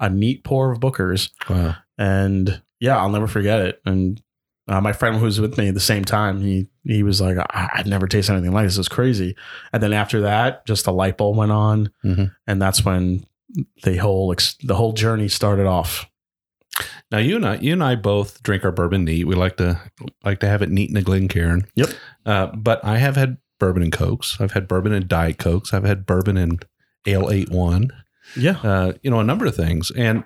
a 0.00 0.10
neat 0.10 0.42
pour 0.42 0.72
of 0.72 0.80
Booker's, 0.80 1.30
Wow. 1.48 1.76
and 1.98 2.60
yeah, 2.80 2.96
I'll 2.96 3.10
never 3.10 3.28
forget 3.28 3.60
it. 3.60 3.80
And 3.84 4.20
uh, 4.70 4.80
my 4.80 4.92
friend 4.94 5.16
who 5.16 5.24
was 5.24 5.38
with 5.40 5.58
me 5.58 5.68
at 5.68 5.74
the 5.74 5.80
same 5.80 6.04
time, 6.04 6.40
he 6.40 6.68
he 6.84 7.02
was 7.02 7.20
like, 7.20 7.36
I- 7.38 7.68
"I've 7.74 7.86
never 7.86 8.06
tasted 8.06 8.32
anything 8.32 8.52
like 8.52 8.66
this. 8.66 8.78
It's 8.78 8.88
crazy." 8.88 9.36
And 9.72 9.82
then 9.82 9.92
after 9.92 10.22
that, 10.22 10.64
just 10.64 10.86
a 10.86 10.92
light 10.92 11.18
bulb 11.18 11.36
went 11.36 11.52
on, 11.52 11.90
Mhm. 12.04 12.30
and 12.46 12.62
that's 12.62 12.84
when 12.84 13.24
the 13.82 13.96
whole 13.96 14.32
ex- 14.32 14.56
the 14.62 14.76
whole 14.76 14.92
journey 14.92 15.28
started 15.28 15.66
off. 15.66 16.06
Now 17.10 17.18
you 17.18 17.36
and 17.36 17.44
I, 17.44 17.56
you 17.56 17.72
and 17.72 17.82
I 17.82 17.96
both 17.96 18.42
drink 18.42 18.64
our 18.64 18.70
bourbon 18.72 19.04
neat. 19.04 19.26
We 19.26 19.34
like 19.34 19.56
to 19.56 19.80
like 20.24 20.38
to 20.40 20.48
have 20.48 20.62
it 20.62 20.70
neat 20.70 20.88
in 20.90 20.96
a 20.96 21.02
Glencairn. 21.02 21.66
Yep. 21.74 21.88
Uh, 22.24 22.46
but 22.54 22.82
I 22.84 22.98
have 22.98 23.16
had 23.16 23.38
bourbon 23.58 23.82
and 23.82 23.92
cokes. 23.92 24.36
I've 24.40 24.52
had 24.52 24.68
bourbon 24.68 24.92
and 24.92 25.08
diet 25.08 25.36
cokes. 25.38 25.74
I've 25.74 25.84
had 25.84 26.06
bourbon 26.06 26.36
and 26.36 26.64
ale 27.06 27.28
eight 27.30 27.50
one. 27.50 27.90
Yeah. 28.36 28.58
Uh, 28.62 28.92
you 29.02 29.10
know, 29.10 29.18
a 29.20 29.24
number 29.24 29.44
of 29.46 29.56
things, 29.56 29.90
and 29.90 30.22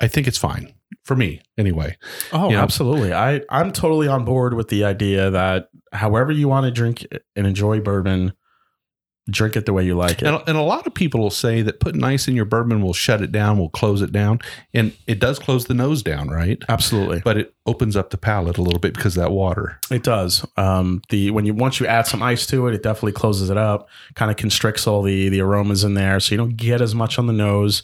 I 0.00 0.08
think 0.08 0.26
it's 0.26 0.36
fine 0.38 0.74
for 1.04 1.16
me 1.16 1.42
anyway. 1.58 1.96
Oh, 2.32 2.48
you 2.48 2.56
know? 2.56 2.62
absolutely. 2.62 3.12
I 3.12 3.40
I'm 3.48 3.72
totally 3.72 4.08
on 4.08 4.24
board 4.24 4.54
with 4.54 4.68
the 4.68 4.84
idea 4.84 5.30
that 5.30 5.68
however 5.92 6.32
you 6.32 6.48
want 6.48 6.64
to 6.64 6.70
drink 6.70 7.06
and 7.36 7.46
enjoy 7.46 7.80
bourbon, 7.80 8.32
drink 9.30 9.54
it 9.56 9.66
the 9.66 9.72
way 9.72 9.84
you 9.84 9.94
like 9.94 10.20
it. 10.20 10.26
And, 10.26 10.42
and 10.48 10.56
a 10.56 10.62
lot 10.62 10.86
of 10.86 10.94
people 10.94 11.20
will 11.20 11.30
say 11.30 11.62
that 11.62 11.78
putting 11.78 12.02
ice 12.02 12.26
in 12.26 12.34
your 12.34 12.44
bourbon 12.44 12.82
will 12.82 12.92
shut 12.92 13.22
it 13.22 13.30
down, 13.30 13.56
will 13.56 13.70
close 13.70 14.02
it 14.02 14.10
down, 14.10 14.40
and 14.74 14.92
it 15.06 15.20
does 15.20 15.38
close 15.38 15.66
the 15.66 15.74
nose 15.74 16.02
down, 16.02 16.28
right? 16.28 16.60
Absolutely, 16.68 17.20
But 17.24 17.36
it 17.38 17.54
opens 17.64 17.94
up 17.96 18.10
the 18.10 18.18
palate 18.18 18.58
a 18.58 18.62
little 18.62 18.80
bit 18.80 18.94
because 18.94 19.16
of 19.16 19.22
that 19.22 19.30
water. 19.30 19.78
it 19.90 20.02
does. 20.02 20.44
Um, 20.56 21.02
the 21.10 21.30
when 21.30 21.44
you 21.46 21.54
once 21.54 21.78
you 21.78 21.86
add 21.86 22.06
some 22.06 22.22
ice 22.22 22.46
to 22.46 22.66
it, 22.66 22.74
it 22.74 22.82
definitely 22.82 23.12
closes 23.12 23.48
it 23.48 23.56
up, 23.56 23.88
kind 24.16 24.30
of 24.30 24.36
constricts 24.36 24.86
all 24.86 25.02
the 25.02 25.28
the 25.28 25.40
aromas 25.40 25.84
in 25.84 25.94
there, 25.94 26.18
so 26.18 26.32
you 26.32 26.36
don't 26.36 26.56
get 26.56 26.80
as 26.80 26.94
much 26.94 27.18
on 27.18 27.26
the 27.26 27.32
nose. 27.32 27.82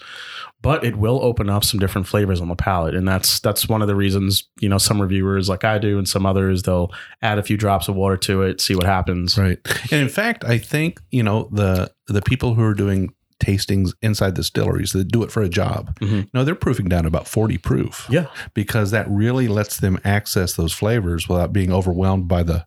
But 0.60 0.82
it 0.84 0.96
will 0.96 1.20
open 1.22 1.48
up 1.48 1.62
some 1.64 1.78
different 1.78 2.08
flavors 2.08 2.40
on 2.40 2.48
the 2.48 2.56
palate, 2.56 2.94
and 2.96 3.06
that's 3.06 3.38
that's 3.38 3.68
one 3.68 3.80
of 3.80 3.86
the 3.86 3.94
reasons 3.94 4.48
you 4.60 4.68
know 4.68 4.78
some 4.78 5.00
reviewers 5.00 5.48
like 5.48 5.62
I 5.64 5.78
do 5.78 5.98
and 5.98 6.08
some 6.08 6.26
others 6.26 6.64
they'll 6.64 6.90
add 7.22 7.38
a 7.38 7.42
few 7.44 7.56
drops 7.56 7.86
of 7.88 7.94
water 7.94 8.16
to 8.16 8.42
it, 8.42 8.60
see 8.60 8.74
what 8.74 8.84
happens. 8.84 9.38
Right. 9.38 9.58
And 9.92 10.00
in 10.02 10.08
fact, 10.08 10.44
I 10.44 10.58
think, 10.58 11.00
you 11.12 11.22
know, 11.22 11.48
the 11.52 11.92
the 12.08 12.22
people 12.22 12.54
who 12.54 12.62
are 12.64 12.74
doing 12.74 13.14
tastings 13.40 13.92
inside 14.02 14.34
distilleries 14.34 14.90
that 14.92 15.04
do 15.12 15.22
it 15.22 15.30
for 15.30 15.42
a 15.42 15.48
job, 15.48 15.96
Mhm. 16.00 16.22
you 16.24 16.28
know, 16.34 16.42
they're 16.42 16.56
proofing 16.56 16.88
down 16.88 17.06
about 17.06 17.28
40 17.28 17.56
proof. 17.56 18.08
Yeah. 18.10 18.26
Because 18.52 18.90
that 18.90 19.06
really 19.08 19.46
lets 19.46 19.76
them 19.76 20.00
access 20.04 20.54
those 20.54 20.72
flavors 20.72 21.28
without 21.28 21.52
being 21.52 21.70
overwhelmed 21.72 22.26
by 22.26 22.42
the 22.42 22.66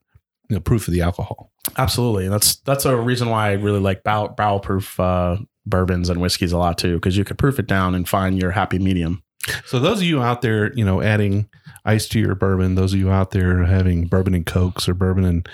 you 0.50 0.56
know, 0.56 0.62
proof 0.62 0.88
of 0.88 0.94
the 0.94 1.02
alcohol. 1.02 1.52
Absolutely. 1.78 2.24
And 2.26 2.34
that's 2.34 2.56
that's 2.62 2.86
a 2.86 2.96
reason 2.96 3.30
why 3.30 3.50
I 3.50 3.54
really 3.54 3.80
like 3.82 4.04
barrel 4.04 4.60
proof 4.62 4.98
uh, 5.00 5.38
bourbons 5.66 6.10
and 6.10 6.22
whiskeys 6.22 6.52
a 6.52 6.58
lot 6.58 6.78
too, 6.78 6.96
because 6.96 7.18
you 7.18 7.24
could 7.24 7.38
proof 7.38 7.60
it 7.60 7.68
down 7.68 7.96
and 7.96 8.08
find 8.08 8.42
your 8.42 8.52
happy 8.52 8.80
medium. 8.80 9.24
So 9.66 9.80
those 9.80 10.00
of 10.00 10.04
you 10.04 10.22
out 10.22 10.42
there, 10.42 10.74
you 10.74 10.86
know, 10.86 11.02
adding 11.02 11.50
ice 11.86 12.08
to 12.10 12.20
your 12.20 12.36
bourbon, 12.36 12.76
those 12.76 12.94
of 12.94 13.00
you 13.00 13.10
out 13.10 13.32
there 13.32 13.64
having 13.64 14.06
bourbon 14.06 14.36
and 14.36 14.46
cokes 14.46 14.88
or 14.88 14.94
bourbon 14.94 15.24
and 15.24 15.50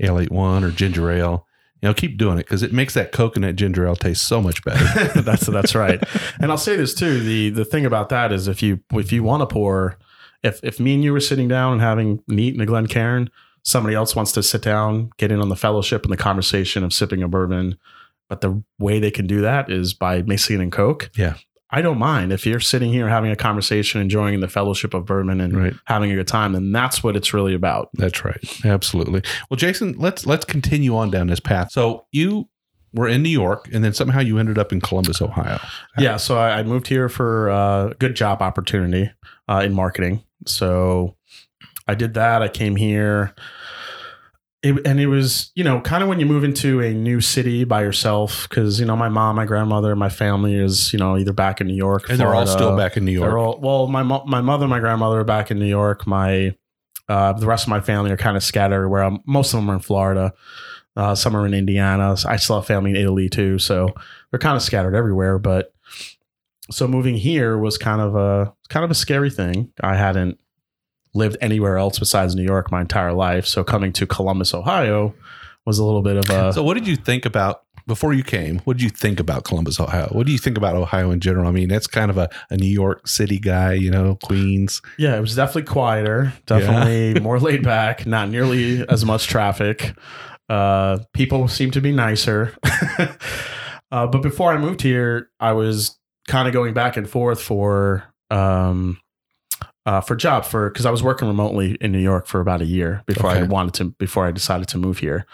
ale 0.00 0.18
eight 0.18 0.32
one 0.32 0.64
or 0.64 0.70
ginger 0.70 1.10
ale, 1.10 1.46
you 1.80 1.88
know, 1.88 1.94
keep 1.94 2.18
doing 2.18 2.38
it 2.38 2.44
because 2.44 2.62
it 2.62 2.72
makes 2.72 2.94
that 2.94 3.12
coconut 3.12 3.56
ginger 3.56 3.86
ale 3.86 3.96
taste 3.96 4.26
so 4.26 4.40
much 4.40 4.64
better. 4.64 5.20
that's 5.22 5.46
that's 5.46 5.74
right. 5.74 6.02
And 6.40 6.50
I'll 6.50 6.58
say 6.58 6.76
this 6.76 6.94
too: 6.94 7.20
the 7.20 7.50
the 7.50 7.64
thing 7.64 7.86
about 7.86 8.08
that 8.08 8.32
is 8.32 8.48
if 8.48 8.62
you 8.62 8.80
if 8.92 9.12
you 9.12 9.22
want 9.22 9.42
to 9.42 9.46
pour, 9.46 9.98
if 10.42 10.60
if 10.64 10.80
me 10.80 10.94
and 10.94 11.04
you 11.04 11.12
were 11.12 11.20
sitting 11.20 11.48
down 11.48 11.74
and 11.74 11.80
having 11.80 12.22
neat 12.26 12.54
in 12.54 12.60
a 12.60 12.66
Glencairn, 12.66 13.30
somebody 13.62 13.94
else 13.94 14.16
wants 14.16 14.32
to 14.32 14.42
sit 14.42 14.62
down, 14.62 15.10
get 15.16 15.30
in 15.30 15.40
on 15.40 15.48
the 15.48 15.56
fellowship 15.56 16.02
and 16.04 16.12
the 16.12 16.16
conversation 16.16 16.82
of 16.82 16.92
sipping 16.92 17.22
a 17.22 17.28
bourbon, 17.28 17.78
but 18.30 18.40
the 18.40 18.62
way 18.78 19.00
they 19.00 19.10
can 19.10 19.26
do 19.26 19.42
that 19.42 19.70
is 19.70 19.92
by 19.92 20.22
mixing 20.22 20.62
in 20.62 20.70
Coke. 20.70 21.10
Yeah. 21.16 21.34
I 21.72 21.82
don't 21.82 21.98
mind 21.98 22.32
if 22.32 22.46
you're 22.46 22.60
sitting 22.60 22.92
here 22.92 23.08
having 23.08 23.30
a 23.30 23.36
conversation, 23.36 24.00
enjoying 24.00 24.40
the 24.40 24.48
fellowship 24.48 24.94
of 24.94 25.04
bourbon 25.04 25.40
and 25.40 25.56
right. 25.56 25.74
having 25.84 26.10
a 26.10 26.14
good 26.14 26.28
time, 26.28 26.52
then 26.52 26.72
that's 26.72 27.02
what 27.02 27.16
it's 27.16 27.34
really 27.34 27.54
about. 27.54 27.90
That's 27.94 28.24
right. 28.24 28.40
Absolutely. 28.64 29.22
Well, 29.48 29.56
Jason, 29.56 29.94
let's 29.98 30.26
let's 30.26 30.44
continue 30.44 30.96
on 30.96 31.10
down 31.10 31.26
this 31.26 31.40
path. 31.40 31.70
So 31.72 32.06
you 32.12 32.48
were 32.92 33.08
in 33.08 33.22
New 33.22 33.28
York, 33.30 33.68
and 33.72 33.84
then 33.84 33.92
somehow 33.92 34.20
you 34.20 34.38
ended 34.38 34.58
up 34.58 34.72
in 34.72 34.80
Columbus, 34.80 35.22
Ohio. 35.22 35.60
Yeah, 35.98 36.16
so 36.16 36.38
I, 36.38 36.58
I 36.58 36.62
moved 36.64 36.88
here 36.88 37.08
for 37.08 37.48
a 37.48 37.94
good 37.98 38.16
job 38.16 38.42
opportunity 38.42 39.10
uh, 39.48 39.62
in 39.64 39.72
marketing. 39.72 40.24
So 40.46 41.16
I 41.86 41.94
did 41.94 42.14
that. 42.14 42.42
I 42.42 42.48
came 42.48 42.74
here. 42.74 43.34
It, 44.62 44.86
and 44.86 45.00
it 45.00 45.06
was, 45.06 45.52
you 45.54 45.64
know, 45.64 45.80
kind 45.80 46.02
of 46.02 46.08
when 46.08 46.20
you 46.20 46.26
move 46.26 46.44
into 46.44 46.80
a 46.80 46.92
new 46.92 47.22
city 47.22 47.64
by 47.64 47.82
yourself, 47.82 48.46
because 48.48 48.78
you 48.78 48.84
know, 48.84 48.96
my 48.96 49.08
mom, 49.08 49.36
my 49.36 49.46
grandmother, 49.46 49.96
my 49.96 50.10
family 50.10 50.54
is, 50.54 50.92
you 50.92 50.98
know, 50.98 51.16
either 51.16 51.32
back 51.32 51.62
in 51.62 51.66
New 51.66 51.74
York, 51.74 52.10
And 52.10 52.20
they're 52.20 52.34
all 52.34 52.46
still 52.46 52.76
back 52.76 52.98
in 52.98 53.06
New 53.06 53.12
York. 53.12 53.32
All 53.32 53.58
well. 53.58 53.86
My 53.86 54.02
mo- 54.02 54.24
my 54.26 54.42
mother, 54.42 54.68
my 54.68 54.78
grandmother 54.78 55.20
are 55.20 55.24
back 55.24 55.50
in 55.50 55.58
New 55.58 55.68
York. 55.68 56.06
My 56.06 56.54
uh, 57.08 57.32
the 57.32 57.46
rest 57.46 57.64
of 57.64 57.68
my 57.70 57.80
family 57.80 58.10
are 58.10 58.18
kind 58.18 58.36
of 58.36 58.42
scattered 58.42 58.74
everywhere. 58.74 59.04
Um, 59.04 59.22
Most 59.26 59.54
of 59.54 59.60
them 59.60 59.70
are 59.70 59.74
in 59.74 59.80
Florida. 59.80 60.34
Uh, 60.94 61.14
some 61.14 61.34
are 61.34 61.46
in 61.46 61.54
Indiana. 61.54 62.14
I 62.26 62.36
still 62.36 62.56
have 62.56 62.66
family 62.66 62.90
in 62.90 62.96
Italy 62.96 63.28
too, 63.30 63.58
so 63.58 63.88
they're 64.30 64.38
kind 64.38 64.56
of 64.56 64.62
scattered 64.62 64.94
everywhere. 64.94 65.38
But 65.38 65.72
so 66.70 66.86
moving 66.86 67.16
here 67.16 67.56
was 67.56 67.78
kind 67.78 68.00
of 68.00 68.14
a 68.14 68.52
kind 68.68 68.84
of 68.84 68.90
a 68.90 68.94
scary 68.94 69.30
thing. 69.30 69.72
I 69.80 69.96
hadn't 69.96 70.38
lived 71.14 71.36
anywhere 71.40 71.76
else 71.76 71.98
besides 71.98 72.34
New 72.34 72.44
York 72.44 72.70
my 72.70 72.80
entire 72.80 73.12
life, 73.12 73.46
so 73.46 73.64
coming 73.64 73.92
to 73.94 74.06
Columbus, 74.06 74.54
Ohio, 74.54 75.14
was 75.66 75.78
a 75.78 75.84
little 75.84 76.02
bit 76.02 76.16
of 76.16 76.30
a 76.30 76.52
so, 76.52 76.62
what 76.62 76.74
did 76.74 76.86
you 76.86 76.96
think 76.96 77.26
about 77.26 77.62
before 77.86 78.12
you 78.12 78.22
came? 78.22 78.60
What 78.60 78.76
did 78.76 78.82
you 78.84 78.90
think 78.90 79.20
about 79.20 79.44
Columbus, 79.44 79.80
Ohio? 79.80 80.08
What 80.12 80.26
do 80.26 80.32
you 80.32 80.38
think 80.38 80.56
about 80.56 80.76
Ohio 80.76 81.10
in 81.10 81.20
general? 81.20 81.48
I 81.48 81.50
mean, 81.50 81.68
that's 81.68 81.86
kind 81.86 82.10
of 82.10 82.18
a, 82.18 82.28
a 82.50 82.56
New 82.56 82.68
York 82.68 83.06
City 83.06 83.38
guy, 83.38 83.72
you 83.72 83.90
know, 83.90 84.16
Queens. 84.22 84.80
Yeah, 84.98 85.16
it 85.16 85.20
was 85.20 85.34
definitely 85.34 85.64
quieter, 85.70 86.32
definitely 86.46 87.20
more 87.22 87.38
laid 87.40 87.62
back, 87.62 88.06
not 88.06 88.28
nearly 88.28 88.86
as 88.88 89.04
much 89.04 89.26
traffic. 89.26 89.94
Uh, 90.48 90.98
people 91.14 91.48
seem 91.48 91.70
to 91.72 91.80
be 91.80 91.92
nicer. 91.92 92.56
uh, 93.90 94.06
but 94.06 94.22
before 94.22 94.52
I 94.52 94.58
moved 94.58 94.82
here, 94.82 95.30
I 95.38 95.52
was 95.52 95.98
kind 96.28 96.48
of 96.48 96.54
going 96.54 96.74
back 96.74 96.96
and 96.96 97.08
forth 97.08 97.40
for 97.40 98.04
um, 98.30 99.00
uh, 99.86 100.00
for 100.00 100.14
job 100.16 100.44
for 100.44 100.68
because 100.68 100.86
I 100.86 100.90
was 100.90 101.02
working 101.02 101.28
remotely 101.28 101.76
in 101.80 101.92
New 101.92 101.98
York 101.98 102.26
for 102.26 102.40
about 102.40 102.60
a 102.60 102.66
year 102.66 103.02
before 103.06 103.30
I 103.30 103.42
wanted 103.42 103.74
to 103.74 103.84
before 103.98 104.26
I 104.26 104.30
decided 104.30 104.68
to 104.68 104.78
move 104.78 104.98
here. 104.98 105.26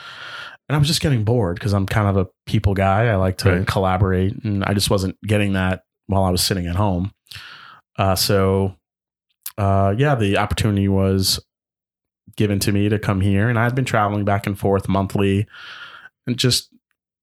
And 0.69 0.75
I 0.75 0.79
was 0.79 0.89
just 0.89 1.01
getting 1.01 1.23
bored 1.25 1.57
because 1.57 1.73
I'm 1.73 1.87
kind 1.87 2.09
of 2.09 2.17
a 2.17 2.29
people 2.47 2.75
guy. 2.75 3.07
I 3.07 3.17
like 3.17 3.39
to 3.39 3.51
Right. 3.51 3.67
collaborate, 3.67 4.43
and 4.45 4.65
I 4.65 4.75
just 4.75 4.91
wasn't 4.91 5.17
getting 5.23 5.53
that 5.53 5.83
while 6.07 6.25
I 6.25 6.31
was 6.31 6.43
sitting 6.43 6.67
at 6.67 6.75
home. 6.77 7.13
Uh, 7.99 8.15
so, 8.17 8.75
uh, 9.59 9.95
yeah, 9.97 10.15
the 10.15 10.39
opportunity 10.39 10.89
was 10.89 11.41
given 12.37 12.59
to 12.61 12.73
me 12.73 12.89
to 12.89 12.99
come 12.99 13.21
here, 13.21 13.49
and 13.49 13.59
I 13.59 13.65
had 13.65 13.75
been 13.75 13.85
traveling 13.85 14.25
back 14.25 14.47
and 14.47 14.59
forth 14.59 14.89
monthly, 14.89 15.47
and 16.27 16.37
just 16.37 16.69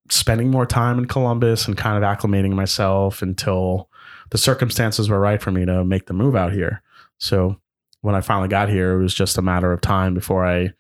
spending 0.10 0.50
more 0.50 0.66
time 0.66 0.98
in 0.98 1.06
Columbus 1.06 1.68
and 1.68 1.78
kind 1.78 2.02
of 2.02 2.04
acclimating 2.04 2.52
myself 2.54 3.22
until 3.22 3.90
the 4.32 4.38
circumstances 4.38 5.10
were 5.10 5.20
right 5.20 5.42
for 5.42 5.52
me 5.52 5.66
to 5.66 5.84
make 5.84 6.06
the 6.08 6.14
move 6.14 6.36
out 6.36 6.54
here. 6.54 6.82
So 7.24 7.58
when 8.02 8.16
I 8.16 8.22
finally 8.22 8.50
got 8.50 8.68
here, 8.70 8.92
it 9.00 9.02
was 9.02 9.14
just 9.14 9.38
a 9.38 9.42
matter 9.42 9.72
of 9.72 9.80
time 9.80 10.14
before 10.14 10.46
I 10.46 10.74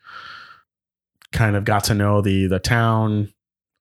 kind 1.32 1.56
of 1.56 1.63
got 1.65 1.86
to 1.86 1.93
know 1.93 2.21
the 2.21 2.47
the 2.47 2.60
town, 2.60 3.29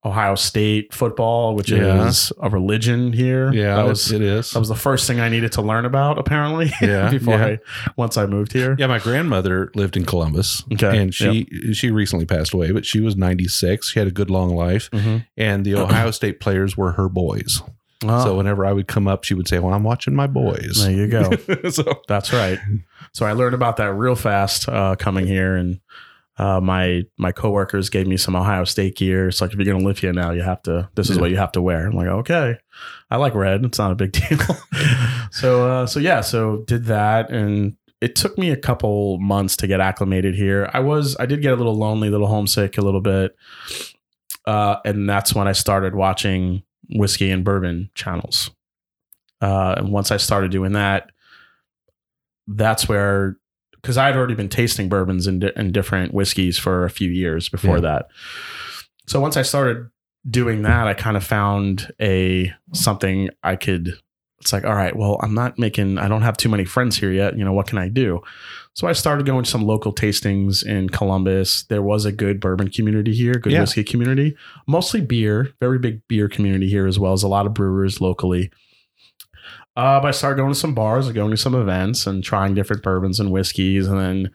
Ohio 0.04 0.34
State 0.36 0.94
football, 0.94 1.54
which 1.54 1.70
Yeah. 1.70 2.06
is 2.06 2.32
a 2.40 2.48
religion 2.48 3.12
here. 3.12 3.52
Yeah, 3.52 3.76
that 3.76 3.86
was 3.86 4.10
it 4.12 4.22
is. 4.22 4.52
that 4.52 4.58
was 4.60 4.68
the 4.68 4.74
first 4.76 5.06
thing 5.06 5.20
I 5.20 5.28
needed 5.28 5.52
to 5.52 5.62
learn 5.62 5.84
about. 5.84 6.18
Apparently, 6.18 6.70
Yeah, 6.80 7.10
before 7.10 7.34
yeah. 7.38 7.44
I 7.46 7.58
once 7.96 8.16
I 8.16 8.26
moved 8.26 8.52
here. 8.52 8.76
yeah, 8.78 8.86
my 8.86 8.98
grandmother 9.00 9.70
lived 9.74 9.96
in 9.96 10.04
Columbus, 10.04 10.62
Okay, 10.72 10.96
and 10.98 11.12
she 11.14 11.46
she 11.72 11.90
recently 11.90 12.26
passed 12.26 12.54
away, 12.54 12.70
but 12.70 12.86
she 12.86 13.00
was 13.00 13.16
96. 13.16 13.90
She 13.90 13.98
had 13.98 14.06
a 14.08 14.12
good 14.12 14.30
long 14.30 14.54
life, 14.54 14.88
Mhm. 14.92 15.26
and 15.36 15.66
the 15.66 15.74
Ohio 15.82 16.10
State 16.12 16.38
players 16.40 16.76
were 16.76 16.92
her 16.92 17.08
boys. 17.08 17.60
Oh, 18.04 18.24
So 18.24 18.36
whenever 18.36 18.64
I 18.66 18.72
would 18.72 18.88
come 18.88 19.06
up, 19.08 19.24
she 19.24 19.34
would 19.34 19.46
say, 19.48 19.58
"Well, 19.58 19.72
I'm 19.74 19.84
watching 19.84 20.14
my 20.14 20.26
boys." 20.26 20.82
there 20.82 20.90
you 20.92 21.08
go. 21.08 21.30
so 21.70 22.02
That's 22.08 22.32
right. 22.32 22.58
So 23.12 23.26
I 23.26 23.32
learned 23.32 23.54
about 23.54 23.76
that 23.78 23.92
real 23.94 24.14
fast 24.14 24.68
uh, 24.68 24.96
coming 24.96 25.26
here, 25.26 25.54
and 25.56 25.80
uh, 26.38 26.60
my 26.60 27.02
my 27.18 27.30
coworkers 27.32 27.90
gave 27.90 28.06
me 28.06 28.16
some 28.16 28.34
Ohio 28.34 28.64
State 28.64 28.96
gear. 28.96 29.28
It's 29.28 29.40
like 29.40 29.52
if 29.52 29.58
you're 29.58 29.72
gonna 29.72 29.86
live 29.86 29.98
here 29.98 30.12
now, 30.12 30.30
you 30.32 30.42
have 30.42 30.62
to. 30.62 30.88
This 30.94 31.10
is 31.10 31.16
Yeah. 31.16 31.20
what 31.22 31.30
you 31.30 31.36
have 31.36 31.52
to 31.52 31.62
wear. 31.62 31.86
I'm 31.86 31.92
like, 31.94 32.06
okay, 32.08 32.56
I 33.10 33.16
like 33.16 33.34
red. 33.34 33.64
It's 33.64 33.78
not 33.78 33.92
a 33.92 33.94
big 33.94 34.12
deal. 34.12 34.38
so 35.30 35.68
uh, 35.70 35.86
so 35.86 36.00
yeah, 36.00 36.20
so 36.22 36.64
did 36.66 36.86
that, 36.86 37.30
and 37.30 37.76
it 38.00 38.16
took 38.16 38.36
me 38.38 38.50
a 38.50 38.56
couple 38.56 39.18
months 39.20 39.56
to 39.58 39.66
get 39.68 39.80
acclimated 39.80 40.34
here. 40.34 40.68
I 40.72 40.80
was 40.80 41.16
I 41.20 41.26
did 41.26 41.42
get 41.42 41.52
a 41.52 41.56
little 41.56 41.76
lonely, 41.76 42.08
a 42.08 42.10
little 42.10 42.26
homesick, 42.26 42.78
a 42.78 42.82
little 42.82 43.00
bit, 43.02 43.36
uh, 44.46 44.76
and 44.84 45.08
that's 45.08 45.34
when 45.34 45.46
I 45.46 45.52
started 45.52 45.94
watching 45.94 46.62
whiskey 46.90 47.30
and 47.30 47.44
bourbon 47.44 47.90
channels. 47.94 48.50
Uh, 49.40 49.74
and 49.76 49.90
once 49.92 50.10
I 50.10 50.16
started 50.18 50.50
doing 50.50 50.72
that, 50.72 51.10
that's 52.46 52.88
where 52.88 53.36
because 53.80 53.96
I 53.96 54.06
had 54.06 54.16
already 54.16 54.34
been 54.34 54.48
tasting 54.48 54.88
bourbons 54.88 55.26
and, 55.26 55.40
di- 55.40 55.52
and 55.56 55.72
different 55.72 56.14
whiskeys 56.14 56.56
for 56.56 56.84
a 56.84 56.90
few 56.90 57.10
years 57.10 57.48
before 57.48 57.76
Yeah. 57.76 57.80
that. 57.82 58.08
So 59.08 59.20
once 59.20 59.36
I 59.36 59.42
started 59.42 59.90
doing 60.28 60.62
that, 60.62 60.86
I 60.86 60.94
kind 60.94 61.16
of 61.16 61.24
found 61.24 61.92
a 62.00 62.52
something 62.72 63.28
I 63.42 63.56
could. 63.56 63.94
It's 64.40 64.52
like, 64.52 64.64
all 64.64 64.74
right, 64.74 64.94
well, 64.94 65.18
I'm 65.22 65.34
not 65.34 65.58
making. 65.58 65.98
I 65.98 66.06
don't 66.08 66.22
have 66.22 66.36
too 66.36 66.48
many 66.48 66.64
friends 66.64 66.96
here 66.96 67.10
yet. 67.12 67.36
You 67.36 67.44
know, 67.44 67.52
what 67.52 67.66
can 67.66 67.78
I 67.78 67.88
do? 67.88 68.20
So 68.74 68.86
I 68.88 68.92
started 68.92 69.26
going 69.26 69.44
to 69.44 69.50
some 69.50 69.64
local 69.66 69.94
tastings 69.94 70.64
in 70.64 70.88
Columbus. 70.88 71.64
There 71.64 71.82
was 71.82 72.06
a 72.06 72.12
good 72.12 72.40
bourbon 72.40 72.70
community 72.70 73.12
here, 73.14 73.34
good 73.34 73.52
Yeah. 73.52 73.60
whiskey 73.60 73.84
community, 73.84 74.34
mostly 74.66 75.02
beer, 75.02 75.52
very 75.60 75.78
big 75.78 76.00
beer 76.08 76.28
community 76.28 76.68
here 76.68 76.86
as 76.86 76.98
well 76.98 77.12
as 77.12 77.22
a 77.22 77.28
lot 77.28 77.44
of 77.46 77.52
brewers 77.52 78.00
locally. 78.00 78.50
Uh, 79.76 80.00
but 80.00 80.08
I 80.08 80.10
started 80.10 80.36
going 80.36 80.52
to 80.52 80.58
some 80.58 80.74
bars 80.74 81.06
and 81.06 81.14
going 81.14 81.30
to 81.30 81.36
some 81.36 81.54
events 81.54 82.06
and 82.06 82.22
trying 82.24 82.54
different 82.54 82.82
bourbons 82.82 83.20
and 83.20 83.30
whiskeys. 83.30 83.86
And 83.86 83.98
then, 83.98 84.30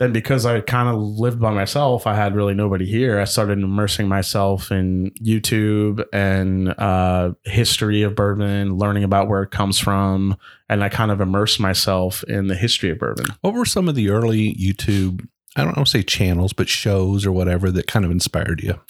then 0.00 0.12
because 0.14 0.46
I 0.46 0.60
kind 0.62 0.88
of 0.88 0.98
lived 0.98 1.38
by 1.38 1.52
myself, 1.52 2.06
I 2.06 2.14
had 2.14 2.34
really 2.34 2.54
nobody 2.54 2.86
here. 2.86 3.20
I 3.20 3.24
started 3.24 3.58
immersing 3.58 4.08
myself 4.08 4.72
in 4.72 5.10
YouTube 5.22 6.02
and 6.10 6.70
uh, 6.70 7.34
history 7.44 8.00
of 8.00 8.14
bourbon, 8.14 8.78
learning 8.78 9.04
about 9.04 9.28
where 9.28 9.42
it 9.42 9.50
comes 9.50 9.78
from. 9.78 10.38
And 10.70 10.82
I 10.82 10.88
kind 10.88 11.10
of 11.10 11.20
immersed 11.20 11.60
myself 11.60 12.24
in 12.24 12.46
the 12.46 12.54
history 12.54 12.88
of 12.88 12.98
bourbon. 12.98 13.26
what 13.42 13.52
were 13.52 13.66
some 13.66 13.90
of 13.90 13.94
the 13.94 14.08
early 14.08 14.54
YouTube? 14.54 15.28
I 15.54 15.64
don't 15.64 15.76
know, 15.76 15.84
say 15.84 16.02
channels, 16.02 16.54
but 16.54 16.70
shows 16.70 17.26
or 17.26 17.32
whatever 17.32 17.70
that 17.70 17.86
kind 17.86 18.06
of 18.06 18.10
inspired 18.10 18.62
you. 18.62 18.80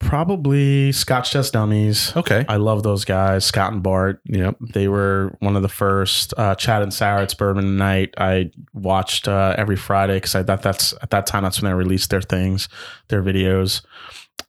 Probably 0.00 0.90
Scotch 0.92 1.30
Test 1.30 1.52
Dummies. 1.52 2.16
Okay. 2.16 2.44
I 2.48 2.56
love 2.56 2.82
those 2.82 3.04
guys, 3.04 3.44
Scott 3.44 3.72
and 3.72 3.82
Bart. 3.82 4.20
Yep. 4.24 4.56
They 4.72 4.88
were 4.88 5.36
one 5.40 5.56
of 5.56 5.62
the 5.62 5.68
first. 5.68 6.34
Uh, 6.36 6.54
Chad 6.54 6.82
and 6.82 6.92
Sarah, 6.92 7.22
it's 7.22 7.34
Bourbon 7.34 7.76
Night. 7.76 8.14
I 8.18 8.50
watched 8.72 9.28
uh, 9.28 9.54
every 9.58 9.76
Friday 9.76 10.16
because 10.16 10.34
I 10.34 10.42
thought 10.42 10.62
that's 10.62 10.94
at 11.02 11.10
that 11.10 11.26
time 11.26 11.42
that's 11.44 11.60
when 11.60 11.70
they 11.70 11.74
released 11.74 12.10
their 12.10 12.22
things, 12.22 12.68
their 13.08 13.22
videos. 13.22 13.82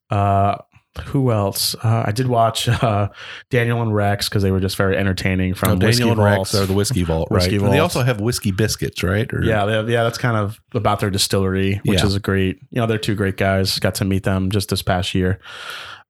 Uh, 0.09 0.57
who 1.05 1.31
else? 1.31 1.73
Uh, 1.83 2.03
I 2.05 2.11
did 2.11 2.27
watch 2.27 2.67
uh, 2.67 3.09
Daniel 3.49 3.81
and 3.81 3.95
Rex 3.95 4.27
because 4.27 4.43
they 4.43 4.51
were 4.51 4.59
just 4.59 4.75
very 4.75 4.97
entertaining 4.97 5.53
from 5.53 5.71
Oh, 5.71 5.75
Daniel 5.77 6.11
and 6.11 6.21
Rex 6.21 6.35
Vaults. 6.35 6.55
are 6.55 6.65
the 6.65 6.73
whiskey 6.73 7.03
vault, 7.03 7.29
right? 7.31 7.37
Whiskey 7.43 7.55
And 7.57 7.71
They 7.71 7.79
also 7.79 8.03
have 8.03 8.19
whiskey 8.19 8.51
biscuits, 8.51 9.01
right? 9.01 9.31
Or, 9.33 9.41
Yeah, 9.43 9.65
they 9.65 9.71
have, 9.73 9.89
yeah, 9.89 10.03
that's 10.03 10.17
kind 10.17 10.35
of 10.35 10.59
about 10.73 10.99
their 10.99 11.09
distillery, 11.09 11.79
which 11.85 11.99
Yeah. 11.99 12.05
is 12.05 12.15
a 12.15 12.19
great. 12.19 12.57
You 12.71 12.81
know, 12.81 12.87
they're 12.87 12.97
two 12.97 13.15
great 13.15 13.37
guys. 13.37 13.79
Got 13.79 13.95
to 13.95 14.05
meet 14.05 14.23
them 14.23 14.51
just 14.51 14.69
this 14.69 14.81
past 14.81 15.15
year. 15.15 15.39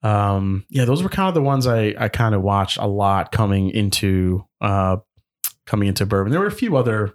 Um, 0.04 0.65
yeah, 0.70 0.86
those 0.86 1.04
were 1.04 1.10
kind 1.10 1.28
of 1.30 1.36
the 1.36 1.41
ones 1.44 1.67
I 1.67 1.94
I 1.98 2.08
kind 2.10 2.34
of 2.34 2.41
watched 2.41 2.78
a 2.78 2.88
lot 2.88 3.32
coming 3.32 3.70
into 3.70 4.44
uh 4.62 4.98
coming 5.67 5.88
into 5.89 6.08
bourbon. 6.08 6.32
There 6.32 6.39
were 6.41 6.48
a 6.48 6.52
few 6.52 6.76
other 6.76 7.13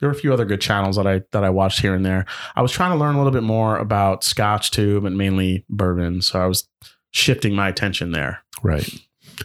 there 0.00 0.08
were 0.08 0.14
a 0.14 0.18
few 0.18 0.32
other 0.32 0.44
good 0.44 0.60
channels 0.60 0.96
that 0.96 1.06
I 1.06 1.22
that 1.32 1.44
I 1.44 1.50
watched 1.50 1.80
here 1.80 1.94
and 1.94 2.04
there. 2.04 2.26
I 2.56 2.62
was 2.62 2.72
trying 2.72 2.90
to 2.92 2.96
learn 2.98 3.14
a 3.14 3.18
little 3.18 3.32
bit 3.32 3.42
more 3.42 3.76
about 3.78 4.24
Scotch 4.24 4.70
too, 4.70 5.00
but 5.00 5.12
mainly 5.12 5.64
bourbon. 5.68 6.22
So 6.22 6.40
I 6.40 6.46
was 6.46 6.66
shifting 7.12 7.54
my 7.54 7.68
attention 7.68 8.12
there. 8.12 8.42
right. 8.62 8.88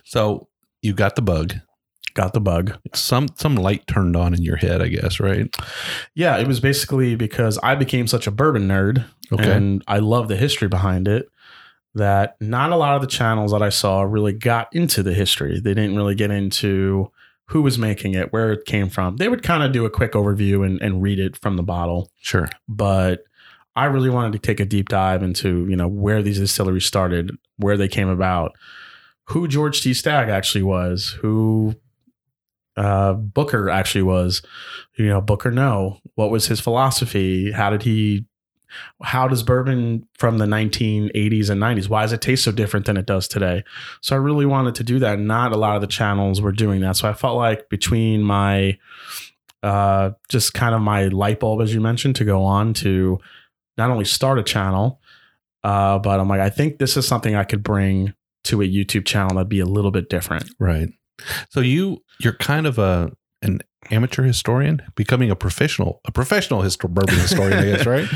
So 0.04 0.48
you 0.82 0.94
got 0.94 1.16
the 1.16 1.22
bug. 1.22 1.56
Got 2.14 2.34
the 2.34 2.40
bug. 2.40 2.78
Some 2.94 3.28
some 3.36 3.56
light 3.56 3.86
turned 3.88 4.16
on 4.16 4.34
in 4.34 4.42
your 4.42 4.56
head, 4.56 4.82
I 4.82 4.88
guess, 4.88 5.20
right? 5.20 5.54
Yeah, 6.14 6.38
it 6.38 6.48
was 6.48 6.60
basically 6.62 7.16
because 7.16 7.60
I 7.62 7.76
became 7.76 8.08
such 8.08 8.26
a 8.28 8.32
bourbon 8.32 8.68
nerd 8.68 9.06
Okay. 9.34 9.52
and 9.52 9.84
I 9.88 10.00
love 10.00 10.28
the 10.30 10.38
history 10.38 10.68
behind 10.70 11.08
it 11.08 11.28
that 11.94 12.36
not 12.40 12.72
a 12.72 12.76
lot 12.78 12.96
of 12.96 13.02
the 13.02 13.08
channels 13.08 13.52
that 13.52 13.62
I 13.62 13.70
saw 13.70 14.02
really 14.04 14.34
got 14.34 14.68
into 14.74 15.02
the 15.04 15.14
history. 15.14 15.60
They 15.60 15.74
didn't 15.74 15.96
really 15.96 16.16
get 16.16 16.30
into 16.32 17.12
who 17.48 17.62
was 17.62 17.78
making 17.78 18.14
it, 18.16 18.34
where 18.34 18.52
it 18.52 18.66
came 18.66 18.90
from. 18.90 19.18
They 19.18 19.28
would 19.28 19.44
kind 19.44 19.64
of 19.64 19.72
do 19.72 19.86
a 19.86 19.90
quick 19.90 20.14
overview 20.14 20.66
and, 20.66 20.82
and 20.82 21.02
read 21.02 21.20
it 21.20 21.38
from 21.38 21.58
the 21.58 21.64
bottle, 21.64 22.12
Sure. 22.20 22.50
but 22.68 23.24
I 23.76 23.86
really 23.86 24.10
wanted 24.10 24.34
to 24.34 24.40
take 24.40 24.60
a 24.60 24.66
deep 24.66 24.90
dive 24.90 25.22
into, 25.22 25.68
you 25.68 25.76
know, 25.76 25.88
where 25.88 26.24
these 26.24 26.40
distilleries 26.40 26.86
started, 26.86 27.32
where 27.58 27.78
they 27.78 27.88
came 27.90 28.08
about, 28.08 28.54
who 29.26 29.48
George 29.48 29.82
T. 29.82 29.94
Stagg 29.94 30.30
actually 30.30 30.64
was, 30.64 31.18
who 31.22 31.76
uh, 32.78 33.14
Booker 33.14 33.70
actually 33.70 34.04
was, 34.04 34.42
you 34.98 35.08
know, 35.08 35.22
Booker 35.22 35.52
no, 35.52 36.00
what 36.16 36.32
was 36.32 36.48
his 36.48 36.60
philosophy? 36.60 37.52
How 37.52 37.70
did 37.70 37.84
he 37.84 38.26
how 39.04 39.28
does 39.28 39.44
bourbon 39.44 40.08
from 40.18 40.38
the 40.38 40.46
1980s 40.46 41.50
and 41.50 41.62
90s 41.62 41.90
why 41.90 42.02
does 42.04 42.14
it 42.14 42.22
taste 42.22 42.44
so 42.44 42.52
different 42.52 42.86
than 42.86 42.98
it 42.98 43.06
does 43.06 43.28
today? 43.28 43.64
So 44.02 44.16
i 44.16 44.20
really 44.20 44.46
wanted 44.46 44.76
to 44.76 44.84
do 44.84 45.00
that. 45.00 45.20
Not 45.20 45.52
a 45.52 45.58
lot 45.58 45.76
of 45.76 45.82
the 45.82 45.88
channels 45.88 46.42
were 46.42 46.52
doing 46.52 46.82
that. 46.82 46.98
So 46.98 47.10
i 47.10 47.14
felt 47.14 47.38
like 47.38 47.70
between 47.70 48.22
my 48.22 48.78
uh 49.64 50.12
just 50.30 50.54
kind 50.54 50.76
of 50.76 50.82
my 50.82 51.08
light 51.08 51.40
bulb 51.40 51.62
as 51.62 51.74
you 51.74 51.82
mentioned 51.82 52.16
to 52.18 52.26
go 52.26 52.44
on 52.44 52.74
to 52.74 53.20
not 53.78 53.90
only 53.90 54.06
start 54.06 54.38
a 54.38 54.44
channel 54.44 55.00
uh 55.64 55.98
but 55.98 56.20
i'm 56.20 56.28
like 56.28 56.42
i 56.42 56.52
think 56.52 56.78
this 56.78 56.96
is 56.98 57.08
something 57.08 57.36
i 57.36 57.44
could 57.44 57.64
bring 57.64 58.14
to 58.46 58.62
a 58.62 58.66
youtube 58.66 59.06
channel 59.06 59.36
that'd 59.36 59.50
be 59.50 59.60
a 59.60 59.66
little 59.66 59.92
bit 59.92 60.10
different. 60.10 60.50
Right. 60.60 60.90
So 61.50 61.60
you 61.60 62.04
you're 62.20 62.34
kind 62.34 62.68
of 62.68 62.78
a 62.78 63.12
an 63.46 63.62
amateur 63.92 64.24
historian 64.24 64.82
becoming 64.96 65.30
a 65.30 65.36
professional 65.36 66.02
a 66.06 66.12
professional 66.12 66.62
bourbon 66.62 67.16
historian, 67.16 67.60
I 67.60 67.66
guess, 67.66 67.86
right? 67.96 68.08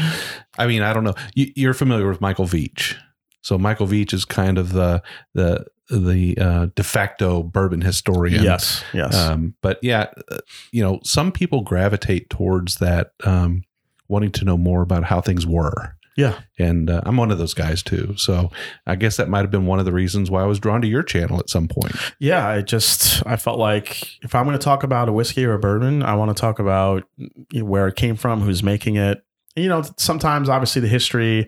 I 0.57 0.67
mean, 0.67 0.81
I 0.81 0.93
don't 0.93 1.03
know. 1.03 1.15
You, 1.35 1.51
you're 1.55 1.73
familiar 1.73 2.07
with 2.07 2.21
Michael 2.21 2.45
Veach. 2.45 2.95
So 3.41 3.57
Michael 3.57 3.87
Veach 3.87 4.13
is 4.13 4.25
kind 4.25 4.57
of 4.57 4.73
the 4.73 5.01
the 5.33 5.65
the 5.89 6.37
uh, 6.37 6.67
de 6.75 6.83
facto 6.83 7.41
bourbon 7.43 7.81
historian. 7.81 8.43
yes 8.43 8.83
yes 8.93 9.15
Um, 9.15 9.55
but 9.61 9.79
yeah, 9.81 10.07
uh, 10.31 10.37
you 10.71 10.83
know, 10.83 10.99
some 11.03 11.31
people 11.31 11.61
gravitate 11.61 12.29
towards 12.29 12.75
that, 12.75 13.13
um, 13.23 13.63
wanting 14.07 14.31
to 14.33 14.45
know 14.45 14.57
more 14.57 14.81
about 14.81 15.05
how 15.05 15.21
things 15.21 15.47
were. 15.47 15.95
Yeah. 16.19 16.41
And 16.57 16.89
uh, 16.89 16.99
I'm 17.05 17.15
one 17.15 17.31
of 17.31 17.37
those 17.37 17.53
guys 17.53 17.81
too. 17.81 18.13
So 18.17 18.51
I 18.85 18.97
guess 18.97 19.15
that 19.15 19.29
might 19.29 19.39
have 19.39 19.51
been 19.51 19.65
one 19.65 19.79
of 19.79 19.85
the 19.85 19.93
reasons 19.93 20.29
why 20.29 20.43
I 20.43 20.47
was 20.47 20.59
drawn 20.59 20.81
to 20.81 20.87
your 20.87 21.01
channel 21.01 21.39
at 21.39 21.49
some 21.49 21.69
point. 21.69 21.95
Yeah, 22.19 22.45
I 22.45 22.61
just 22.61 23.25
I 23.25 23.37
felt 23.37 23.57
like 23.57 24.21
if 24.21 24.35
I'm 24.35 24.43
going 24.43 24.57
to 24.57 24.61
talk 24.61 24.83
about 24.83 25.07
a 25.07 25.13
whiskey 25.13 25.45
or 25.45 25.53
a 25.53 25.59
bourbon, 25.59 26.03
I 26.03 26.15
want 26.15 26.35
to 26.35 26.39
talk 26.39 26.59
about 26.59 27.05
you 27.15 27.29
know, 27.53 27.63
where 27.63 27.87
it 27.87 27.95
came 27.95 28.17
from, 28.17 28.41
who's 28.41 28.61
making 28.61 28.97
it. 28.97 29.23
You 29.55 29.69
know, 29.69 29.81
sometimes 29.95 30.49
obviously 30.49 30.81
the 30.81 30.89
history. 30.89 31.47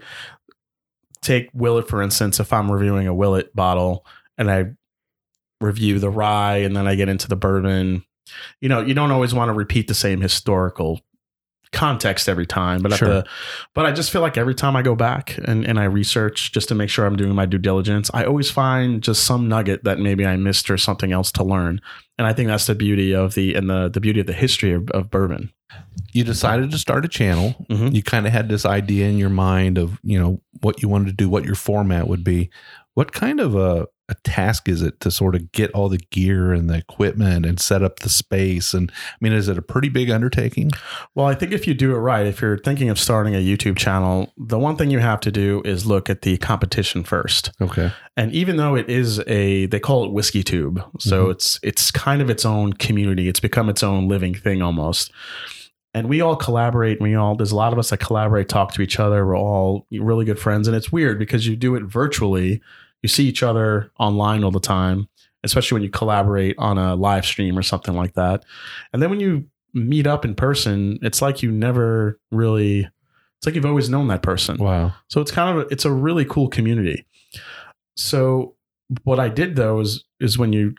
Take 1.22 1.50
Willet 1.54 1.90
for 1.90 2.02
instance. 2.02 2.40
If 2.40 2.54
I'm 2.54 2.72
reviewing 2.72 3.08
a 3.08 3.14
Willet 3.14 3.54
bottle 3.54 4.06
and 4.38 4.50
I 4.50 4.68
review 5.60 6.00
the 6.00 6.10
rye 6.10 6.60
and 6.60 6.78
then 6.78 6.88
I 6.88 6.96
get 6.96 7.10
into 7.10 7.28
the 7.28 7.36
bourbon, 7.36 8.06
you 8.62 8.70
know, 8.70 8.80
you 8.80 8.94
don't 8.94 9.12
always 9.12 9.34
want 9.34 9.50
to 9.50 9.54
repeat 9.54 9.90
the 9.90 9.94
same 9.94 10.22
historical 10.22 11.02
context 11.72 12.28
every 12.28 12.46
time. 12.46 12.82
But 12.82 12.94
at 12.94 13.00
Sure. 13.00 13.08
the 13.08 13.26
but 13.74 13.86
I 13.86 13.92
just 13.92 14.12
feel 14.12 14.22
like 14.22 14.38
every 14.38 14.56
time 14.56 14.76
I 14.76 14.82
go 14.82 14.96
back 14.96 15.38
and, 15.46 15.66
and 15.66 15.80
I 15.80 15.86
research 15.86 16.52
just 16.52 16.68
to 16.70 16.76
make 16.76 16.90
sure 16.90 17.06
I'm 17.06 17.16
doing 17.16 17.34
my 17.34 17.46
due 17.46 17.58
diligence, 17.58 18.12
I 18.14 18.26
always 18.26 18.52
find 18.52 19.02
just 19.02 19.24
some 19.24 19.48
nugget 19.48 19.84
that 19.86 20.00
maybe 20.00 20.26
I 20.26 20.36
missed 20.36 20.70
or 20.70 20.78
something 20.78 21.12
else 21.12 21.32
to 21.34 21.44
learn. 21.44 21.80
And 22.18 22.28
I 22.28 22.34
think 22.34 22.48
that's 22.48 22.68
the 22.68 22.76
beauty 22.76 23.14
of 23.16 23.34
the 23.36 23.56
and 23.56 23.70
the 23.70 23.90
the 23.90 24.02
beauty 24.02 24.20
of 24.20 24.28
the 24.28 24.34
history 24.34 24.74
of, 24.74 24.90
of 24.92 25.10
bourbon. 25.10 25.52
You 26.12 26.26
decided 26.26 26.72
to 26.72 26.78
start 26.78 27.06
a 27.06 27.08
channel. 27.08 27.56
Mhm. 27.70 27.96
You 27.96 28.04
kind 28.04 28.28
of 28.28 28.34
had 28.34 28.50
this 28.50 28.66
idea 28.66 29.08
in 29.08 29.18
your 29.18 29.30
mind 29.30 29.78
of, 29.78 29.98
you 30.04 30.20
know, 30.20 30.42
what 30.60 30.82
you 30.82 30.90
wanted 30.90 31.06
to 31.08 31.14
do, 31.14 31.30
what 31.30 31.46
your 31.46 31.56
format 31.56 32.08
would 32.10 32.24
be. 32.26 32.50
What 32.94 33.14
kind 33.14 33.40
of 33.40 33.56
a, 33.56 33.88
a 34.12 34.16
task 34.24 34.68
is 34.70 34.82
it 34.82 35.00
to 35.00 35.10
sort 35.10 35.34
of 35.36 35.52
get 35.52 35.72
all 35.72 35.90
the 35.90 35.98
gear 35.98 36.54
and 36.54 36.70
the 36.70 36.76
equipment 36.78 37.46
and 37.46 37.60
set 37.60 37.82
up 37.82 38.00
the 38.00 38.10
space? 38.10 38.74
And 38.74 38.92
I 38.92 39.16
mean, 39.22 39.34
is 39.34 39.48
it 39.48 39.58
a 39.58 39.62
pretty 39.62 39.90
big 39.90 40.10
undertaking? 40.12 40.72
Well, 41.16 41.26
I 41.26 41.34
think 41.34 41.52
if 41.54 41.66
you 41.68 41.74
do 41.74 41.96
it 41.96 42.00
right, 42.00 42.28
if 42.28 42.42
you're 42.42 42.58
thinking 42.60 42.90
of 42.90 43.00
starting 43.00 43.34
a 43.34 43.40
YouTube 43.40 43.78
channel, 43.78 44.32
the 44.38 44.60
one 44.60 44.76
thing 44.76 44.92
you 44.92 45.00
have 45.00 45.22
to 45.22 45.32
do 45.32 45.62
is 45.66 45.86
look 45.86 46.10
at 46.10 46.22
the 46.22 46.38
competition 46.38 47.04
first. 47.04 47.52
Okay. 47.62 47.92
And 48.18 48.32
even 48.34 48.58
though 48.58 48.76
it 48.76 48.90
is 48.90 49.20
a, 49.28 49.66
they 49.68 49.80
call 49.80 50.04
it 50.06 50.12
Whiskey 50.12 50.44
Tube, 50.44 50.84
so 51.00 51.28
Mhm. 51.28 51.32
it's 51.32 51.60
it's 51.64 51.90
kind 51.92 52.22
of 52.22 52.30
its 52.30 52.46
own 52.46 52.74
community. 52.74 53.28
It's 53.30 53.40
become 53.40 53.70
its 53.70 53.82
own 53.82 54.08
living 54.08 54.34
thing 54.36 54.62
almost. 54.62 55.12
And 55.94 56.08
we 56.08 56.22
all 56.22 56.36
collaborate. 56.38 57.00
and 57.00 57.10
We 57.10 57.16
all 57.16 57.36
there's 57.36 57.52
a 57.52 57.56
lot 57.56 57.74
of 57.74 57.80
us 57.80 57.90
that 57.90 57.98
collaborate, 58.00 58.48
talk 58.48 58.74
to 58.74 58.82
each 58.82 59.00
other. 59.00 59.26
We're 59.26 59.38
all 59.38 59.88
really 59.92 60.24
good 60.26 60.40
friends, 60.40 60.68
and 60.68 60.76
it's 60.76 60.92
weird 60.92 61.20
because 61.20 61.48
you 61.48 61.56
do 61.56 61.76
it 61.76 61.84
virtually. 61.84 62.62
You 63.02 63.10
see 63.10 63.26
each 63.26 63.44
other 63.44 63.92
online 64.00 64.44
all 64.44 64.52
the 64.52 64.60
time, 64.60 65.08
especially 65.44 65.76
when 65.76 65.84
you 65.84 65.90
collaborate 65.90 66.56
on 66.58 66.78
a 66.78 66.96
live 66.96 67.26
stream 67.26 67.58
or 67.58 67.64
something 67.64 67.96
like 67.96 68.14
that. 68.14 68.44
And 68.94 69.02
then 69.02 69.10
when 69.10 69.20
you 69.20 69.46
meet 69.74 70.08
up 70.08 70.26
in 70.26 70.36
person, 70.36 71.00
it's 71.02 71.22
like 71.22 71.42
you 71.42 71.52
never 71.52 72.20
really. 72.32 72.90
It's 73.38 73.48
like 73.48 73.56
you've 73.56 73.66
always 73.66 73.90
known 73.90 74.08
that 74.10 74.22
person. 74.22 74.58
Wow. 74.58 74.94
So 75.08 75.20
it's 75.20 75.32
kind 75.32 75.58
of 75.58 75.66
a, 75.66 75.68
it's 75.70 75.84
a 75.84 75.92
really 75.92 76.26
cool 76.26 76.48
community. 76.48 77.08
So 77.96 78.56
what 79.04 79.20
I 79.20 79.30
did 79.30 79.56
though 79.56 79.80
is 79.80 80.04
is 80.20 80.38
when 80.38 80.54
you 80.54 80.76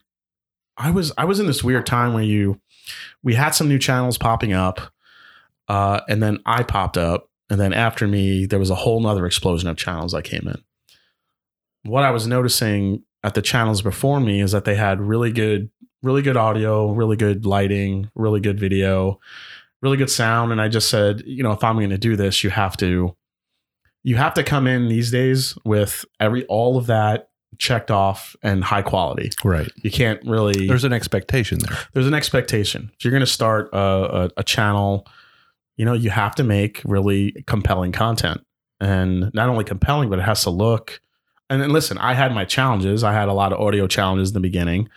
I 0.76 0.90
was 0.90 1.12
I 1.18 1.24
was 1.24 1.40
in 1.40 1.46
this 1.46 1.64
weird 1.64 1.86
time 1.86 2.14
where 2.14 2.22
you 2.22 2.60
we 3.22 3.34
had 3.34 3.50
some 3.50 3.68
new 3.68 3.78
channels 3.78 4.18
popping 4.18 4.52
up 4.52 4.80
uh 5.68 6.00
and 6.08 6.22
then 6.22 6.38
I 6.44 6.62
popped 6.62 6.96
up 6.96 7.28
and 7.50 7.60
then 7.60 7.72
after 7.72 8.06
me 8.06 8.46
there 8.46 8.58
was 8.58 8.70
a 8.70 8.74
whole 8.74 9.00
nother 9.00 9.26
explosion 9.26 9.68
of 9.68 9.76
channels 9.76 10.12
that 10.12 10.24
came 10.24 10.46
in. 10.46 10.62
What 11.84 12.04
I 12.04 12.10
was 12.10 12.26
noticing 12.26 13.02
at 13.24 13.34
the 13.34 13.42
channels 13.42 13.82
before 13.82 14.20
me 14.20 14.40
is 14.40 14.52
that 14.52 14.64
they 14.64 14.74
had 14.74 15.00
really 15.00 15.32
good 15.32 15.70
really 16.02 16.22
good 16.22 16.36
audio, 16.36 16.90
really 16.90 17.16
good 17.16 17.46
lighting, 17.46 18.10
really 18.16 18.40
good 18.40 18.58
video, 18.58 19.20
really 19.82 19.96
good 19.96 20.10
sound 20.10 20.50
and 20.50 20.60
I 20.60 20.68
just 20.68 20.90
said, 20.90 21.22
you 21.24 21.42
know, 21.42 21.52
if 21.52 21.62
I'm 21.62 21.76
going 21.76 21.90
to 21.90 21.98
do 21.98 22.16
this, 22.16 22.42
you 22.42 22.50
have 22.50 22.76
to 22.78 23.16
you 24.02 24.16
have 24.16 24.34
to 24.34 24.42
come 24.42 24.66
in 24.66 24.88
these 24.88 25.10
days 25.10 25.56
with 25.64 26.04
every 26.18 26.44
all 26.46 26.76
of 26.76 26.86
that 26.86 27.28
checked 27.58 27.90
off 27.90 28.34
and 28.42 28.64
high 28.64 28.82
quality. 28.82 29.30
Right. 29.44 29.70
You 29.76 29.90
can't 29.90 30.20
really. 30.24 30.66
There's 30.66 30.84
an 30.84 30.92
expectation 30.92 31.58
there. 31.60 31.76
there's 31.92 32.06
an 32.06 32.14
expectation. 32.14 32.90
If 32.94 33.04
you're 33.04 33.12
going 33.12 33.20
to 33.20 33.26
start 33.26 33.70
a, 33.72 33.78
a, 33.78 34.30
a 34.38 34.42
channel, 34.42 35.06
you 35.76 35.84
know 35.84 35.94
you 35.94 36.10
have 36.10 36.34
to 36.36 36.44
make 36.44 36.82
really 36.84 37.44
compelling 37.46 37.92
content, 37.92 38.44
and 38.80 39.32
not 39.34 39.48
only 39.48 39.64
compelling, 39.64 40.10
but 40.10 40.18
it 40.18 40.22
has 40.22 40.42
to 40.44 40.50
look. 40.50 41.00
And 41.52 41.60
then 41.60 41.68
listen, 41.68 41.98
I 41.98 42.14
had 42.14 42.32
my 42.32 42.46
challenges. 42.46 43.04
I 43.04 43.12
had 43.12 43.28
a 43.28 43.34
lot 43.34 43.52
of 43.52 43.60
audio 43.60 43.86
challenges 43.86 44.30
in 44.30 44.34
the 44.34 44.40
beginning. 44.40 44.88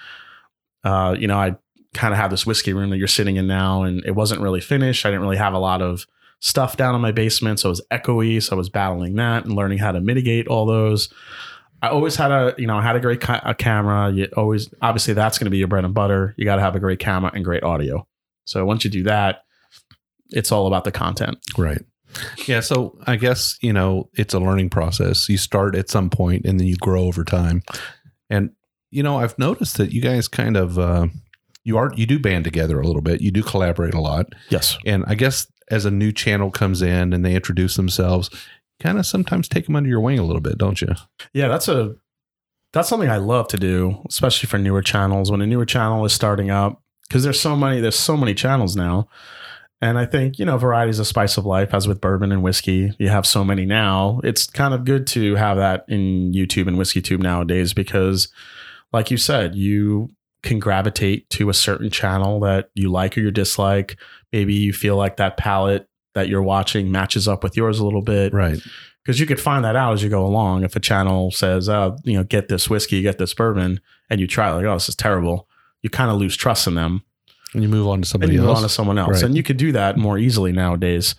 Uh, 0.86 1.14
you 1.20 1.28
know, 1.28 1.38
I 1.38 1.58
kind 1.94 2.14
of 2.14 2.18
have 2.18 2.32
this 2.32 2.46
whiskey 2.46 2.72
room 2.72 2.92
that 2.92 2.98
you're 2.98 3.10
sitting 3.10 3.36
in 3.36 3.46
now, 3.46 3.84
and 3.84 4.02
it 4.06 4.12
wasn't 4.12 4.40
really 4.40 4.62
finished. 4.62 5.06
I 5.06 5.10
didn't 5.10 5.24
really 5.24 5.36
have 5.36 5.54
a 5.54 5.60
lot 5.60 5.82
of 5.82 6.06
stuff 6.40 6.78
down 6.78 6.96
in 6.96 7.02
my 7.02 7.12
basement, 7.12 7.60
so 7.60 7.68
it 7.68 7.72
was 7.72 7.82
echoey. 7.92 8.42
So 8.42 8.56
I 8.56 8.58
was 8.58 8.70
battling 8.70 9.16
that 9.16 9.44
and 9.44 9.54
learning 9.54 9.80
how 9.80 9.92
to 9.92 10.00
mitigate 10.00 10.48
all 10.48 10.66
those. 10.66 11.10
I 11.82 11.90
always 11.90 12.16
had 12.16 12.32
a, 12.32 12.56
you 12.58 12.68
know, 12.68 12.78
I 12.78 12.82
had 12.82 12.96
a 12.96 13.02
great 13.02 13.20
ca- 13.20 13.42
a 13.44 13.54
camera. 13.54 14.10
You 14.14 14.30
always, 14.38 14.74
obviously, 14.82 15.14
that's 15.14 15.38
going 15.38 15.48
to 15.48 15.52
be 15.52 15.58
your 15.58 15.68
bread 15.68 15.84
and 15.84 15.94
butter. 15.94 16.36
You 16.38 16.46
got 16.46 16.56
to 16.56 16.62
have 16.62 16.78
a 16.78 16.80
great 16.80 17.00
camera 17.00 17.32
and 17.36 17.44
great 17.44 17.64
audio. 17.64 18.08
So 18.46 18.66
once 18.66 18.86
you 18.86 18.90
do 18.90 19.04
that, 19.04 19.44
it's 20.30 20.54
all 20.54 20.68
about 20.68 20.86
the 20.86 20.94
content. 20.94 21.38
Right. 21.58 21.82
Yeah. 22.48 22.60
So 22.60 22.98
I 23.06 23.16
guess, 23.16 23.58
you 23.62 23.74
know, 23.74 24.10
it's 24.14 24.34
a 24.34 24.40
learning 24.40 24.70
process. 24.70 25.28
You 25.30 25.38
start 25.38 25.76
at 25.76 25.90
some 25.90 26.10
point 26.10 26.46
and 26.46 26.60
then 26.60 26.68
you 26.68 26.76
grow 26.78 27.04
over 27.04 27.24
time. 27.24 27.64
And, 28.30 28.52
you 28.92 29.04
know, 29.04 29.18
I've 29.18 29.38
noticed 29.38 29.78
that 29.78 29.92
you 29.92 30.02
guys 30.02 30.28
kind 30.28 30.58
of, 30.58 30.80
uh, 30.80 31.08
you 31.64 31.78
are, 31.78 31.92
you 31.96 32.06
do 32.06 32.20
band 32.20 32.44
together 32.44 32.80
a 32.80 32.86
little 32.86 33.02
bit. 33.02 33.22
You 33.22 33.32
do 33.32 33.44
collaborate 33.44 33.94
a 33.94 34.02
lot. 34.02 34.28
Yes. 34.50 34.78
And 34.86 35.04
I 35.08 35.16
guess 35.16 35.48
as 35.70 35.86
a 35.86 35.92
new 35.92 36.12
channel 36.12 36.52
comes 36.52 36.82
in 36.82 37.14
and 37.14 37.26
they 37.26 37.36
introduce 37.36 37.76
themselves, 37.76 38.30
kind 38.80 39.00
of 39.00 39.06
sometimes 39.06 39.48
take 39.48 39.66
them 39.66 39.76
under 39.76 39.90
your 39.90 40.00
wing 40.00 40.20
a 40.20 40.24
little 40.24 40.42
bit, 40.42 40.58
don't 40.58 40.82
you? 40.82 40.90
Yeah, 41.34 41.48
that's 41.48 41.68
a 41.68 41.96
that's 42.74 42.90
something 42.90 43.10
I 43.10 43.18
love 43.18 43.48
to 43.50 43.58
do, 43.58 44.04
especially 44.10 44.48
for 44.48 44.58
newer 44.58 44.82
channels. 44.82 45.32
When 45.32 45.42
a 45.42 45.48
newer 45.48 45.66
channel 45.66 46.04
is 46.06 46.14
starting 46.14 46.52
up, 46.52 46.82
because 47.08 47.24
there's 47.24 47.40
so 47.40 47.56
many 47.56 47.80
there's 47.80 47.98
so 47.98 48.18
many 48.18 48.34
channels 48.34 48.76
now. 48.76 49.08
And 49.82 49.98
I 50.00 50.06
think, 50.06 50.40
you 50.40 50.46
know, 50.46 50.58
variety 50.58 50.90
is 50.92 51.00
a 51.00 51.06
spice 51.06 51.38
of 51.38 51.46
life, 51.46 51.74
as 51.74 51.88
with 51.88 52.00
bourbon 52.02 52.32
and 52.32 52.42
whiskey. 52.42 52.94
You 52.98 53.10
have 53.10 53.26
so 53.28 53.44
many 53.44 53.66
now. 53.66 54.22
It's 54.24 54.48
kind 54.48 54.74
of 54.74 54.86
good 54.86 55.06
to 55.08 55.36
have 55.36 55.58
that 55.58 55.86
in 55.88 56.32
YouTube 56.32 56.68
and 56.68 56.78
Whiskey 56.78 57.02
Tube 57.02 57.22
nowadays 57.22 57.74
because, 57.74 58.30
like 58.94 59.12
you 59.12 59.18
said, 59.18 59.54
you 59.56 60.12
can 60.44 60.60
gravitate 60.60 61.30
to 61.32 61.50
a 61.50 61.54
certain 61.54 61.90
channel 61.90 62.40
that 62.40 62.70
you 62.74 62.90
like 62.90 63.18
or 63.18 63.22
you 63.22 63.32
dislike. 63.32 63.98
Maybe 64.32 64.54
you 64.54 64.72
feel 64.74 64.96
like 64.96 65.18
that 65.18 65.38
palate 65.38 65.88
that 66.14 66.30
you're 66.30 66.42
watching 66.44 66.92
matches 66.92 67.28
up 67.28 67.44
with 67.44 67.58
yours 67.58 67.78
a 67.80 67.84
little 67.84 68.02
bit 68.02 68.32
Right. 68.34 68.60
because 69.04 69.20
you 69.20 69.26
could 69.26 69.42
find 69.42 69.66
that 69.66 69.76
out 69.76 69.94
as 69.94 70.02
you 70.04 70.10
go 70.10 70.26
along. 70.26 70.64
If 70.64 70.76
a 70.78 70.80
channel 70.80 71.32
says, 71.32 71.68
"Oh, 71.68 71.98
you 72.06 72.14
know, 72.16 72.24
get 72.24 72.48
this 72.48 72.70
whiskey, 72.70 73.02
get 73.02 73.18
this 73.18 73.34
bourbon," 73.34 73.82
and 74.10 74.22
you 74.22 74.28
try, 74.28 74.50
like, 74.52 74.64
"Oh, 74.66 74.76
this 74.76 74.88
is 74.88 74.96
terrible," 74.96 75.50
you 75.82 75.90
kind 75.90 76.10
of 76.10 76.18
lose 76.18 76.38
trust 76.38 76.68
in 76.68 76.76
them, 76.76 77.04
And 77.56 77.64
you 77.64 77.70
move 77.70 77.88
on 77.88 78.02
to 78.02 78.08
somebody 78.08 78.34
and 78.34 78.42
you 78.42 78.48
move 78.48 78.58
on 78.58 78.64
to 78.64 78.70
someone 78.70 78.98
else. 78.98 79.14
Right. 79.14 79.24
And 79.24 79.38
you 79.38 79.42
could 79.44 79.58
do 79.58 79.72
that 79.72 79.98
more 79.98 80.18
easily 80.18 80.52
nowadays. 80.52 81.16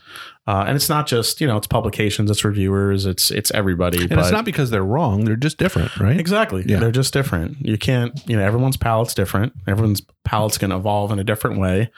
Uh, 0.46 0.64
and 0.68 0.76
it's 0.76 0.88
not 0.88 1.08
just 1.08 1.40
you 1.40 1.46
know, 1.46 1.56
it's 1.56 1.66
publications, 1.66 2.30
it's 2.30 2.44
reviewers, 2.44 3.04
it's 3.04 3.32
it's 3.32 3.50
everybody. 3.52 4.02
and 4.02 4.20
it's 4.20 4.30
not 4.30 4.44
because 4.44 4.70
they're 4.70 4.84
wrong. 4.84 5.24
They're 5.24 5.34
just 5.34 5.58
different, 5.58 5.96
right? 5.98 6.20
Exactly. 6.20 6.62
Yeah. 6.66 6.78
They're 6.78 6.92
just 6.92 7.12
different. 7.12 7.56
You 7.66 7.76
can't, 7.76 8.20
you 8.28 8.36
know, 8.36 8.44
everyone's 8.44 8.76
palate's 8.76 9.14
different. 9.14 9.54
Everyone's 9.66 10.02
palate's 10.24 10.58
going 10.58 10.70
to 10.70 10.76
evolve 10.76 11.10
in 11.10 11.18
a 11.18 11.24
different 11.24 11.58
way. 11.58 11.90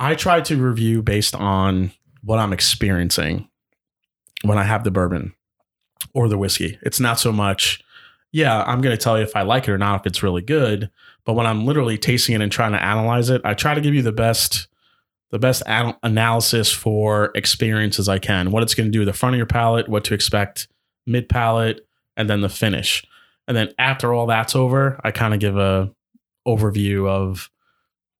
I 0.00 0.14
try 0.14 0.40
to 0.42 0.56
review 0.56 1.02
based 1.02 1.34
on 1.34 1.92
what 2.22 2.38
I'm 2.38 2.52
experiencing 2.52 3.48
when 4.42 4.58
I 4.58 4.64
have 4.64 4.84
the 4.84 4.90
bourbon 4.90 5.34
or 6.12 6.28
the 6.28 6.38
whiskey. 6.38 6.78
It's 6.82 7.00
not 7.00 7.18
so 7.18 7.32
much, 7.32 7.82
yeah, 8.32 8.62
I'm 8.64 8.80
going 8.80 8.96
to 8.96 9.02
tell 9.02 9.16
you 9.18 9.24
if 9.24 9.36
I 9.36 9.42
like 9.42 9.68
it 9.68 9.72
or 9.72 9.78
not, 9.78 10.00
if 10.00 10.06
it's 10.06 10.22
really 10.22 10.42
good. 10.42 10.90
But 11.24 11.34
when 11.34 11.46
I'm 11.46 11.64
literally 11.64 11.96
tasting 11.96 12.34
it 12.34 12.40
and 12.40 12.52
trying 12.52 12.72
to 12.72 12.82
analyze 12.82 13.30
it, 13.30 13.40
I 13.44 13.54
try 13.54 13.74
to 13.74 13.80
give 13.80 13.94
you 13.94 14.02
the 14.02 14.12
best 14.12 14.68
the 15.30 15.38
best 15.38 15.62
an- 15.66 15.96
analysis 16.04 16.70
for 16.70 17.32
experience 17.34 17.98
as 17.98 18.08
I 18.08 18.20
can. 18.20 18.52
What 18.52 18.62
it's 18.62 18.74
going 18.74 18.86
to 18.86 18.92
do 18.92 19.00
to 19.00 19.04
the 19.04 19.12
front 19.12 19.34
of 19.34 19.38
your 19.38 19.46
palate, 19.46 19.88
what 19.88 20.04
to 20.04 20.14
expect 20.14 20.68
mid 21.06 21.28
palate, 21.28 21.84
and 22.16 22.30
then 22.30 22.40
the 22.40 22.48
finish. 22.48 23.04
And 23.48 23.56
then 23.56 23.70
after 23.78 24.14
all 24.14 24.26
that's 24.26 24.54
over, 24.54 25.00
I 25.02 25.10
kind 25.10 25.34
of 25.34 25.40
give 25.40 25.56
a 25.56 25.90
overview 26.46 27.08
of 27.08 27.50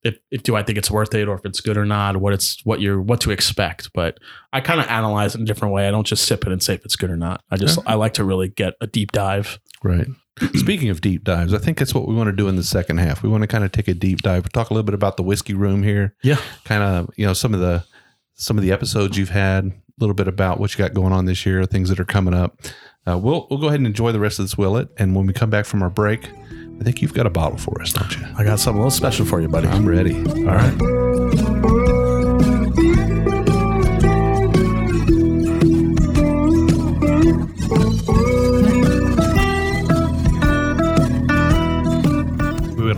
if, 0.02 0.18
if 0.30 0.42
do 0.42 0.56
I 0.56 0.62
think 0.62 0.76
it's 0.76 0.90
worth 0.90 1.14
it 1.14 1.28
or 1.28 1.34
if 1.34 1.44
it's 1.44 1.60
good 1.60 1.76
or 1.76 1.86
not, 1.86 2.16
what 2.16 2.32
it's 2.32 2.64
what 2.64 2.80
you're 2.80 3.00
what 3.00 3.20
to 3.22 3.30
expect. 3.30 3.92
But 3.92 4.18
I 4.52 4.60
kind 4.60 4.80
of 4.80 4.86
analyze 4.88 5.34
it 5.34 5.38
in 5.38 5.44
a 5.44 5.46
different 5.46 5.72
way. 5.72 5.86
I 5.88 5.90
don't 5.90 6.06
just 6.06 6.24
sip 6.26 6.46
it 6.46 6.52
and 6.52 6.62
say 6.62 6.74
if 6.74 6.84
it's 6.84 6.96
good 6.96 7.10
or 7.10 7.16
not. 7.16 7.42
I 7.50 7.56
just 7.56 7.78
Okay. 7.78 7.90
I 7.90 7.94
like 7.94 8.14
to 8.14 8.24
really 8.24 8.48
get 8.48 8.74
a 8.80 8.86
deep 8.86 9.12
dive. 9.12 9.60
Right. 9.82 10.06
Speaking 10.54 10.88
of 10.90 11.00
deep 11.00 11.24
dives, 11.24 11.54
I 11.54 11.58
think 11.58 11.78
that's 11.78 11.94
what 11.94 12.08
we 12.08 12.14
want 12.14 12.28
to 12.28 12.32
do 12.32 12.48
in 12.48 12.56
the 12.56 12.64
second 12.64 12.98
half. 12.98 13.22
We 13.22 13.28
want 13.28 13.42
to 13.42 13.46
kind 13.46 13.64
of 13.64 13.72
take 13.72 13.88
a 13.88 13.94
deep 13.94 14.22
dive, 14.22 14.50
talk 14.50 14.70
a 14.70 14.74
little 14.74 14.84
bit 14.84 14.94
about 14.94 15.16
the 15.16 15.22
whiskey 15.22 15.54
room 15.54 15.82
here. 15.82 16.14
Yeah. 16.22 16.38
Kind 16.64 16.82
of, 16.82 17.10
you 17.16 17.24
know, 17.26 17.34
some 17.34 17.54
of 17.54 17.60
the 17.60 17.84
some 18.34 18.58
of 18.58 18.64
the 18.64 18.72
episodes 18.72 19.16
you've 19.16 19.30
had, 19.30 19.66
a 19.66 19.72
little 19.98 20.14
bit 20.14 20.26
about 20.26 20.58
what 20.58 20.72
you 20.72 20.78
got 20.78 20.92
going 20.92 21.12
on 21.12 21.26
this 21.26 21.46
year, 21.46 21.64
things 21.66 21.88
that 21.88 22.00
are 22.00 22.04
coming 22.04 22.34
up. 22.34 22.60
Uh, 23.06 23.16
we'll 23.16 23.46
we'll 23.48 23.60
go 23.60 23.68
ahead 23.68 23.78
and 23.78 23.86
enjoy 23.86 24.10
the 24.10 24.18
rest 24.20 24.38
of 24.38 24.44
this 24.44 24.58
willet, 24.58 24.88
and 24.96 25.14
when 25.14 25.26
we 25.26 25.32
come 25.32 25.50
back 25.50 25.66
from 25.66 25.82
our 25.82 25.90
break, 25.90 26.28
I 26.80 26.84
think 26.84 27.02
you've 27.02 27.14
got 27.14 27.26
a 27.26 27.30
bottle 27.30 27.58
for 27.58 27.80
us, 27.80 27.92
don't 27.92 28.16
you? 28.16 28.26
I 28.36 28.44
got 28.44 28.58
something 28.58 28.80
a 28.80 28.84
little 28.84 28.90
special 28.90 29.26
for 29.26 29.40
you, 29.40 29.48
buddy. 29.48 29.68
I'm 29.68 29.86
ready. 29.86 30.16
All 30.16 30.54
right. 30.56 31.03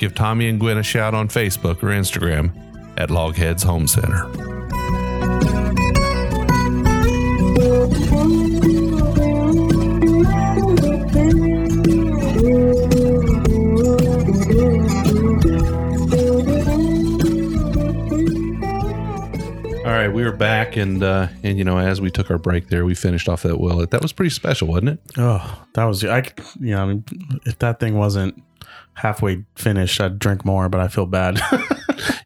give 0.00 0.14
Tommy 0.14 0.48
and 0.48 0.58
Gwen 0.58 0.78
a 0.78 0.82
shout 0.82 1.14
on 1.14 1.28
Facebook 1.28 1.82
or 1.82 1.88
Instagram 1.88 2.52
at 2.96 3.10
Logheads 3.10 3.62
Home 3.64 3.86
Center. 3.86 4.24
All 19.84 19.96
right, 19.96 20.08
we 20.08 20.24
were 20.24 20.32
back, 20.32 20.76
and 20.76 21.02
uh, 21.02 21.28
and 21.42 21.58
you 21.58 21.64
know, 21.64 21.78
as 21.78 22.00
we 22.00 22.10
took 22.10 22.30
our 22.30 22.38
break 22.38 22.68
there, 22.68 22.86
we 22.86 22.94
finished 22.94 23.28
off 23.28 23.42
that 23.42 23.60
Willett. 23.60 23.90
That 23.90 24.00
was 24.00 24.12
pretty 24.12 24.30
special, 24.30 24.68
wasn't 24.68 24.90
it? 24.90 25.00
Oh, 25.18 25.62
that 25.74 25.84
was 25.84 26.02
I. 26.04 26.24
You 26.58 26.74
know, 26.74 26.82
I 26.82 26.86
mean, 26.86 27.04
if 27.44 27.58
that 27.58 27.80
thing 27.80 27.98
wasn't 27.98 28.42
halfway 29.00 29.44
finished, 29.56 30.00
I'd 30.00 30.18
drink 30.18 30.44
more. 30.44 30.68
But 30.68 30.80
I 30.80 30.88
feel 30.88 31.06
bad. 31.06 31.40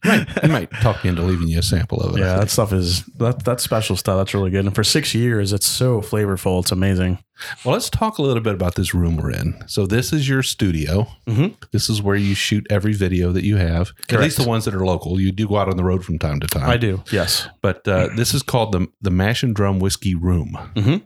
You 0.04 0.10
might, 0.10 0.42
you 0.44 0.48
might 0.50 0.70
talk 0.82 1.02
me 1.02 1.08
into 1.10 1.22
leaving 1.22 1.48
you 1.48 1.58
a 1.58 1.62
sample 1.62 1.98
of 2.00 2.14
it. 2.16 2.20
Yeah, 2.20 2.36
that 2.36 2.50
stuff 2.50 2.72
is 2.74 3.04
that 3.18 3.42
that's 3.42 3.64
special 3.64 3.96
stuff. 3.96 4.18
That's 4.18 4.34
really 4.34 4.50
good. 4.50 4.66
And 4.66 4.74
for 4.74 4.84
six 4.84 5.14
years, 5.14 5.52
it's 5.52 5.66
so 5.66 6.00
flavorful. 6.02 6.60
It's 6.60 6.70
amazing. 6.70 7.18
Well, 7.64 7.72
let's 7.72 7.88
talk 7.90 8.18
a 8.18 8.22
little 8.22 8.42
bit 8.42 8.54
about 8.54 8.74
this 8.74 8.94
room 8.94 9.16
we're 9.16 9.30
in. 9.32 9.58
So, 9.66 9.86
this 9.86 10.12
is 10.12 10.28
your 10.28 10.42
studio. 10.42 11.06
Mhm. 11.26 11.56
This 11.72 11.88
is 11.88 12.02
where 12.02 12.14
you 12.16 12.34
shoot 12.34 12.66
every 12.70 12.92
video 12.92 13.32
that 13.32 13.44
you 13.44 13.56
have, 13.56 13.92
at 14.10 14.20
least 14.20 14.36
the 14.36 14.46
ones 14.46 14.66
that 14.66 14.74
are 14.74 14.84
local. 14.84 15.18
You 15.18 15.32
do 15.32 15.48
go 15.48 15.56
out 15.56 15.68
on 15.70 15.76
the 15.78 15.84
road 15.84 16.04
from 16.04 16.18
time 16.18 16.38
to 16.40 16.46
time. 16.46 16.68
I 16.68 16.76
do. 16.76 17.02
Yes. 17.10 17.48
But 17.62 17.88
uh, 17.88 18.10
this 18.14 18.34
is 18.34 18.42
called 18.42 18.72
the 18.72 18.86
the 19.00 19.10
Mash 19.10 19.42
and 19.42 19.56
Drum 19.56 19.80
Whiskey 19.80 20.14
Room, 20.14 20.56
Mhm. 20.76 21.02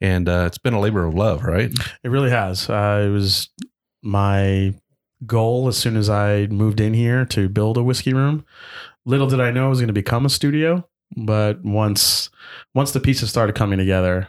and 0.00 0.28
uh, 0.28 0.44
it's 0.46 0.58
been 0.58 0.74
a 0.74 0.80
labor 0.80 1.04
of 1.06 1.14
love, 1.14 1.42
right? 1.42 1.72
It 2.04 2.08
really 2.08 2.30
has. 2.30 2.68
Uh, 2.68 3.02
it 3.06 3.10
was 3.10 3.48
my 4.02 4.74
goal 5.26 5.68
as 5.68 5.76
soon 5.76 5.96
as 5.96 6.08
I 6.10 6.46
moved 6.46 6.80
in 6.80 6.94
here 6.94 7.24
to 7.26 7.48
build 7.48 7.76
a 7.76 7.82
whiskey 7.82 8.12
room. 8.12 8.44
Little 9.04 9.26
did 9.26 9.40
I 9.40 9.50
know 9.50 9.66
it 9.66 9.70
was 9.70 9.78
going 9.80 9.88
to 9.88 9.92
become 9.92 10.24
a 10.26 10.30
studio, 10.30 10.88
but 11.16 11.62
once 11.64 12.30
once 12.74 12.92
the 12.92 13.00
pieces 13.00 13.30
started 13.30 13.54
coming 13.54 13.78
together, 13.78 14.28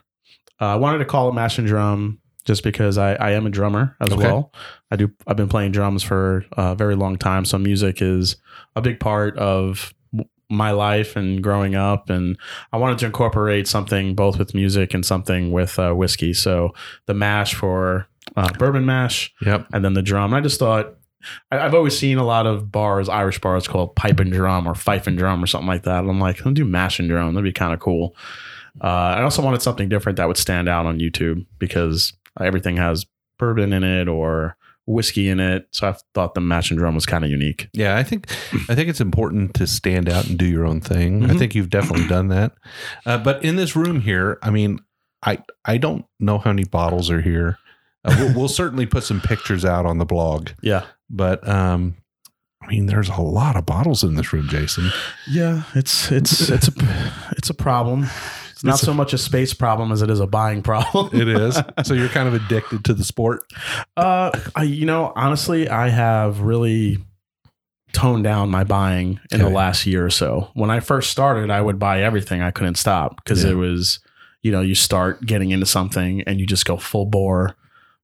uh, 0.62 0.66
I 0.66 0.76
wanted 0.76 1.00
to 1.00 1.06
call 1.06 1.30
it 1.30 1.34
Mash 1.34 1.58
and 1.58 1.68
Drum 1.68 2.20
just 2.46 2.64
because 2.64 2.98
I, 2.98 3.14
I 3.16 3.32
am 3.32 3.46
a 3.46 3.50
drummer 3.50 3.96
as 4.02 4.12
Okay. 4.12 4.24
well. 4.24 4.52
I 4.92 4.96
do. 4.98 5.12
I've 5.28 5.38
been 5.38 5.48
playing 5.50 5.72
drums 5.72 6.04
for 6.04 6.46
a 6.54 6.76
very 6.76 6.96
long 6.96 7.18
time, 7.18 7.46
so 7.46 7.58
music 7.58 8.02
is 8.02 8.36
a 8.76 8.82
big 8.82 9.00
part 9.00 9.38
of 9.38 9.94
my 10.54 10.72
life 10.72 11.16
and 11.16 11.42
growing 11.44 11.76
up 11.76 12.10
and 12.10 12.38
i 12.72 12.78
wanted 12.78 12.98
to 13.00 13.06
incorporate 13.06 13.68
something 13.68 14.16
both 14.16 14.38
with 14.39 14.54
music 14.54 14.94
and 14.94 15.06
something 15.06 15.52
with 15.52 15.78
uh, 15.80 15.92
whiskey. 15.94 16.34
So 16.34 16.74
the 17.06 17.13
mash 17.13 17.54
for 17.56 18.08
uh, 18.36 18.52
bourbon 18.58 18.86
mash 18.86 19.34
Yep. 19.46 19.68
and 19.74 19.84
then 19.84 19.94
the 19.94 20.02
drum. 20.02 20.34
I 20.34 20.42
just 20.42 20.60
thought 20.60 20.96
I, 21.52 21.60
i've 21.60 21.74
always 21.74 21.98
seen 21.98 22.18
a 22.18 22.26
lot 22.26 22.46
of 22.48 22.72
bars 22.72 23.08
irish 23.10 23.39
bars 23.39 23.68
called 23.68 23.96
pipe 23.96 24.20
and 24.20 24.32
drum 24.32 24.68
or 24.68 24.76
fife 24.76 25.08
and 25.08 25.18
drum 25.18 25.44
or 25.44 25.48
something 25.48 25.68
like 25.68 25.84
that. 25.84 26.00
And 26.00 26.10
i'm 26.10 26.20
like 26.20 26.46
i'll 26.46 26.54
do 26.54 26.66
mash 26.66 27.00
and 27.00 27.10
drum. 27.10 27.34
That'd 27.34 27.44
be 27.44 27.52
kind 27.54 27.74
of 27.74 27.80
cool. 27.80 28.16
Uh, 28.82 28.88
i 29.18 29.22
also 29.22 29.42
wanted 29.42 29.62
something 29.62 29.88
different 29.89 30.18
that 30.18 30.28
would 30.28 30.38
stand 30.38 30.68
out 30.68 30.86
on 30.88 30.98
youtube 31.00 31.46
because 31.60 32.13
everything 32.42 32.76
has 32.78 33.06
bourbon 33.38 33.72
in 33.72 33.84
it 33.84 34.08
or 34.08 34.58
whiskey 34.86 35.30
in 35.30 35.39
it 35.39 35.67
so 35.72 35.88
i 35.88 35.96
thought 36.13 36.34
the 36.34 36.41
mash 36.41 36.69
and 36.69 36.78
drum 36.78 36.93
was 36.96 37.06
kind 37.06 37.24
of 37.24 37.30
unique 37.30 37.69
Yeah, 37.74 37.96
I 37.98 38.04
think 38.04 38.30
I 38.69 38.76
think 38.76 38.89
it's 38.89 39.00
important 39.02 39.54
to 39.56 39.65
stand 39.67 40.10
out 40.10 40.28
and 40.28 40.38
do 40.38 40.46
your 40.46 40.65
own 40.65 40.82
thing. 40.82 41.24
I 41.24 41.28
Mhm. 41.34 41.39
think 41.39 41.56
you've 41.56 41.69
definitely 41.69 42.08
done 42.08 42.28
that. 42.30 42.52
Uh, 43.06 43.17
but 43.17 43.43
in 43.46 43.56
this 43.56 43.76
room 43.76 44.02
here, 44.02 44.38
I 44.41 44.50
mean, 44.50 44.80
I 45.26 45.39
I 45.63 45.78
don't 45.78 46.06
know 46.19 46.38
how 46.38 46.52
many 46.52 46.65
bottles 46.65 47.10
are 47.10 47.22
here. 47.22 47.58
Uh, 48.06 48.13
we'll, 48.19 48.34
we'll 48.36 48.48
certainly 48.50 48.86
put 48.86 49.04
some 49.04 49.22
pictures 49.22 49.63
out 49.63 49.86
on 49.86 49.98
the 50.00 50.06
blog. 50.06 50.50
yeah 50.62 50.84
But 51.10 51.48
um, 51.48 51.96
I 52.62 52.67
mean, 52.67 52.86
there's 52.88 53.10
a 53.10 53.22
lot 53.22 53.56
of 53.56 53.65
bottles 53.65 54.04
in 54.04 54.15
this 54.15 54.34
room, 54.34 54.48
Jason. 54.50 54.91
Yeah, 55.30 55.63
it's 55.76 56.12
it's 56.12 56.50
it's 56.50 56.67
a 56.67 56.74
it's 57.38 57.50
a 57.50 57.54
problem. 57.54 58.08
It's 58.54 58.63
not 58.63 58.76
It's 58.76 58.84
a- 58.84 58.86
so 58.86 58.94
much 58.94 59.13
a 59.13 59.18
space 59.18 59.54
problem 59.54 59.92
as 59.92 60.02
it 60.02 60.10
is 60.10 60.20
a 60.20 60.28
buying 60.28 60.62
problem. 60.62 61.10
It 61.13 61.28
is. 61.28 61.60
so 61.84 61.94
you're 61.94 62.08
kind 62.10 62.28
of 62.28 62.34
addicted 62.34 62.86
to 62.86 62.94
the 62.94 63.04
sport. 63.04 63.44
Uh, 63.98 64.32
I, 64.56 64.63
you 64.63 64.86
know, 64.86 65.12
honestly, 65.16 65.68
I 65.68 65.89
have 65.89 66.39
really 66.39 66.98
toned 67.92 68.24
down 68.24 68.50
my 68.50 68.63
buying 68.63 69.20
in 69.32 69.39
the 69.39 69.50
last 69.50 69.86
year 69.86 70.04
or 70.06 70.10
so. 70.10 70.50
When 70.56 70.72
I 70.72 70.80
first 70.80 71.12
started, 71.12 71.52
I 71.52 71.62
would 71.62 71.78
buy 71.78 72.02
everything. 72.02 72.42
I 72.42 72.50
couldn't 72.52 72.76
stop 72.76 73.18
because 73.18 73.44
Yeah. 73.44 73.52
it 73.52 73.54
was, 73.54 74.00
you 74.42 74.52
know, 74.52 74.62
you 74.62 74.74
start 74.76 75.24
getting 75.26 75.52
into 75.52 75.66
something 75.68 76.22
and 76.24 76.39
you 76.39 76.48
just 76.48 76.66
go 76.66 76.78
full 76.78 77.06
bore. 77.06 77.56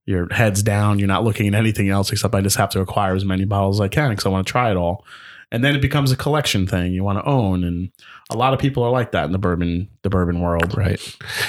Your 0.06 0.32
head's 0.32 0.62
down. 0.62 0.98
You're 0.98 1.08
not 1.08 1.24
looking 1.24 1.48
at 1.48 1.54
anything 1.54 1.88
else 1.88 2.10
except 2.12 2.34
I 2.34 2.40
just 2.40 2.56
have 2.56 2.70
to 2.70 2.80
acquire 2.80 3.14
as 3.14 3.24
many 3.24 3.44
bottles 3.44 3.76
as 3.78 3.84
I 3.84 3.88
can 3.88 4.10
because 4.10 4.26
I 4.26 4.28
want 4.28 4.46
to 4.46 4.50
try 4.50 4.70
it 4.70 4.76
all. 4.76 5.04
And 5.52 5.64
then 5.64 5.74
it 5.74 5.82
becomes 5.82 6.12
a 6.12 6.16
collection 6.16 6.66
thing 6.66 6.92
you 6.92 7.02
want 7.02 7.18
to 7.18 7.24
own, 7.24 7.64
and 7.64 7.90
a 8.30 8.36
lot 8.36 8.52
of 8.54 8.60
people 8.60 8.82
are 8.84 8.90
like 8.90 9.10
that 9.12 9.24
in 9.24 9.32
the 9.32 9.38
bourbon 9.38 9.88
the 10.02 10.10
bourbon 10.10 10.40
world. 10.40 10.76
Right. 10.76 11.00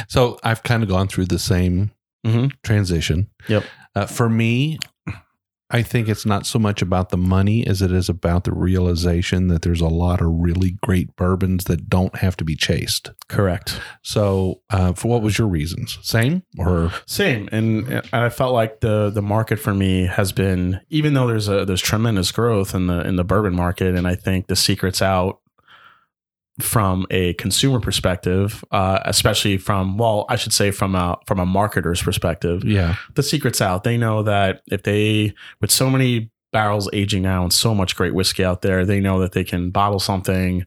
So 0.07 0.39
I've 0.43 0.63
kind 0.63 0.81
of 0.83 0.89
gone 0.89 1.07
through 1.07 1.25
the 1.25 1.39
same 1.39 1.91
Mhm. 2.25 2.51
transition. 2.63 3.27
Yep. 3.47 3.63
Uh, 3.95 4.05
for 4.05 4.29
me, 4.29 4.79
I 5.71 5.81
think 5.81 6.09
it's 6.09 6.25
not 6.25 6.45
so 6.45 6.59
much 6.59 6.81
about 6.81 7.09
the 7.09 7.17
money 7.17 7.65
as 7.65 7.81
it 7.81 7.91
is 7.91 8.09
about 8.09 8.43
the 8.43 8.53
realization 8.53 9.47
that 9.47 9.61
there's 9.61 9.81
a 9.81 9.87
lot 9.87 10.21
of 10.21 10.27
really 10.29 10.71
great 10.81 11.15
bourbons 11.15 11.63
that 11.65 11.89
don't 11.89 12.15
have 12.17 12.35
to 12.37 12.43
be 12.43 12.55
chased. 12.55 13.11
Correct. 13.29 13.79
So, 14.01 14.61
uh, 14.69 14.93
for 14.93 15.07
what 15.07 15.21
was 15.21 15.37
your 15.37 15.47
reasons? 15.47 15.97
Same 16.01 16.43
or 16.57 16.91
Same, 17.05 17.47
and, 17.51 17.87
and 17.87 18.09
I 18.11 18.29
felt 18.29 18.53
like 18.53 18.81
the 18.81 19.09
the 19.09 19.21
market 19.21 19.57
for 19.57 19.73
me 19.73 20.05
has 20.05 20.31
been, 20.31 20.81
even 20.89 21.13
though 21.13 21.27
there's 21.27 21.47
a 21.47 21.65
there's 21.65 21.81
tremendous 21.81 22.31
growth 22.31 22.75
in 22.75 22.87
the 22.87 23.07
in 23.07 23.15
the 23.15 23.23
bourbon 23.23 23.55
market, 23.55 23.95
and 23.95 24.07
I 24.07 24.15
think 24.15 24.47
the 24.47 24.55
secret's 24.55 25.01
out 25.01 25.39
from 26.63 27.05
a 27.09 27.33
consumer 27.33 27.79
perspective, 27.79 28.63
uh, 28.71 28.99
especially 29.05 29.57
from 29.57 29.97
well, 29.97 30.25
I 30.29 30.35
should 30.35 30.53
say 30.53 30.71
from 30.71 30.95
a 30.95 31.17
from 31.25 31.39
a 31.39 31.45
marketer's 31.45 32.01
perspective. 32.01 32.63
yeah, 32.63 32.95
The 33.15 33.23
secret's 33.23 33.61
out. 33.61 33.83
They 33.83 33.97
know 33.97 34.23
that 34.23 34.61
if 34.67 34.83
they 34.83 35.33
with 35.59 35.71
so 35.71 35.89
many 35.89 36.31
barrels 36.51 36.89
aging 36.91 37.21
now 37.23 37.43
and 37.43 37.53
so 37.53 37.73
much 37.73 37.95
great 37.95 38.13
whiskey 38.13 38.43
out 38.43 38.61
there, 38.61 38.85
they 38.85 38.99
know 38.99 39.19
that 39.19 39.31
they 39.31 39.43
can 39.43 39.71
bottle 39.71 39.99
something 39.99 40.65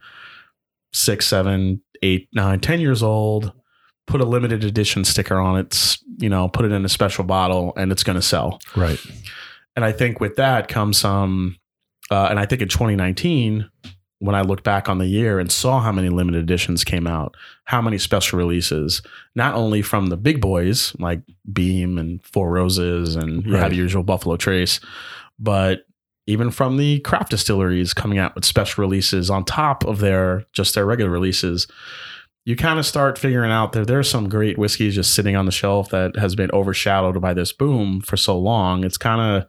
six, 0.92 1.26
seven, 1.26 1.82
eight, 2.02 2.28
nine, 2.32 2.60
ten 2.60 2.80
years 2.80 3.02
old, 3.02 3.52
put 4.06 4.20
a 4.20 4.24
limited 4.24 4.64
edition 4.64 5.04
sticker 5.04 5.38
on 5.38 5.58
it, 5.58 5.96
you 6.18 6.28
know, 6.28 6.48
put 6.48 6.64
it 6.64 6.72
in 6.72 6.84
a 6.84 6.88
special 6.88 7.24
bottle, 7.24 7.72
and 7.76 7.90
it's 7.92 8.02
going 8.04 8.16
to 8.16 8.22
sell. 8.22 8.58
right. 8.76 8.98
And 9.76 9.84
I 9.84 9.90
think 9.90 10.20
with 10.20 10.36
that 10.36 10.68
comes 10.68 10.98
some, 10.98 11.56
uh, 12.08 12.28
and 12.30 12.38
I 12.38 12.46
think 12.46 12.62
in 12.62 12.68
2019, 12.68 13.68
when 14.20 14.34
I 14.34 14.42
look 14.42 14.62
back 14.62 14.88
on 14.88 14.98
the 14.98 15.06
year 15.06 15.38
and 15.38 15.50
saw 15.52 15.80
how 15.80 15.92
many 15.92 16.08
limited 16.08 16.38
editions 16.42 16.84
came 16.84 17.06
out, 17.06 17.34
how 17.64 17.82
many 17.82 17.98
special 17.98 18.38
releases, 18.38 19.02
not 19.34 19.54
only 19.54 19.82
from 19.82 20.06
the 20.06 20.16
big 20.16 20.40
boys 20.40 20.94
like 20.98 21.20
Beam 21.52 21.98
and 21.98 22.24
Four 22.24 22.50
Roses 22.50 23.16
and 23.16 23.46
Right. 23.46 23.60
have 23.60 23.70
the 23.70 23.76
usual 23.76 24.02
Buffalo 24.02 24.36
Trace, 24.36 24.80
but 25.38 25.80
even 26.26 26.50
from 26.50 26.78
the 26.78 27.00
craft 27.00 27.30
distilleries 27.30 27.92
coming 27.92 28.18
out 28.18 28.34
with 28.34 28.44
special 28.46 28.82
releases 28.82 29.28
on 29.28 29.44
top 29.44 29.84
of 29.84 29.98
their 29.98 30.44
just 30.52 30.74
their 30.74 30.86
regular 30.86 31.10
releases. 31.10 31.66
You 32.46 32.56
kind 32.56 32.78
of 32.78 32.84
start 32.84 33.16
figuring 33.18 33.50
out 33.50 33.72
that 33.72 33.86
there's 33.86 34.08
some 34.08 34.28
great 34.28 34.58
whiskeys 34.58 34.94
just 34.96 35.14
sitting 35.14 35.34
on 35.34 35.46
the 35.46 35.50
shelf 35.52 35.88
that 35.90 36.16
has 36.16 36.34
been 36.34 36.50
overshadowed 36.52 37.18
by 37.20 37.32
this 37.32 37.52
boom 37.52 38.02
for 38.02 38.18
so 38.18 38.38
long. 38.38 38.84
It's 38.84 38.98
kind 38.98 39.20
of 39.42 39.48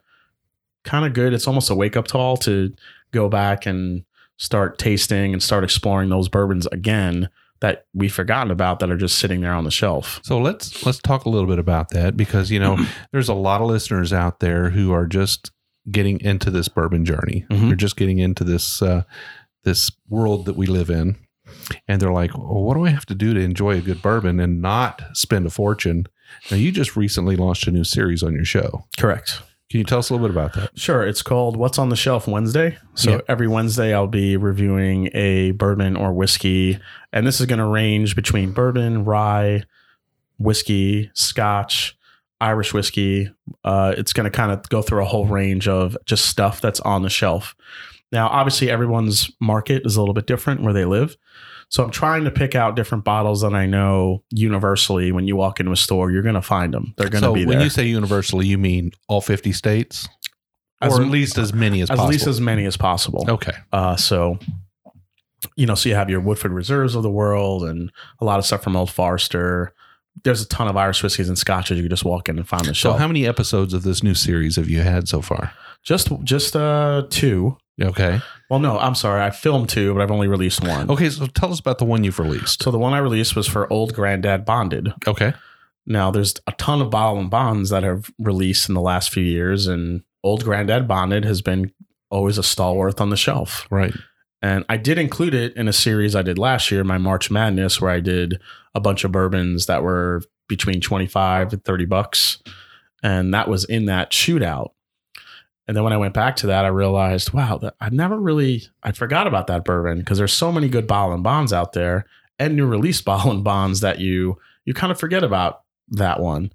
kind 0.84 1.04
of 1.04 1.12
good. 1.12 1.34
It's 1.34 1.46
almost 1.46 1.68
a 1.68 1.74
wake 1.74 1.94
up 1.94 2.08
call 2.08 2.38
to 2.38 2.72
go 3.12 3.28
back 3.28 3.66
and 3.66 4.04
start 4.38 4.78
tasting 4.78 5.32
and 5.32 5.42
start 5.42 5.64
exploring 5.64 6.08
those 6.08 6.28
bourbons 6.28 6.66
again 6.66 7.28
that 7.60 7.86
we've 7.94 8.12
forgotten 8.12 8.50
about 8.50 8.80
that 8.80 8.90
are 8.90 8.96
just 8.98 9.18
sitting 9.18 9.40
there 9.40 9.54
on 9.54 9.64
the 9.64 9.70
shelf. 9.70 10.20
So 10.22 10.38
let's 10.38 10.84
let's 10.84 10.98
talk 10.98 11.24
a 11.24 11.30
little 11.30 11.48
bit 11.48 11.58
about 11.58 11.88
that 11.90 12.16
because 12.16 12.50
you 12.50 12.58
know 12.60 12.76
there's 13.12 13.28
a 13.30 13.34
lot 13.34 13.60
of 13.62 13.68
listeners 13.68 14.12
out 14.12 14.40
there 14.40 14.70
who 14.70 14.92
are 14.92 15.06
just 15.06 15.50
getting 15.90 16.20
into 16.20 16.50
this 16.50 16.68
bourbon 16.68 17.04
journey. 17.04 17.46
Mhm. 17.50 17.68
They're 17.68 17.76
just 17.76 17.96
getting 17.96 18.18
into 18.18 18.44
this 18.44 18.82
uh, 18.82 19.04
this 19.64 19.90
world 20.08 20.44
that 20.46 20.56
we 20.56 20.66
live 20.66 20.90
in, 20.90 21.16
and 21.88 22.00
they're 22.02 22.12
like, 22.12 22.36
well, 22.36 22.62
"What 22.62 22.74
do 22.74 22.84
I 22.84 22.90
have 22.90 23.06
to 23.06 23.14
do 23.14 23.32
to 23.34 23.40
enjoy 23.40 23.78
a 23.78 23.80
good 23.80 24.02
bourbon 24.02 24.38
and 24.38 24.60
not 24.60 25.02
spend 25.14 25.46
a 25.46 25.50
fortune?" 25.50 26.06
Now, 26.50 26.56
you 26.58 26.72
just 26.72 26.96
recently 26.96 27.36
launched 27.36 27.66
a 27.68 27.70
new 27.70 27.84
series 27.84 28.22
on 28.22 28.34
your 28.34 28.44
show, 28.44 28.84
Correct. 28.98 29.40
Can 29.68 29.78
you 29.78 29.84
tell 29.84 29.98
us 29.98 30.10
a 30.10 30.14
little 30.14 30.28
bit 30.28 30.36
about 30.36 30.54
that? 30.54 30.78
Sure. 30.78 31.04
It's 31.04 31.22
called 31.22 31.56
What's 31.56 31.78
on 31.78 31.88
the 31.88 31.96
Shelf 31.96 32.28
Wednesday. 32.28 32.78
So 32.94 33.20
every 33.28 33.48
Wednesday, 33.48 33.92
I'll 33.92 34.06
be 34.06 34.36
reviewing 34.36 35.10
a 35.12 35.50
bourbon 35.52 35.96
or 35.96 36.12
whiskey. 36.12 36.78
And 37.12 37.26
this 37.26 37.40
is 37.40 37.46
going 37.46 37.58
to 37.58 37.66
range 37.66 38.14
between 38.14 38.52
bourbon, 38.52 39.04
rye, 39.04 39.64
whiskey, 40.38 41.10
scotch, 41.14 41.98
Irish 42.40 42.72
whiskey. 42.72 43.30
Uh, 43.64 43.94
it's 43.96 44.12
going 44.12 44.24
to 44.24 44.30
kind 44.30 44.52
of 44.52 44.68
go 44.68 44.82
through 44.82 45.02
a 45.02 45.06
whole 45.06 45.26
range 45.26 45.66
of 45.66 45.96
just 46.04 46.26
stuff 46.26 46.60
that's 46.60 46.80
on 46.80 47.02
the 47.02 47.10
shelf. 47.10 47.56
Now, 48.12 48.28
obviously, 48.28 48.70
everyone's 48.70 49.32
market 49.40 49.84
is 49.84 49.96
a 49.96 50.00
little 50.00 50.14
bit 50.14 50.26
different 50.26 50.62
where 50.62 50.72
they 50.72 50.84
live. 50.84 51.16
So 51.68 51.82
I'm 51.84 51.90
trying 51.90 52.24
to 52.24 52.30
pick 52.30 52.54
out 52.54 52.76
different 52.76 53.04
bottles 53.04 53.40
that 53.42 53.52
I 53.52 53.66
know 53.66 54.22
universally 54.30 55.10
when 55.12 55.26
you 55.26 55.34
walk 55.36 55.58
into 55.60 55.72
a 55.72 55.76
store, 55.76 56.10
you're 56.12 56.22
going 56.22 56.36
to 56.36 56.42
find 56.42 56.72
them. 56.72 56.94
They're 56.96 57.08
going 57.08 57.22
to 57.22 57.28
So 57.28 57.34
be 57.34 57.44
when 57.44 57.60
you 57.60 57.70
say 57.70 57.86
universally, 57.86 58.46
you 58.46 58.56
mean 58.56 58.92
all 59.08 59.20
50 59.20 59.52
states? 59.52 60.08
As- 60.80 60.96
or 60.96 61.02
at 61.02 61.08
least 61.08 61.38
as 61.38 61.52
many 61.52 61.80
as, 61.80 61.90
as 61.90 61.96
possible. 61.96 62.10
least 62.12 62.26
as 62.26 62.40
many 62.40 62.66
as 62.66 62.76
possible. 62.76 63.24
okay. 63.28 63.52
Uh, 63.72 63.96
so, 63.96 64.38
you 65.56 65.66
know, 65.66 65.74
so 65.74 65.88
you 65.88 65.94
have 65.94 66.08
your 66.10 66.20
Woodford 66.20 66.52
Reserves 66.52 66.94
of 66.94 67.02
the 67.02 67.10
world 67.10 67.64
and 67.64 67.90
a 68.20 68.24
lot 68.24 68.38
of 68.38 68.44
stuff 68.46 68.62
from 68.62 68.76
Old 68.76 68.90
Forester. 68.90 69.72
There's 70.22 70.42
a 70.42 70.48
ton 70.48 70.68
of 70.68 70.76
Irish 70.76 71.02
whiskeys 71.02 71.28
and 71.28 71.36
scotches 71.38 71.76
you 71.78 71.82
can 71.84 71.90
just 71.90 72.04
walk 72.04 72.28
in 72.28 72.38
and 72.38 72.46
find 72.48 72.62
the 72.64 72.74
show. 72.74 72.88
So 72.88 72.88
shelf. 72.90 73.00
how 73.00 73.06
many 73.08 73.26
episodes 73.26 73.74
of 73.74 73.82
this 73.82 74.02
new 74.02 74.14
series 74.14 74.56
have 74.56 74.68
you 74.68 74.80
had 74.82 75.08
so 75.08 75.20
far? 75.20 75.52
just 75.82 76.08
just 76.24 76.56
uh 76.56 77.04
two. 77.10 77.56
Okay. 77.80 78.20
Well, 78.48 78.58
no, 78.58 78.78
I'm 78.78 78.94
sorry. 78.94 79.22
I 79.22 79.30
filmed 79.30 79.68
two, 79.68 79.92
but 79.92 80.02
I've 80.02 80.10
only 80.10 80.28
released 80.28 80.62
one. 80.62 80.90
Okay. 80.90 81.10
So 81.10 81.26
tell 81.26 81.52
us 81.52 81.60
about 81.60 81.78
the 81.78 81.84
one 81.84 82.04
you've 82.04 82.18
released. 82.18 82.62
So 82.62 82.70
the 82.70 82.78
one 82.78 82.94
I 82.94 82.98
released 82.98 83.36
was 83.36 83.46
for 83.46 83.70
Old 83.72 83.94
Granddad 83.94 84.44
Bonded. 84.44 84.92
Okay. 85.06 85.34
Now 85.86 86.10
there's 86.10 86.34
a 86.46 86.52
ton 86.52 86.80
of 86.80 86.90
bottle 86.90 87.20
and 87.20 87.30
bonds 87.30 87.70
that 87.70 87.82
have 87.82 88.10
released 88.18 88.68
in 88.68 88.74
the 88.74 88.80
last 88.80 89.12
few 89.12 89.22
years, 89.22 89.66
and 89.66 90.02
Old 90.24 90.42
Granddad 90.42 90.88
Bonded 90.88 91.24
has 91.24 91.42
been 91.42 91.72
always 92.10 92.38
a 92.38 92.42
stalwart 92.42 93.00
on 93.00 93.10
the 93.10 93.16
shelf. 93.16 93.66
Right. 93.70 93.94
And 94.42 94.64
I 94.68 94.76
did 94.76 94.98
include 94.98 95.34
it 95.34 95.56
in 95.56 95.68
a 95.68 95.72
series 95.72 96.14
I 96.14 96.22
did 96.22 96.38
last 96.38 96.70
year, 96.70 96.84
my 96.84 96.98
March 96.98 97.30
Madness, 97.30 97.80
where 97.80 97.90
I 97.90 98.00
did 98.00 98.40
a 98.74 98.80
bunch 98.80 99.04
of 99.04 99.12
bourbons 99.12 99.66
that 99.66 99.82
were 99.82 100.22
between 100.48 100.80
25 100.80 101.52
and 101.52 101.64
30 101.64 101.84
bucks. 101.86 102.38
And 103.02 103.32
that 103.34 103.48
was 103.48 103.64
in 103.64 103.86
that 103.86 104.10
shootout. 104.10 104.70
And 105.68 105.76
then 105.76 105.84
when 105.84 105.92
I 105.92 105.96
went 105.96 106.14
back 106.14 106.36
to 106.36 106.46
that, 106.48 106.64
I 106.64 106.68
realized, 106.68 107.32
wow, 107.32 107.58
that 107.58 107.74
I 107.80 107.88
never 107.90 108.18
really, 108.18 108.62
I 108.82 108.92
forgot 108.92 109.26
about 109.26 109.48
that 109.48 109.64
bourbon 109.64 109.98
because 109.98 110.18
there's 110.18 110.32
so 110.32 110.52
many 110.52 110.68
good 110.68 110.86
bottle 110.86 111.14
and 111.14 111.24
bonds 111.24 111.52
out 111.52 111.72
there 111.72 112.06
and 112.38 112.54
new 112.54 112.66
release 112.66 113.00
bottle 113.02 113.30
and 113.30 113.42
bonds 113.42 113.80
that 113.80 113.98
you, 113.98 114.38
you 114.64 114.74
kind 114.74 114.92
of 114.92 115.00
forget 115.00 115.24
about 115.24 115.62
that 115.88 116.20
one. 116.20 116.52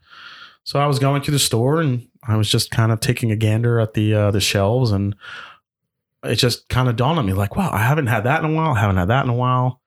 So 0.64 0.80
I 0.80 0.86
was 0.86 1.00
going 1.00 1.22
through 1.22 1.34
the 1.34 1.40
store 1.40 1.82
and 1.82 2.08
I 2.24 2.38
was 2.38 2.50
just 2.50 2.72
kind 2.72 2.92
of 2.92 3.00
taking 3.00 3.32
a 3.32 3.36
gander 3.36 3.80
at 3.80 3.94
the, 3.94 4.14
uh, 4.14 4.32
the 4.32 4.40
shelves 4.40 4.92
and 4.92 5.16
it 6.24 6.36
just 6.36 6.70
kind 6.70 6.88
of 6.88 6.96
dawned 6.96 7.20
on 7.20 7.26
me 7.26 7.34
like, 7.34 7.56
wow, 7.56 7.70
I 7.72 7.80
haven't 7.80 8.08
had 8.08 8.26
that 8.26 8.44
in 8.44 8.52
a 8.52 8.54
while. 8.54 8.74
I 8.74 8.80
haven't 8.80 8.98
had 8.98 9.10
that 9.10 9.24
in 9.26 9.30
a 9.30 9.36
while. 9.36 9.82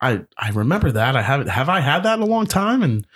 I 0.00 0.24
I 0.36 0.50
remember 0.50 0.92
that. 0.92 1.16
I 1.16 1.22
haven't 1.22 1.48
have 1.48 1.68
I 1.68 1.80
had 1.80 2.02
that 2.02 2.18
in 2.18 2.22
a 2.22 2.26
long 2.26 2.46
time? 2.46 2.82
And 2.82 3.06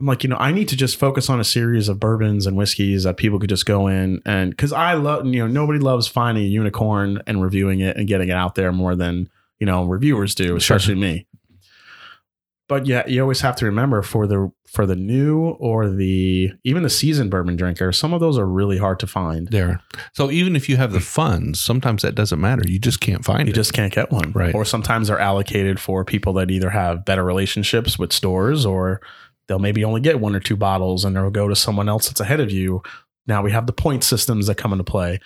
I'm 0.00 0.06
like, 0.06 0.22
you 0.22 0.30
know, 0.30 0.36
I 0.36 0.52
need 0.52 0.68
to 0.68 0.76
just 0.76 0.96
focus 0.96 1.28
on 1.28 1.40
a 1.40 1.44
series 1.44 1.88
of 1.88 1.98
bourbons 1.98 2.46
and 2.46 2.56
whiskeys 2.56 3.02
that 3.02 3.16
people 3.16 3.40
could 3.40 3.50
just 3.50 3.66
go 3.66 3.88
in 3.88 4.22
and 4.24 4.50
because 4.50 4.72
I 4.72 4.94
love, 4.94 5.26
you 5.26 5.40
know, 5.40 5.48
nobody 5.48 5.80
loves 5.80 6.06
finding 6.06 6.44
a 6.44 6.48
unicorn 6.48 7.20
and 7.26 7.42
reviewing 7.42 7.80
it 7.80 7.96
and 7.96 8.06
getting 8.06 8.28
it 8.28 8.36
out 8.36 8.54
there 8.54 8.72
more 8.72 8.94
than 8.94 9.28
you 9.58 9.66
know 9.66 9.84
reviewers 9.84 10.34
do, 10.34 10.56
especially 10.56 10.94
me. 10.94 11.26
But 12.68 12.84
yeah, 12.84 13.06
you 13.06 13.22
always 13.22 13.40
have 13.40 13.56
to 13.56 13.64
remember 13.64 14.02
for 14.02 14.26
the 14.26 14.52
for 14.66 14.84
the 14.84 14.94
new 14.94 15.48
or 15.58 15.88
the 15.88 16.52
even 16.64 16.82
the 16.82 16.90
seasoned 16.90 17.30
bourbon 17.30 17.56
drinker, 17.56 17.92
some 17.92 18.12
of 18.12 18.20
those 18.20 18.36
are 18.36 18.46
really 18.46 18.76
hard 18.76 19.00
to 19.00 19.06
find. 19.06 19.48
There. 19.48 19.80
So 20.12 20.30
even 20.30 20.54
if 20.54 20.68
you 20.68 20.76
have 20.76 20.92
the 20.92 20.98
mm. 20.98 21.02
funds, 21.02 21.60
sometimes 21.60 22.02
that 22.02 22.14
doesn't 22.14 22.38
matter. 22.38 22.62
You 22.66 22.78
just 22.78 23.00
can't 23.00 23.24
find 23.24 23.40
You 23.40 23.44
it. 23.44 23.48
You 23.48 23.54
just 23.54 23.72
can't 23.72 23.92
get 23.92 24.12
one. 24.12 24.32
Right. 24.32 24.54
Or 24.54 24.66
sometimes 24.66 25.08
they're 25.08 25.18
allocated 25.18 25.80
for 25.80 26.04
people 26.04 26.34
that 26.34 26.50
either 26.50 26.68
have 26.68 27.06
better 27.06 27.24
relationships 27.24 27.98
with 27.98 28.12
stores 28.12 28.66
or 28.66 29.00
they'll 29.48 29.58
maybe 29.58 29.84
only 29.84 30.00
get 30.00 30.20
one 30.20 30.36
or 30.36 30.40
two 30.40 30.56
bottles 30.56 31.04
and 31.04 31.16
they'll 31.16 31.30
go 31.30 31.48
to 31.48 31.56
someone 31.56 31.88
else 31.88 32.08
that's 32.08 32.20
ahead 32.20 32.40
of 32.40 32.50
you. 32.50 32.82
Now 33.26 33.42
we 33.42 33.50
have 33.50 33.66
the 33.66 33.72
point 33.72 34.04
systems 34.04 34.46
that 34.46 34.56
come 34.56 34.72
into 34.72 34.84
play. 34.84 35.18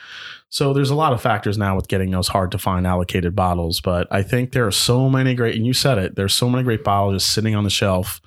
So 0.48 0.72
there's 0.72 0.90
a 0.90 0.94
lot 0.94 1.12
of 1.12 1.22
factors 1.22 1.56
now 1.56 1.76
with 1.76 1.88
getting 1.88 2.10
those 2.10 2.28
hard 2.28 2.50
to 2.52 2.58
find 2.58 2.86
allocated 2.86 3.36
bottles. 3.36 3.80
But 3.80 4.06
I 4.10 4.22
think 4.22 4.52
there 4.52 4.66
are 4.66 4.72
so 4.72 5.08
many 5.08 5.34
great, 5.34 5.56
and 5.56 5.66
you 5.66 5.72
said 5.72 5.98
it, 5.98 6.16
there's 6.16 6.34
so 6.34 6.48
many 6.48 6.64
great 6.64 6.84
bottles 6.84 7.22
just 7.22 7.34
sitting 7.34 7.54
on 7.54 7.64
the 7.64 7.70
shelf. 7.70 8.20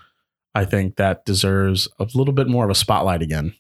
I 0.54 0.66
think 0.66 0.96
that 0.96 1.26
deserves 1.26 1.88
a 2.00 2.08
little 2.14 2.34
bit 2.34 2.48
more 2.48 2.64
of 2.64 2.72
a 2.72 2.76
spotlight 2.76 3.22
again. 3.22 3.54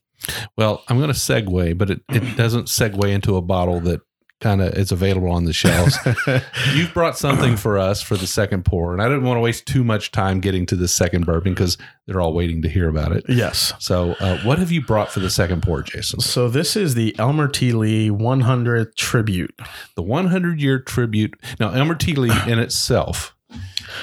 Well, 0.57 0.83
I'm 0.87 0.97
going 0.97 1.11
to 1.11 1.13
segue, 1.13 1.77
but 1.77 1.89
it, 1.89 2.01
it 2.09 2.19
doesn't 2.37 2.67
segue 2.67 3.07
into 3.07 3.35
a 3.35 3.41
bottle 3.41 3.79
that 3.81 4.01
kind 4.41 4.61
of 4.61 4.73
is 4.73 4.91
available 4.91 5.31
on 5.31 5.45
the 5.45 5.53
shelves. 5.53 5.97
You've 6.73 6.93
brought 6.93 7.17
something 7.17 7.55
for 7.55 7.77
us 7.77 8.01
for 8.01 8.17
the 8.17 8.27
second 8.27 8.65
pour, 8.65 8.93
and 8.93 9.01
I 9.01 9.05
didn't 9.05 9.23
want 9.23 9.37
to 9.37 9.41
waste 9.41 9.65
too 9.65 9.83
much 9.83 10.11
time 10.11 10.39
getting 10.39 10.65
to 10.67 10.75
the 10.75 10.87
second 10.87 11.25
bourbon 11.25 11.53
because 11.53 11.77
they're 12.05 12.21
all 12.21 12.33
waiting 12.33 12.61
to 12.63 12.69
hear 12.69 12.89
about 12.89 13.11
it. 13.11 13.25
yes. 13.29 13.73
So, 13.79 14.11
uh, 14.19 14.39
what 14.39 14.59
have 14.59 14.71
you 14.71 14.81
brought 14.81 15.11
for 15.11 15.19
the 15.19 15.29
second 15.29 15.63
pour, 15.63 15.81
Jason? 15.83 16.19
So 16.19 16.49
this 16.49 16.75
is 16.75 16.95
the 16.95 17.17
Elmer 17.17 17.47
T. 17.47 17.71
Lee 17.71 18.09
100 18.11 18.95
tribute. 18.95 19.57
The 19.95 20.03
100 20.03 20.61
year 20.61 20.79
tribute. 20.79 21.33
Now, 21.59 21.71
Elmer 21.71 21.95
T. 21.95 22.13
Lee 22.13 22.31
in 22.47 22.59
itself 22.59 23.35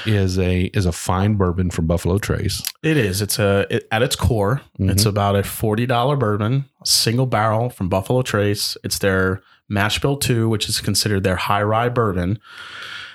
is 0.06 0.38
a 0.38 0.64
is 0.66 0.86
a 0.86 0.92
fine 0.92 1.34
bourbon 1.34 1.70
from 1.70 1.86
Buffalo 1.86 2.18
Trace. 2.18 2.62
It 2.82 2.96
is. 2.96 3.20
It's 3.20 3.38
a 3.38 3.66
it, 3.70 3.86
at 3.92 4.02
its 4.02 4.16
core. 4.16 4.62
It's 4.78 5.04
about 5.04 5.36
a 5.36 5.42
forty 5.42 5.86
dollar 5.86 6.16
bourbon, 6.16 6.64
single 6.84 7.26
barrel 7.26 7.68
from 7.68 7.88
Buffalo 7.88 8.22
Trace. 8.22 8.76
It's 8.84 8.98
their 8.98 9.42
Mash 9.68 10.00
Bill 10.00 10.16
Two, 10.16 10.48
which 10.48 10.68
is 10.68 10.80
considered 10.80 11.24
their 11.24 11.36
high 11.36 11.62
rye 11.62 11.88
bourbon. 11.88 12.38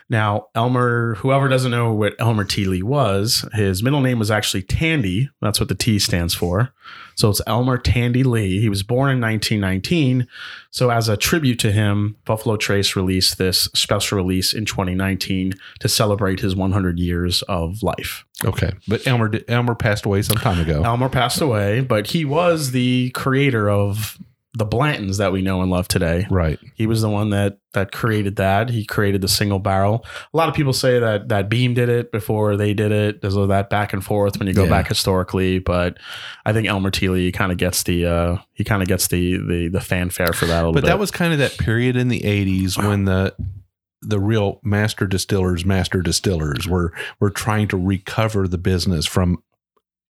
Now, 0.09 0.47
Elmer, 0.55 1.15
whoever 1.15 1.49
doesn't 1.49 1.71
know 1.71 1.91
what 1.91 2.15
Elmer 2.17 2.45
T. 2.45 2.63
Lee 2.63 2.81
was, 2.81 3.45
his 3.53 3.83
middle 3.83 3.99
name 3.99 4.19
was 4.19 4.31
actually 4.31 4.61
Tandy. 4.61 5.29
That's 5.41 5.59
what 5.59 5.67
the 5.67 5.75
T 5.75 5.99
stands 5.99 6.33
for. 6.33 6.73
So 7.15 7.29
it's 7.29 7.41
Elmer 7.45 7.77
Tandy 7.77 8.23
Lee. 8.23 8.61
He 8.61 8.69
was 8.69 8.83
born 8.83 9.09
in 9.09 9.19
1919. 9.19 10.27
So, 10.71 10.91
as 10.91 11.09
a 11.09 11.17
tribute 11.17 11.59
to 11.59 11.71
him, 11.73 12.15
Buffalo 12.23 12.55
Trace 12.55 12.95
released 12.95 13.37
this 13.37 13.67
special 13.73 14.17
release 14.17 14.53
in 14.53 14.63
2019 14.63 15.53
to 15.79 15.89
celebrate 15.89 16.39
his 16.39 16.55
100 16.55 16.99
years 16.99 17.41
of 17.43 17.83
life. 17.83 18.23
Okay, 18.45 18.71
but 18.87 19.05
Elmer 19.05 19.31
Elmer 19.49 19.75
passed 19.75 20.05
away 20.05 20.21
some 20.21 20.37
time 20.37 20.59
ago. 20.59 20.83
Elmer 20.83 21.09
passed 21.09 21.41
away, 21.41 21.81
but 21.81 22.07
he 22.07 22.23
was 22.23 22.71
the 22.71 23.09
creator 23.09 23.69
of 23.69 24.17
the 24.57 24.65
Blanton's 24.65 25.17
that 25.17 25.31
we 25.31 25.41
know 25.43 25.61
and 25.61 25.69
love 25.69 25.87
today. 25.87 26.25
right. 26.31 26.57
He 26.75 26.87
was 26.87 27.01
the 27.01 27.09
one 27.09 27.29
that 27.29 27.59
that 27.73 27.91
created 27.91 28.37
that. 28.37 28.69
He 28.69 28.85
created 28.85 29.21
the 29.21 29.27
single 29.27 29.59
barrel. 29.59 30.03
A 30.33 30.37
lot 30.37 30.49
of 30.49 30.55
people 30.55 30.73
say 30.73 30.97
that 30.99 31.27
that 31.29 31.47
Beam 31.47 31.75
did 31.75 31.89
it 31.89 32.11
before 32.11 32.57
they 32.57 32.73
did 32.73 32.91
it. 32.91 33.21
There's 33.21 33.37
all 33.37 33.45
that 33.47 33.69
back 33.69 33.93
and 33.93 34.03
forth 34.03 34.39
when 34.39 34.47
you 34.47 34.53
go 34.55 34.63
Yeah. 34.63 34.69
back 34.69 34.87
historically, 34.87 35.59
but 35.59 35.97
I 36.45 36.53
think 36.53 36.67
Elmer 36.67 36.89
T. 36.89 37.07
Lee 37.07 37.31
kind 37.31 37.51
of 37.51 37.59
gets 37.59 37.83
the 37.83 38.05
uh, 38.07 38.37
he 38.53 38.63
kind 38.63 38.81
of 38.81 38.87
gets 38.87 39.09
the 39.09 39.37
the 39.37 39.67
the 39.67 39.81
fanfare 39.81 40.33
for 40.33 40.45
that 40.47 40.55
a 40.55 40.65
little 40.67 40.73
But 40.73 40.81
bit. 40.83 40.87
that 40.87 40.97
was 40.99 41.11
kind 41.11 41.33
of 41.33 41.39
that 41.39 41.57
period 41.59 41.95
in 41.95 42.07
the 42.07 42.21
80s 42.21 42.77
when 42.83 43.05
the 43.05 43.35
the 44.01 44.19
real 44.19 44.59
master 44.63 45.05
distillers, 45.07 45.65
master 45.65 46.01
distillers 46.01 46.67
were 46.67 46.93
were 47.19 47.29
trying 47.29 47.67
to 47.67 47.77
recover 47.77 48.47
the 48.47 48.57
business 48.57 49.05
from 49.05 49.43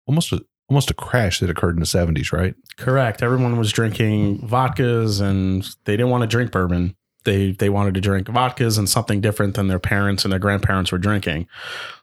almost 0.05 0.31
a 0.31 0.45
almost 0.69 0.91
a 0.91 0.93
crash 0.93 1.39
that 1.39 1.49
occurred 1.49 1.75
in 1.75 1.79
the 1.79 1.85
70s, 1.85 2.31
right? 2.33 2.53
Correct. 2.77 3.23
Everyone 3.23 3.57
was 3.57 3.71
drinking 3.71 4.39
vodkas 4.39 5.21
and 5.21 5.63
they 5.85 5.93
didn't 5.97 6.09
want 6.09 6.21
to 6.21 6.27
drink 6.27 6.51
bourbon. 6.51 6.95
They 7.23 7.51
they 7.51 7.67
wanted 7.69 7.93
to 7.95 8.01
drink 8.01 8.27
vodkas 8.27 8.77
and 8.77 8.87
something 8.89 9.19
different 9.19 9.55
than 9.55 9.67
their 9.67 9.79
parents 9.79 10.23
and 10.23 10.31
their 10.31 10.39
grandparents 10.39 10.93
were 10.93 10.97
drinking. 10.97 11.47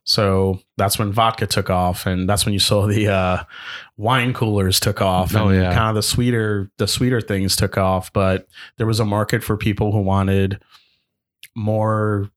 So 0.04 0.60
that's 0.76 0.98
when 0.98 1.12
vodka 1.12 1.46
took 1.46 1.70
off 1.70 2.04
and 2.04 2.28
that's 2.28 2.44
when 2.44 2.52
you 2.52 2.58
saw 2.58 2.86
the 2.86 3.08
uh, 3.08 3.44
wine 3.96 4.34
coolers 4.34 4.80
took 4.80 5.00
off 5.00 5.34
Oh, 5.34 5.48
and 5.48 5.62
yeah. 5.62 5.72
kind 5.74 5.88
of 5.88 5.94
the 5.94 6.02
sweeter 6.02 6.70
the 6.76 6.86
sweeter 6.86 7.22
things 7.22 7.56
took 7.56 7.78
off, 7.78 8.12
but 8.12 8.46
there 8.76 8.86
was 8.86 9.00
a 9.00 9.04
market 9.06 9.42
for 9.42 9.56
people 9.56 9.92
who 9.92 10.02
wanted 10.02 10.60
more 11.56 12.28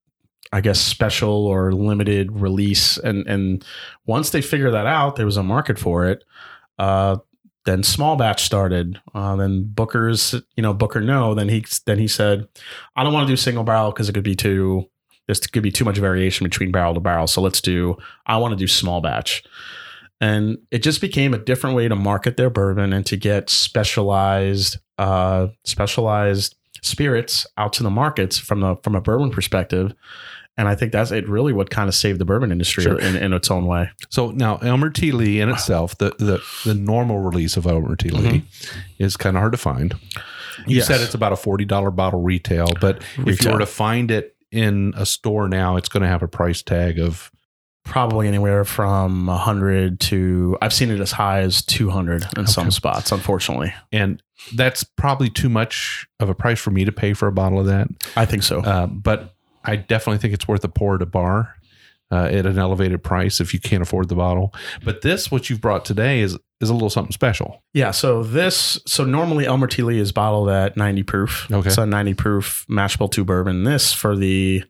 I 0.51 0.61
guess 0.61 0.79
special 0.79 1.45
or 1.45 1.73
limited 1.73 2.31
release 2.31 2.97
and 2.97 3.27
and 3.27 3.65
once 4.05 4.29
they 4.29 4.41
figured 4.41 4.73
that 4.73 4.87
out, 4.87 5.15
there 5.15 5.25
was 5.25 5.37
a 5.37 5.43
market 5.43 5.77
for 5.77 6.05
it. 6.05 6.23
Uh, 6.79 7.17
then 7.67 7.83
small 7.83 8.15
batch 8.15 8.43
started. 8.43 8.99
Uh, 9.13 9.35
then 9.35 9.65
Booker's, 9.65 10.33
you 10.55 10.63
know, 10.63 10.73
Booker 10.73 11.01
no. 11.01 11.35
Then 11.35 11.49
he 11.49 11.65
then 11.85 11.99
he 11.99 12.07
said, 12.07 12.47
I 12.95 13.03
don't 13.03 13.13
want 13.13 13.27
to 13.27 13.31
do 13.31 13.35
single 13.35 13.65
barrel 13.65 13.91
because 13.91 14.09
it 14.09 14.13
could 14.13 14.23
be 14.23 14.35
too. 14.35 14.89
This 15.27 15.45
could 15.45 15.63
be 15.63 15.71
too 15.71 15.83
much 15.83 15.97
variation 15.97 16.45
between 16.45 16.71
barrel 16.71 16.93
to 16.93 17.01
barrel. 17.01 17.27
So 17.27 17.41
let's 17.41 17.59
do. 17.59 17.97
I 18.25 18.37
want 18.37 18.53
to 18.53 18.55
do 18.55 18.67
small 18.67 19.01
batch, 19.01 19.43
and 20.21 20.57
it 20.71 20.81
just 20.81 21.01
became 21.01 21.33
a 21.33 21.37
different 21.37 21.75
way 21.75 21.89
to 21.89 21.95
market 21.95 22.37
their 22.37 22.49
bourbon 22.49 22.93
and 22.93 23.05
to 23.05 23.17
get 23.17 23.49
specialized, 23.49 24.77
uh, 24.97 25.47
specialized 25.65 26.55
spirits 26.81 27.45
out 27.57 27.73
to 27.73 27.83
the 27.83 27.89
markets 27.89 28.37
from 28.37 28.61
the 28.61 28.77
from 28.77 28.95
a 28.95 29.01
bourbon 29.01 29.29
perspective. 29.29 29.93
And 30.57 30.67
I 30.67 30.75
think 30.75 30.91
that's 30.91 31.11
it. 31.11 31.27
Really, 31.29 31.53
what 31.53 31.69
kind 31.69 31.87
of 31.87 31.95
saved 31.95 32.19
the 32.19 32.25
bourbon 32.25 32.51
industry 32.51 32.83
Sure. 32.83 32.99
in, 32.99 33.15
in 33.15 33.33
its 33.33 33.49
own 33.51 33.65
way. 33.65 33.89
So 34.09 34.31
now 34.31 34.57
Elmer 34.57 34.89
T. 34.89 35.11
Lee 35.11 35.39
in 35.39 35.49
itself, 35.49 35.97
the 35.97 36.15
the, 36.19 36.41
the 36.65 36.73
normal 36.73 37.19
release 37.19 37.57
of 37.57 37.65
Elmer 37.65 37.95
T. 37.95 38.09
Lee 38.09 38.43
is 38.99 39.15
kind 39.17 39.35
of 39.37 39.41
hard 39.41 39.51
to 39.53 39.57
find. 39.57 39.93
You 40.65 40.77
Yes. 40.77 40.87
said 40.87 41.01
it's 41.01 41.13
about 41.13 41.31
a 41.33 41.37
forty 41.37 41.65
dollar 41.65 41.91
bottle 41.91 42.21
retail, 42.21 42.67
but 42.81 43.03
if 43.25 43.43
you 43.43 43.51
were 43.51 43.59
to 43.59 43.65
find 43.65 44.09
it 44.11 44.35
in 44.51 44.93
a 44.97 45.05
store 45.05 45.47
now, 45.47 45.77
it's 45.77 45.89
going 45.89 46.01
to 46.03 46.09
have 46.09 46.23
a 46.23 46.27
price 46.27 46.61
tag 46.61 46.99
of 46.99 47.31
Probably 47.83 48.27
anywhere 48.27 48.65
from 48.65 49.29
hundred 49.29 50.01
to 50.01 50.57
I've 50.61 50.73
seen 50.73 50.91
it 50.91 50.99
as 50.99 51.13
high 51.13 51.39
as 51.39 51.61
two 51.63 51.89
hundred 51.89 52.25
in 52.35 52.45
some 52.45 52.69
spots. 52.69 53.13
Unfortunately, 53.13 53.73
and 53.93 54.21
that's 54.55 54.83
probably 54.83 55.29
too 55.29 55.47
much 55.47 56.05
of 56.19 56.27
a 56.27 56.35
price 56.35 56.59
for 56.59 56.69
me 56.69 56.83
to 56.83 56.91
pay 56.91 57.13
for 57.13 57.29
a 57.29 57.31
bottle 57.31 57.61
of 57.61 57.65
that. 57.67 57.87
I 58.17 58.25
think 58.25 58.43
so. 58.43 58.59
Uh, 58.59 58.87
but 58.87 59.35
I 59.67 59.75
definitely 59.75 60.19
think 60.19 60.33
it's 60.33 60.47
worth 60.47 60.63
a 60.63 60.69
pour 60.69 60.95
at 60.95 61.01
a 61.01 61.05
bar 61.05 61.55
uh, 62.11 62.25
at 62.25 62.45
an 62.45 62.57
elevated 62.57 63.03
price 63.03 63.39
if 63.39 63.53
you 63.53 63.59
can't 63.59 63.81
afford 63.81 64.09
the 64.09 64.15
bottle. 64.15 64.53
But 64.83 65.01
this, 65.01 65.29
what 65.29 65.49
you've 65.49 65.61
brought 65.61 65.85
today, 65.85 66.21
is 66.21 66.37
is 66.59 66.69
a 66.69 66.73
little 66.73 66.89
something 66.89 67.11
special. 67.11 67.61
Yeah, 67.73 67.91
so 67.91 68.23
this 68.23 68.79
so 68.87 69.03
normally 69.03 69.45
Elmer 69.45 69.67
T. 69.67 69.83
Lee 69.83 69.99
is 69.99 70.11
bottled 70.11 70.49
at 70.49 70.75
90 70.75 71.03
proof. 71.03 71.51
Okay. 71.51 71.67
It's 71.67 71.77
a 71.77 71.85
90 71.85 72.13
proof 72.15 72.65
mash 72.67 72.97
bill 72.97 73.09
two 73.09 73.23
bourbon. 73.23 73.63
This 73.63 73.93
for 73.93 74.15
the 74.15 74.63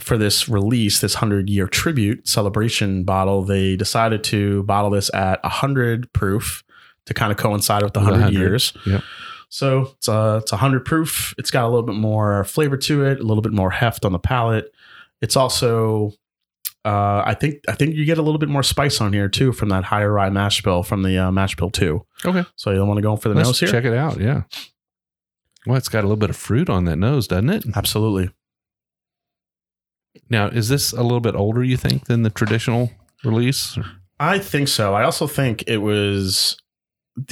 for 0.00 0.18
this 0.18 0.48
release, 0.48 1.00
this 1.00 1.14
100 1.14 1.48
year 1.48 1.66
tribute 1.66 2.28
celebration 2.28 3.04
bottle, 3.04 3.42
they 3.42 3.76
decided 3.76 4.22
to 4.24 4.62
bottle 4.64 4.90
this 4.90 5.12
at 5.14 5.42
100 5.42 6.12
proof 6.12 6.62
to 7.06 7.14
kind 7.14 7.32
of 7.32 7.38
coincide 7.38 7.82
with 7.82 7.94
the 7.94 8.00
100, 8.00 8.20
100, 8.20 8.38
years. 8.38 8.72
yep. 8.84 9.02
So 9.48 9.92
it's 9.96 10.08
a, 10.08 10.38
it's 10.42 10.52
100 10.52 10.84
proof. 10.84 11.34
It's 11.38 11.50
got 11.50 11.64
a 11.64 11.68
little 11.68 11.84
bit 11.84 11.94
more 11.94 12.44
flavor 12.44 12.76
to 12.78 13.04
it, 13.04 13.20
a 13.20 13.22
little 13.22 13.42
bit 13.42 13.52
more 13.52 13.70
heft 13.70 14.04
on 14.04 14.12
the 14.12 14.18
palate. 14.18 14.72
It's 15.22 15.36
also 15.36 16.12
uh, 16.84 17.22
I 17.26 17.34
think 17.34 17.64
I 17.68 17.72
think 17.72 17.96
you 17.96 18.04
get 18.04 18.18
a 18.18 18.22
little 18.22 18.38
bit 18.38 18.48
more 18.48 18.62
spice 18.62 19.00
on 19.00 19.12
here 19.12 19.28
too 19.28 19.52
from 19.52 19.70
that 19.70 19.82
higher 19.84 20.12
rye 20.12 20.30
mash 20.30 20.62
bill 20.62 20.84
from 20.84 21.02
the 21.02 21.18
uh, 21.18 21.32
mash 21.32 21.56
bill 21.56 21.70
two. 21.70 22.06
Okay. 22.24 22.44
So 22.54 22.70
you 22.70 22.76
don't 22.76 22.86
want 22.86 22.98
to 22.98 23.02
go 23.02 23.16
for 23.16 23.28
the 23.28 23.34
Let's 23.34 23.48
nose 23.48 23.60
here? 23.60 23.68
check 23.70 23.84
it 23.84 23.92
out. 23.92 24.20
Yeah. 24.20 24.42
Well, 25.66 25.76
it's 25.76 25.88
got 25.88 26.00
a 26.00 26.06
little 26.06 26.16
bit 26.16 26.30
of 26.30 26.36
fruit 26.36 26.70
on 26.70 26.84
that 26.84 26.96
nose, 26.96 27.26
doesn't 27.26 27.50
it? 27.50 27.64
Absolutely. 27.74 28.30
Now, 30.30 30.46
is 30.46 30.68
this 30.68 30.92
a 30.92 31.02
little 31.02 31.20
bit 31.20 31.34
older, 31.34 31.62
you 31.64 31.76
think, 31.76 32.06
than 32.06 32.22
the 32.22 32.30
traditional 32.30 32.92
release? 33.24 33.76
I 34.20 34.38
think 34.38 34.68
so. 34.68 34.94
I 34.94 35.02
also 35.02 35.26
think 35.26 35.64
it 35.66 35.78
was, 35.78 36.56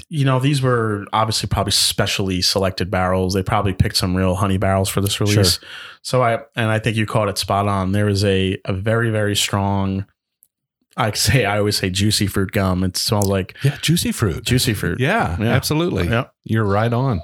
you 0.08 0.24
know, 0.24 0.38
these 0.40 0.62
were 0.62 1.04
obviously 1.12 1.48
probably 1.48 1.72
specially 1.72 2.40
selected 2.40 2.90
barrels. 2.90 3.34
They 3.34 3.42
probably 3.42 3.74
picked 3.74 3.96
some 3.96 4.16
real 4.16 4.34
honey 4.34 4.56
barrels 4.56 4.88
for 4.88 5.00
this 5.00 5.20
release. 5.20 5.60
So 6.02 6.22
I, 6.22 6.38
and 6.56 6.70
I 6.70 6.78
think 6.78 6.96
you 6.96 7.04
called 7.06 7.28
it 7.28 7.36
spot 7.38 7.68
on. 7.68 7.92
There 7.92 8.08
is 8.08 8.24
a, 8.24 8.58
a 8.64 8.72
very, 8.72 9.10
very 9.10 9.36
strong, 9.36 10.06
I 10.96 11.10
say, 11.14 11.44
I 11.44 11.58
always 11.58 11.76
say 11.76 11.90
juicy 11.90 12.26
fruit 12.26 12.52
gum. 12.52 12.82
It 12.84 12.96
smells 12.96 13.26
like 13.28 13.56
Yeah, 13.62 13.76
juicy 13.82 14.12
fruit. 14.12 14.44
juicy 14.44 14.72
fruit. 14.74 15.00
Yeah, 15.00 15.36
Yeah. 15.38 15.48
absolutely. 15.52 16.08
Yep. 16.08 16.32
You're 16.44 16.64
right 16.64 16.92
on. 16.92 17.20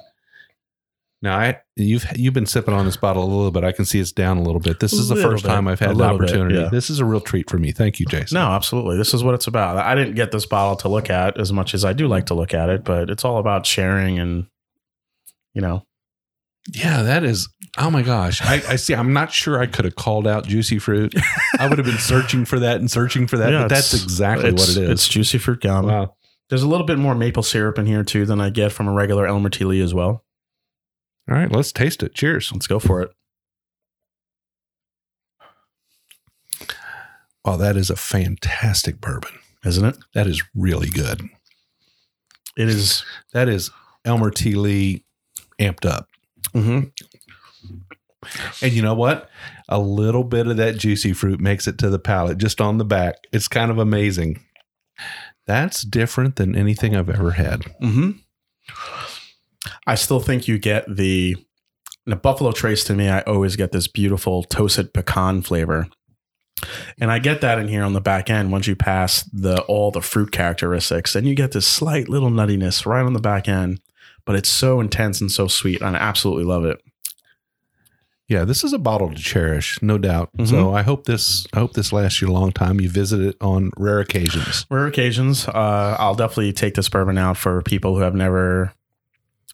Now, 1.23 1.37
I 1.39 1.61
you've 1.77 2.07
you've 2.17 2.33
been 2.33 2.47
sipping 2.47 2.73
on 2.73 2.87
this 2.87 2.97
bottle 2.97 3.23
a 3.23 3.27
little 3.27 3.51
bit. 3.51 3.63
I 3.63 3.73
can 3.73 3.85
see 3.85 4.01
it's 4.01 4.11
down 4.11 4.39
a 4.39 4.43
little 4.43 4.61
bit. 4.61 4.81
This 4.81 4.95
is 4.95 5.09
the 5.09 5.17
first 5.17 5.43
bit. 5.43 5.51
time 5.51 5.69
I've 5.69 5.79
had 5.79 5.91
the 5.91 5.95
little 5.95 6.17
bit, 6.19 6.31
opportunity. 6.31 6.55
yeah. 6.57 6.69
This 6.71 6.89
is 6.89 6.99
a 6.99 7.05
real 7.05 7.21
treat 7.21 7.51
for 7.51 7.59
me. 7.59 7.73
Thank 7.73 8.01
you, 8.01 8.07
Jason. 8.07 8.37
No, 8.37 8.49
absolutely. 8.53 8.97
This 8.97 9.13
is 9.13 9.23
what 9.23 9.35
it's 9.35 9.47
about. 9.47 9.77
I 9.77 9.95
didn't 9.95 10.15
get 10.15 10.33
this 10.33 10.47
bottle 10.47 10.77
to 10.77 10.89
look 10.89 11.11
at 11.11 11.39
as 11.39 11.53
much 11.53 11.75
as 11.75 11.85
I 11.85 11.93
do 11.93 12.09
like 12.09 12.27
to 12.27 12.35
look 12.35 12.55
at 12.55 12.71
it, 12.71 12.85
but 12.85 13.11
it's 13.11 13.23
all 13.25 13.37
about 13.37 13.67
sharing 13.67 14.19
and, 14.19 14.47
you 15.53 15.61
know, 15.61 15.85
Yeah, 16.73 17.03
that 17.03 17.23
is. 17.23 17.49
Oh 17.77 17.91
my 17.91 18.01
gosh, 18.03 18.41
I, 18.43 18.55
I 18.69 18.77
see. 18.77 18.95
I'm 18.95 19.13
not 19.13 19.31
sure 19.31 19.61
I 19.61 19.67
could 19.67 19.85
have 19.85 19.97
called 19.97 20.27
out 20.27 20.47
juicy 20.47 20.79
fruit. 20.79 21.15
I 21.59 21.69
would 21.69 21.77
have 21.79 21.87
been 21.87 21.99
searching 21.99 22.45
for 22.47 22.59
that 22.61 22.81
and 22.81 22.91
searching 22.91 23.27
for 23.27 23.37
that. 23.37 23.53
Yeah, 23.53 23.63
but 23.63 23.69
that's 23.69 23.93
exactly 23.93 24.53
what 24.53 24.69
it 24.71 24.77
is. 24.77 24.91
It's 24.91 25.09
juicy 25.09 25.37
fruit 25.39 25.61
gum. 25.61 25.87
wow. 25.87 26.15
There's 26.49 26.63
a 26.63 26.69
little 26.69 26.87
bit 26.87 26.99
more 26.99 27.15
maple 27.15 27.43
syrup 27.45 27.79
in 27.79 27.85
here 27.87 28.03
too 28.05 28.25
than 28.27 28.41
I 28.41 28.51
get 28.51 28.73
from 28.73 28.89
a 28.89 28.93
regular 28.93 29.27
Elmer 29.27 29.51
T. 29.51 29.65
Lee 29.65 29.81
as 29.83 29.93
well. 29.95 30.25
All 31.29 31.37
right, 31.37 31.51
let's 31.51 31.73
taste 31.73 32.03
it. 32.03 32.15
Cheers. 32.15 32.51
Let's 32.53 32.67
go 32.67 32.79
for 32.79 33.03
it. 33.03 33.11
Oh, 37.45 37.57
that 37.57 37.77
is 37.77 37.91
a 37.91 37.97
fantastic 37.97 39.01
bourbon. 39.01 39.33
Isn't 39.65 39.85
it? 39.85 39.97
That 40.15 40.27
is 40.27 40.43
really 40.55 40.91
good. 40.91 41.23
It 42.57 42.69
is. 42.69 43.05
That 43.33 43.49
is 43.49 43.71
Elmer 44.05 44.31
T. 44.31 44.55
Lee 44.55 45.05
amped 45.59 45.87
up. 45.87 46.09
Mm-hmm. 46.55 46.89
And 48.63 48.73
you 48.73 48.83
know 48.83 48.95
what? 48.95 49.31
A 49.69 49.79
little 49.79 50.25
bit 50.25 50.47
of 50.47 50.57
that 50.57 50.77
juicy 50.77 51.13
fruit 51.13 51.41
makes 51.41 51.67
it 51.67 51.79
to 51.79 51.89
the 51.89 51.99
palate 51.99 52.39
just 52.39 52.61
on 52.61 52.79
the 52.79 52.85
back. 52.85 53.17
It's 53.33 53.49
kind 53.49 53.71
of 53.71 53.79
amazing. 53.79 54.45
That's 55.47 55.83
different 55.83 56.37
than 56.37 56.55
anything 56.55 56.95
I've 56.95 57.09
ever 57.09 57.33
had. 57.33 57.61
Mm-hmm. 57.83 58.11
I 59.91 59.97
still 59.97 60.21
think 60.21 60.47
you 60.47 60.57
get 60.57 60.85
the 60.89 61.37
the 62.07 62.15
Buffalo 62.15 62.53
Trace 62.53 62.85
to 62.85 62.95
me. 62.95 63.09
I 63.09 63.23
always 63.23 63.57
get 63.57 63.73
this 63.73 63.89
beautiful 63.89 64.45
toasted 64.45 64.95
pecan 64.95 65.43
flavor, 65.43 65.89
and 67.01 67.11
I 67.11 67.19
get 67.19 67.41
that 67.41 67.59
in 67.59 67.67
here 67.67 67.83
on 67.83 67.93
the 67.93 68.01
back 68.01 68.31
end. 68.31 68.53
Once 68.53 68.69
you 68.69 68.77
pass 68.77 69.25
the 69.33 69.63
all 69.63 69.91
the 69.91 70.01
fruit 70.01 70.31
characteristics, 70.31 71.15
then 71.15 71.25
you 71.25 71.35
get 71.35 71.51
this 71.51 71.67
slight 71.67 72.09
little 72.09 72.31
nuttiness 72.31 72.87
right 72.87 73.05
on 73.05 73.15
the 73.15 73.21
back 73.21 73.49
end. 73.49 73.81
But 74.25 74.37
it's 74.37 74.49
so 74.49 74.79
intense 74.79 75.21
and 75.21 75.33
so 75.33 75.49
sweet, 75.49 75.83
and 75.83 75.97
I 75.97 75.99
absolutely 75.99 76.45
love 76.45 76.65
it. 76.65 76.81
Yeah, 78.29 78.45
this 78.45 78.63
is 78.63 78.73
a 78.73 78.79
bottle 78.79 79.11
to 79.11 79.17
cherish, 79.17 79.83
no 79.83 79.99
doubt. 79.99 80.31
So 80.45 80.73
I 80.73 80.83
hope 80.83 81.05
this 81.05 81.49
I 81.53 81.59
hope 81.59 81.73
this 81.73 81.93
lasts 81.93 82.23
you 82.23 82.29
a 82.29 82.33
long 82.33 82.53
time. 82.53 82.81
You 82.81 82.89
visit 82.89 83.19
it 83.19 83.37
on 83.41 83.73
rare 83.77 83.99
occasions. 83.99 84.67
Rare 84.71 84.87
occasions, 84.87 85.49
uh, 85.49 85.97
I'll 85.99 86.15
definitely 86.15 86.53
take 86.53 86.75
this 86.75 86.89
bourbon 86.89 87.19
out 87.19 87.37
for 87.37 87.61
people 87.63 87.97
who 87.97 88.03
have 88.03 88.15
never, 88.15 88.73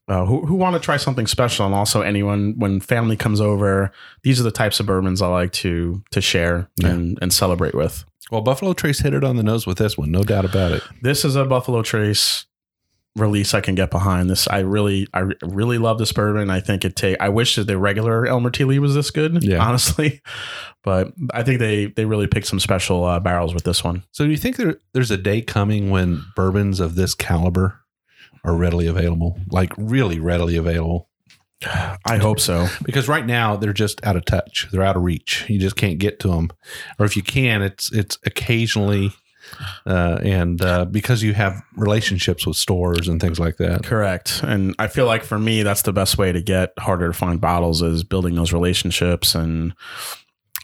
uh, 0.09 0.25
who, 0.25 0.47
who 0.47 0.55
want 0.55 0.75
to 0.75 0.81
try 0.81 0.97
something 0.97 1.27
special, 1.27 1.67
and 1.67 1.75
also 1.75 2.01
anyone 2.03 2.55
when 2.59 2.81
family 2.81 3.17
comes 3.17 3.41
over. 3.41 3.91
These 4.23 4.39
are 4.41 4.45
the 4.45 4.51
types 4.53 4.79
of 4.81 4.87
bourbons 4.87 5.21
I 5.23 5.29
like 5.29 5.53
to 5.55 6.03
to 6.13 6.21
share 6.21 6.69
Yeah. 6.77 6.89
and 6.91 7.19
and 7.21 7.33
celebrate 7.33 7.75
with. 7.75 8.05
Well, 8.31 8.41
Buffalo 8.41 8.73
Trace 8.73 9.01
hit 9.01 9.15
it 9.15 9.23
on 9.25 9.37
the 9.37 9.43
nose 9.45 9.67
with 9.67 9.79
this 9.79 9.97
one, 9.97 10.11
no 10.11 10.23
doubt 10.25 10.45
about 10.45 10.73
it. 10.73 10.83
This 11.03 11.25
is 11.25 11.37
a 11.37 11.45
Buffalo 11.45 11.83
Trace 11.83 12.47
release 13.15 13.55
I 13.55 13.61
can 13.63 13.75
get 13.75 13.91
behind. 13.91 14.29
This 14.29 14.47
I 14.49 14.59
really 14.59 15.07
I 15.15 15.25
really 15.43 15.79
love 15.79 15.99
this 15.99 16.13
bourbon. 16.13 16.51
I 16.51 16.61
think 16.61 16.85
it 16.85 16.97
take. 16.97 17.17
I 17.21 17.29
wish 17.31 17.57
that 17.57 17.67
the 17.67 17.79
regular 17.79 18.27
Elmer 18.27 18.51
T. 18.51 18.65
Lee 18.65 18.79
was 18.79 18.95
this 18.95 19.11
good. 19.11 19.43
Yeah. 19.43 19.65
honestly, 19.65 20.21
but 20.85 21.13
I 21.33 21.43
think 21.43 21.59
they 21.61 21.87
they 21.87 22.05
really 22.05 22.27
picked 22.27 22.47
some 22.47 22.61
special 22.61 23.05
uh, 23.05 23.19
barrels 23.21 23.55
with 23.55 23.65
this 23.65 23.83
one. 23.83 24.05
So 24.13 24.25
do 24.25 24.31
you 24.31 24.37
think 24.37 24.57
there, 24.57 24.77
there's 24.93 25.11
a 25.11 25.17
day 25.17 25.41
coming 25.41 25.91
when 25.91 26.23
bourbons 26.37 26.79
of 26.81 26.95
this 26.95 27.15
caliber 27.15 27.81
are 28.47 28.57
readily 28.57 28.87
available? 28.87 29.39
Like 29.51 29.73
really 29.77 30.19
readily 30.19 30.57
available? 30.57 31.11
I 32.05 32.19
hope 32.19 32.39
so. 32.39 32.69
because 32.83 33.09
right 33.09 33.25
now 33.25 33.57
they're 33.57 33.73
just 33.73 34.05
out 34.07 34.15
of 34.15 34.27
touch 34.27 34.69
they're 34.71 34.83
out 34.83 34.95
of 34.95 35.03
reach 35.03 35.47
you 35.49 35.59
just 35.59 35.75
can't 35.75 35.99
get 35.99 36.21
to 36.21 36.29
them 36.29 36.51
or 36.99 37.07
if 37.07 37.17
you 37.17 37.23
can 37.23 37.63
it's 37.63 37.91
it's 37.93 38.19
occasionally 38.27 39.11
uh, 39.87 40.19
and 40.23 40.61
uh, 40.61 40.85
because 40.85 41.23
you 41.23 41.33
have 41.33 41.63
relationships 41.77 42.47
with 42.47 42.57
stores 42.57 43.09
and 43.09 43.21
things 43.21 43.39
like 43.39 43.57
that 43.57 43.85
Correct. 43.85 44.43
And 44.43 44.75
I 44.79 44.89
feel 44.89 45.07
like 45.07 45.23
for 45.23 45.39
me, 45.39 45.63
that's 45.63 45.83
the 45.83 45.93
best 45.93 46.19
way 46.19 46.33
to 46.33 46.43
get 46.43 46.73
harder 46.79 47.07
to 47.07 47.13
find 47.13 47.41
bottles 47.41 47.81
is 47.81 48.03
building 48.03 48.35
those 48.35 48.53
relationships 48.53 49.37
and, 49.37 49.73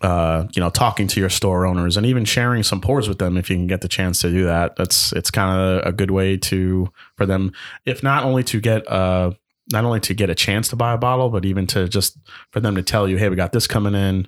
uh, 0.02 0.46
you 0.54 0.60
know, 0.60 0.68
talking 0.70 1.06
to 1.06 1.20
your 1.20 1.30
store 1.30 1.64
owners 1.64 1.96
and 1.96 2.04
even 2.04 2.24
sharing 2.24 2.62
some 2.62 2.80
pours 2.80 3.08
with 3.08 3.18
them 3.18 3.36
if 3.36 3.48
you 3.48 3.56
can 3.56 3.66
get 3.66 3.80
the 3.80 3.88
chance 3.88 4.20
to 4.20 4.30
do 4.30 4.44
that. 4.44 4.76
That's, 4.76 5.12
it's 5.12 5.30
kind 5.30 5.56
of 5.58 5.86
a 5.86 5.92
good 5.92 6.10
way 6.10 6.36
to, 6.38 6.90
for 7.16 7.24
them, 7.24 7.52
if 7.86 8.02
not 8.02 8.24
only 8.24 8.42
to 8.44 8.60
get, 8.60 8.86
uh, 8.90 9.30
not 9.72 9.84
only 9.84 10.00
to 10.00 10.12
get 10.14 10.28
a 10.28 10.34
chance 10.34 10.68
to 10.70 10.76
buy 10.76 10.92
a 10.92 10.98
bottle, 10.98 11.30
but 11.30 11.44
even 11.44 11.66
to 11.68 11.88
just 11.88 12.18
for 12.50 12.60
them 12.60 12.74
to 12.74 12.82
tell 12.82 13.08
you, 13.08 13.16
hey, 13.16 13.28
we 13.28 13.36
got 13.36 13.52
this 13.52 13.66
coming 13.66 13.94
in. 13.94 14.26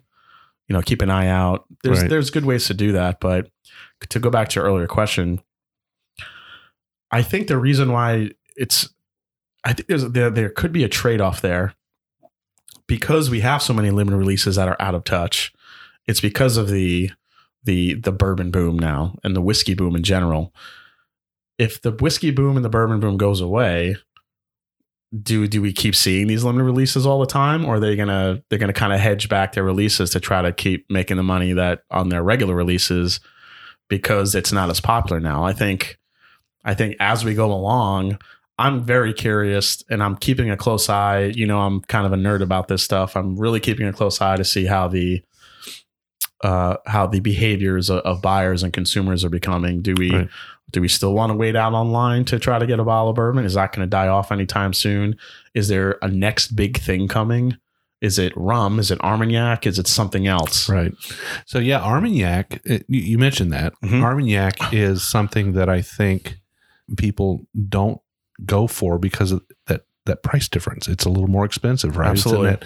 You 0.68 0.72
know, 0.74 0.80
keep 0.80 1.02
an 1.02 1.10
eye 1.10 1.26
out. 1.26 1.66
There's 1.82 2.00
Right. 2.00 2.08
there's 2.08 2.30
good 2.30 2.46
ways 2.46 2.66
to 2.68 2.74
do 2.74 2.92
that, 2.92 3.20
but 3.20 3.50
to 4.08 4.18
go 4.18 4.30
back 4.30 4.48
to 4.50 4.60
your 4.60 4.64
earlier 4.66 4.86
question, 4.86 5.42
I 7.10 7.22
think 7.22 7.48
the 7.48 7.58
reason 7.58 7.92
why 7.92 8.30
it's 8.56 8.88
I 9.62 9.72
think 9.74 9.88
there's, 9.88 10.04
there 10.10 10.30
there 10.30 10.48
could 10.48 10.72
be 10.72 10.84
a 10.84 10.88
trade 10.88 11.20
off 11.20 11.42
there 11.42 11.74
because 12.86 13.28
we 13.28 13.40
have 13.40 13.62
so 13.62 13.74
many 13.74 13.90
limited 13.90 14.16
releases 14.16 14.56
that 14.56 14.68
are 14.68 14.76
out 14.80 14.94
of 14.94 15.04
touch. 15.04 15.52
It's 16.06 16.20
because 16.20 16.56
of 16.56 16.68
the 16.68 17.10
the 17.64 17.94
the 17.94 18.12
bourbon 18.12 18.50
boom 18.50 18.78
now 18.78 19.16
and 19.24 19.34
the 19.34 19.40
whiskey 19.40 19.74
boom 19.74 19.96
in 19.96 20.02
general. 20.02 20.54
If 21.58 21.80
the 21.82 21.92
whiskey 21.92 22.30
boom 22.30 22.56
and 22.56 22.64
the 22.64 22.70
bourbon 22.70 23.00
boom 23.00 23.16
goes 23.16 23.40
away, 23.40 23.96
do 25.22 25.46
do 25.46 25.62
we 25.62 25.72
keep 25.72 25.94
seeing 25.94 26.26
these 26.26 26.44
limited 26.44 26.64
releases 26.64 27.06
all 27.06 27.20
the 27.20 27.26
time, 27.26 27.64
or 27.64 27.76
are 27.76 27.80
they 27.80 27.96
gonna 27.96 28.42
they're 28.48 28.58
gonna 28.58 28.72
kind 28.72 28.92
of 28.92 29.00
hedge 29.00 29.28
back 29.28 29.52
their 29.52 29.64
releases 29.64 30.10
to 30.10 30.20
try 30.20 30.42
to 30.42 30.52
keep 30.52 30.90
making 30.90 31.16
the 31.16 31.22
money 31.22 31.52
that 31.52 31.82
on 31.90 32.08
their 32.08 32.22
regular 32.22 32.54
releases 32.54 33.20
because 33.88 34.34
it's 34.34 34.52
not 34.52 34.70
as 34.70 34.80
popular 34.80 35.20
now? 35.20 35.44
I 35.44 35.52
think 35.52 35.98
I 36.64 36.74
think 36.74 36.96
as 36.98 37.24
we 37.24 37.34
go 37.34 37.52
along, 37.52 38.18
I'm 38.58 38.82
very 38.82 39.12
curious 39.12 39.82
and 39.88 40.02
I'm 40.02 40.16
keeping 40.16 40.50
a 40.50 40.56
close 40.56 40.88
eye. 40.88 41.26
You 41.26 41.46
know, 41.46 41.60
I'm 41.60 41.80
kind 41.82 42.06
of 42.06 42.12
a 42.12 42.16
nerd 42.16 42.42
about 42.42 42.68
this 42.68 42.82
stuff. 42.82 43.16
I'm 43.16 43.36
really 43.36 43.60
keeping 43.60 43.86
a 43.86 43.92
close 43.92 44.20
eye 44.20 44.36
to 44.36 44.44
see 44.44 44.64
how 44.64 44.88
the 44.88 45.22
uh, 46.44 46.76
how 46.86 47.06
the 47.08 47.18
behaviors 47.20 47.90
of, 47.90 47.98
of 48.00 48.22
buyers 48.22 48.62
and 48.62 48.72
consumers 48.72 49.24
are 49.24 49.30
becoming. 49.30 49.82
Do 49.82 49.94
we 49.98 50.10
Right. 50.12 50.28
do 50.70 50.80
we 50.80 50.88
still 50.88 51.14
want 51.14 51.30
to 51.30 51.34
wait 51.36 51.56
out 51.56 51.72
online 51.72 52.24
to 52.26 52.38
try 52.38 52.58
to 52.58 52.66
get 52.66 52.78
a 52.78 52.84
bottle 52.84 53.10
of 53.10 53.16
bourbon? 53.16 53.44
Is 53.44 53.54
that 53.54 53.72
going 53.72 53.84
to 53.86 53.90
die 53.90 54.08
off 54.08 54.30
anytime 54.30 54.72
soon? 54.72 55.16
Is 55.54 55.68
there 55.68 55.98
a 56.02 56.08
next 56.08 56.54
big 56.54 56.78
thing 56.78 57.08
coming? 57.08 57.56
Is 58.00 58.18
it 58.18 58.32
rum? 58.36 58.78
Is 58.78 58.90
it 58.90 59.00
Armagnac? 59.00 59.66
Is 59.66 59.78
it 59.78 59.86
something 59.86 60.26
else? 60.26 60.68
Right. 60.68 60.92
So 61.46 61.58
yeah, 61.58 61.80
Armagnac. 61.82 62.60
It, 62.64 62.84
you, 62.88 63.00
you 63.00 63.18
mentioned 63.18 63.52
that 63.52 63.72
Mhm. 63.82 64.02
Armagnac 64.02 64.56
is 64.74 65.02
something 65.02 65.52
that 65.52 65.68
I 65.70 65.80
think 65.80 66.36
people 66.98 67.46
don't 67.68 68.00
go 68.44 68.66
for 68.66 68.98
because 68.98 69.32
of 69.32 69.42
that 69.68 69.86
that 70.06 70.22
price 70.22 70.48
difference. 70.50 70.86
It's 70.86 71.06
a 71.06 71.08
little 71.08 71.28
more 71.30 71.46
expensive, 71.46 71.96
right? 71.96 72.12
It's 72.12 72.26
in 72.26 72.32
Absolutely. 72.32 72.50
that- 72.50 72.64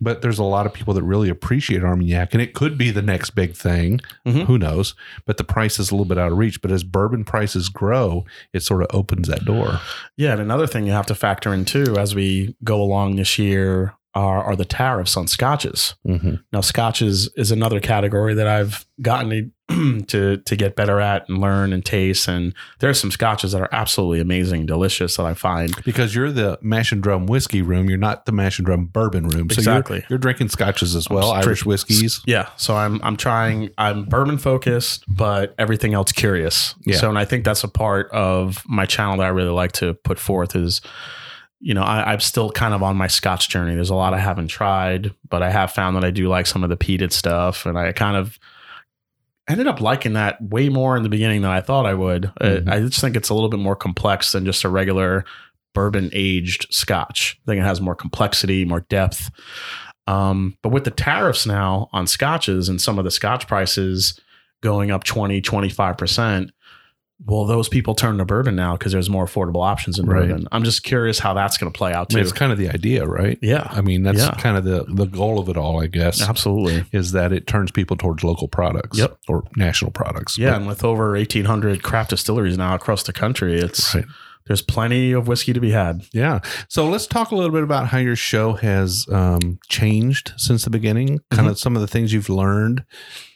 but 0.00 0.22
there's 0.22 0.38
a 0.38 0.44
lot 0.44 0.66
of 0.66 0.72
people 0.72 0.92
that 0.94 1.02
really 1.02 1.28
appreciate 1.28 1.84
Armagnac, 1.84 2.32
and 2.34 2.42
it 2.42 2.54
could 2.54 2.76
be 2.76 2.90
the 2.90 3.02
next 3.02 3.30
big 3.30 3.54
thing. 3.54 4.00
Mhm. 4.26 4.46
Who 4.46 4.58
knows? 4.58 4.94
But 5.24 5.36
the 5.36 5.44
price 5.44 5.78
is 5.78 5.90
a 5.90 5.94
little 5.94 6.04
bit 6.04 6.18
out 6.18 6.32
of 6.32 6.38
reach. 6.38 6.60
But 6.60 6.70
as 6.72 6.82
bourbon 6.84 7.24
prices 7.24 7.68
grow, 7.68 8.24
it 8.52 8.62
sort 8.62 8.82
of 8.82 8.88
opens 8.92 9.28
that 9.28 9.44
door. 9.44 9.80
Yeah, 10.16 10.32
and 10.32 10.40
another 10.40 10.66
thing 10.66 10.86
you 10.86 10.92
have 10.92 11.06
to 11.06 11.14
factor 11.14 11.54
in 11.54 11.64
too 11.64 11.96
as 11.98 12.14
we 12.14 12.56
go 12.64 12.82
along 12.82 13.16
this 13.16 13.38
year 13.38 13.94
are, 14.14 14.44
are 14.44 14.56
the 14.56 14.64
tariffs 14.64 15.16
on 15.16 15.26
scotches. 15.26 15.94
Mm-hmm. 16.06 16.34
Now, 16.52 16.60
scotches 16.60 17.28
is 17.36 17.50
another 17.50 17.80
category 17.80 18.34
that 18.34 18.46
I've 18.46 18.86
gotten 19.02 19.52
to 20.08 20.36
to 20.36 20.56
get 20.56 20.76
better 20.76 21.00
at 21.00 21.26
and 21.28 21.40
learn 21.40 21.72
and 21.72 21.84
taste. 21.84 22.28
And 22.28 22.52
there 22.80 22.90
are 22.90 22.94
some 22.94 23.10
scotches 23.10 23.52
that 23.52 23.62
are 23.62 23.68
absolutely 23.72 24.20
amazing, 24.20 24.66
delicious 24.66 25.16
that 25.16 25.24
I 25.24 25.32
find. 25.34 25.74
Because 25.84 26.14
you're 26.14 26.30
the 26.30 26.58
mash 26.60 26.92
and 26.92 27.02
drum 27.02 27.26
whiskey 27.26 27.62
room, 27.62 27.88
you're 27.88 27.96
not 27.98 28.26
the 28.26 28.32
mash 28.32 28.58
and 28.58 28.66
drum 28.66 28.86
bourbon 28.86 29.28
room. 29.28 29.48
So 29.50 29.60
you're- 29.62 29.78
Exactly. 29.78 30.04
you're, 30.10 30.18
drinking 30.18 30.50
scotches 30.50 30.94
as 30.94 31.08
well, 31.08 31.32
Irish 31.32 31.60
strict- 31.60 31.66
whiskeys. 31.66 32.20
Yeah, 32.26 32.50
so 32.56 32.76
I'm 32.76 33.00
I'm 33.02 33.16
trying. 33.16 33.70
I'm 33.78 34.04
bourbon 34.04 34.36
focused, 34.38 35.04
but 35.08 35.54
everything 35.58 35.94
else 35.94 36.12
curious. 36.12 36.74
Yeah. 36.84 36.96
So, 36.96 37.08
and 37.08 37.18
I 37.18 37.24
think 37.24 37.44
that's 37.44 37.64
a 37.64 37.68
part 37.68 38.10
of 38.10 38.62
my 38.68 38.84
channel 38.86 39.16
that 39.18 39.24
I 39.24 39.28
really 39.30 39.48
like 39.50 39.72
to 39.72 39.94
put 39.94 40.18
forth 40.18 40.54
is, 40.54 40.82
you 41.60 41.72
know, 41.72 41.82
I, 41.82 42.12
I'm 42.12 42.20
still 42.20 42.50
kind 42.50 42.74
of 42.74 42.82
on 42.82 42.96
my 42.96 43.06
Scotch 43.06 43.48
journey. 43.48 43.74
There's 43.74 43.88
a 43.90 43.94
lot 43.94 44.12
I 44.12 44.18
haven't 44.18 44.48
tried, 44.48 45.14
but 45.30 45.42
I 45.42 45.50
have 45.50 45.72
found 45.72 45.96
that 45.96 46.04
I 46.04 46.10
do 46.10 46.28
like 46.28 46.46
some 46.46 46.62
of 46.62 46.68
the 46.70 46.76
peated 46.76 47.12
stuff, 47.12 47.64
and 47.64 47.78
I 47.78 47.92
kind 47.92 48.16
of 48.18 48.38
ended 49.48 49.66
up 49.66 49.80
liking 49.80 50.14
that 50.14 50.40
way 50.42 50.68
more 50.68 50.96
in 50.96 51.02
the 51.02 51.08
beginning 51.08 51.42
than 51.42 51.50
I 51.50 51.60
thought 51.60 51.86
I 51.86 51.94
would. 51.94 52.26
Uh, 52.40 52.44
Mhm. 52.44 52.68
I 52.72 52.80
just 52.80 53.00
think 53.00 53.16
it's 53.16 53.28
a 53.28 53.34
little 53.34 53.48
bit 53.50 53.60
more 53.60 53.76
complex 53.76 54.32
than 54.32 54.44
just 54.44 54.64
a 54.64 54.68
regular 54.68 55.24
bourbon 55.74 56.08
aged 56.12 56.66
Scotch. 56.70 57.38
I 57.46 57.50
think 57.50 57.60
it 57.60 57.64
has 57.64 57.80
more 57.80 57.94
complexity, 57.96 58.64
more 58.64 58.86
depth. 58.88 59.30
Um, 60.06 60.56
but 60.62 60.68
with 60.70 60.84
the 60.84 60.90
tariffs 60.90 61.46
now 61.46 61.88
on 61.92 62.06
scotches 62.06 62.68
and 62.68 62.80
some 62.80 62.98
of 62.98 63.04
the 63.04 63.10
scotch 63.10 63.46
prices 63.46 64.18
going 64.62 64.90
up 64.90 65.04
20, 65.04 65.40
25%, 65.42 66.50
will 67.24 67.44
those 67.46 67.68
people 67.68 67.94
turn 67.94 68.18
to 68.18 68.24
bourbon 68.24 68.56
now 68.56 68.76
because 68.76 68.92
there's 68.92 69.08
more 69.08 69.24
affordable 69.26 69.64
options 69.64 69.98
in 69.98 70.06
Right. 70.06 70.28
bourbon? 70.28 70.48
I'm 70.52 70.64
just 70.64 70.82
curious 70.82 71.18
how 71.20 71.32
that's 71.34 71.56
going 71.56 71.72
to 71.72 71.76
play 71.76 71.92
out 71.92 72.12
I 72.12 72.16
mean, 72.16 72.22
it's 72.24 72.32
kind 72.32 72.50
of 72.52 72.58
the 72.58 72.68
idea, 72.70 73.06
right? 73.06 73.38
yeah, 73.40 73.66
I 73.70 73.80
mean, 73.80 74.02
that's 74.02 74.18
Yeah. 74.18 74.32
kind 74.32 74.56
of 74.56 74.64
the 74.64 74.84
the 74.88 75.06
goal 75.06 75.38
of 75.38 75.48
it 75.48 75.56
all, 75.56 75.80
I 75.82 75.86
guess, 75.86 76.20
absolutely. 76.28 76.84
is 76.92 77.12
that 77.12 77.32
it 77.32 77.46
turns 77.46 77.70
people 77.70 77.96
towards 77.96 78.24
local 78.24 78.48
products, 78.48 78.98
Yep. 78.98 79.16
or 79.28 79.44
national 79.56 79.92
products. 79.92 80.36
Yeah, 80.38 80.56
and 80.56 80.66
with 80.66 80.82
over 80.84 81.16
1,800 81.16 81.82
craft 81.82 82.10
distilleries 82.10 82.58
now 82.58 82.74
across 82.74 83.02
the 83.04 83.12
country, 83.12 83.58
it's 83.60 83.94
right. 83.94 84.04
there's 84.46 84.60
plenty 84.60 85.12
of 85.12 85.26
whiskey 85.28 85.52
to 85.54 85.60
be 85.60 85.70
had. 85.70 86.02
Yeah. 86.12 86.40
So 86.68 86.88
let's 86.88 87.06
talk 87.06 87.30
a 87.30 87.36
little 87.36 87.52
bit 87.52 87.62
about 87.62 87.86
how 87.88 87.98
your 87.98 88.16
show 88.16 88.54
has 88.54 89.06
um, 89.10 89.58
changed 89.68 90.32
since 90.36 90.64
the 90.64 90.70
beginning. 90.70 91.20
Kind 91.30 91.48
of 91.48 91.58
some 91.58 91.76
of 91.76 91.80
the 91.80 91.88
things 91.88 92.12
you've 92.12 92.28
learned, 92.28 92.84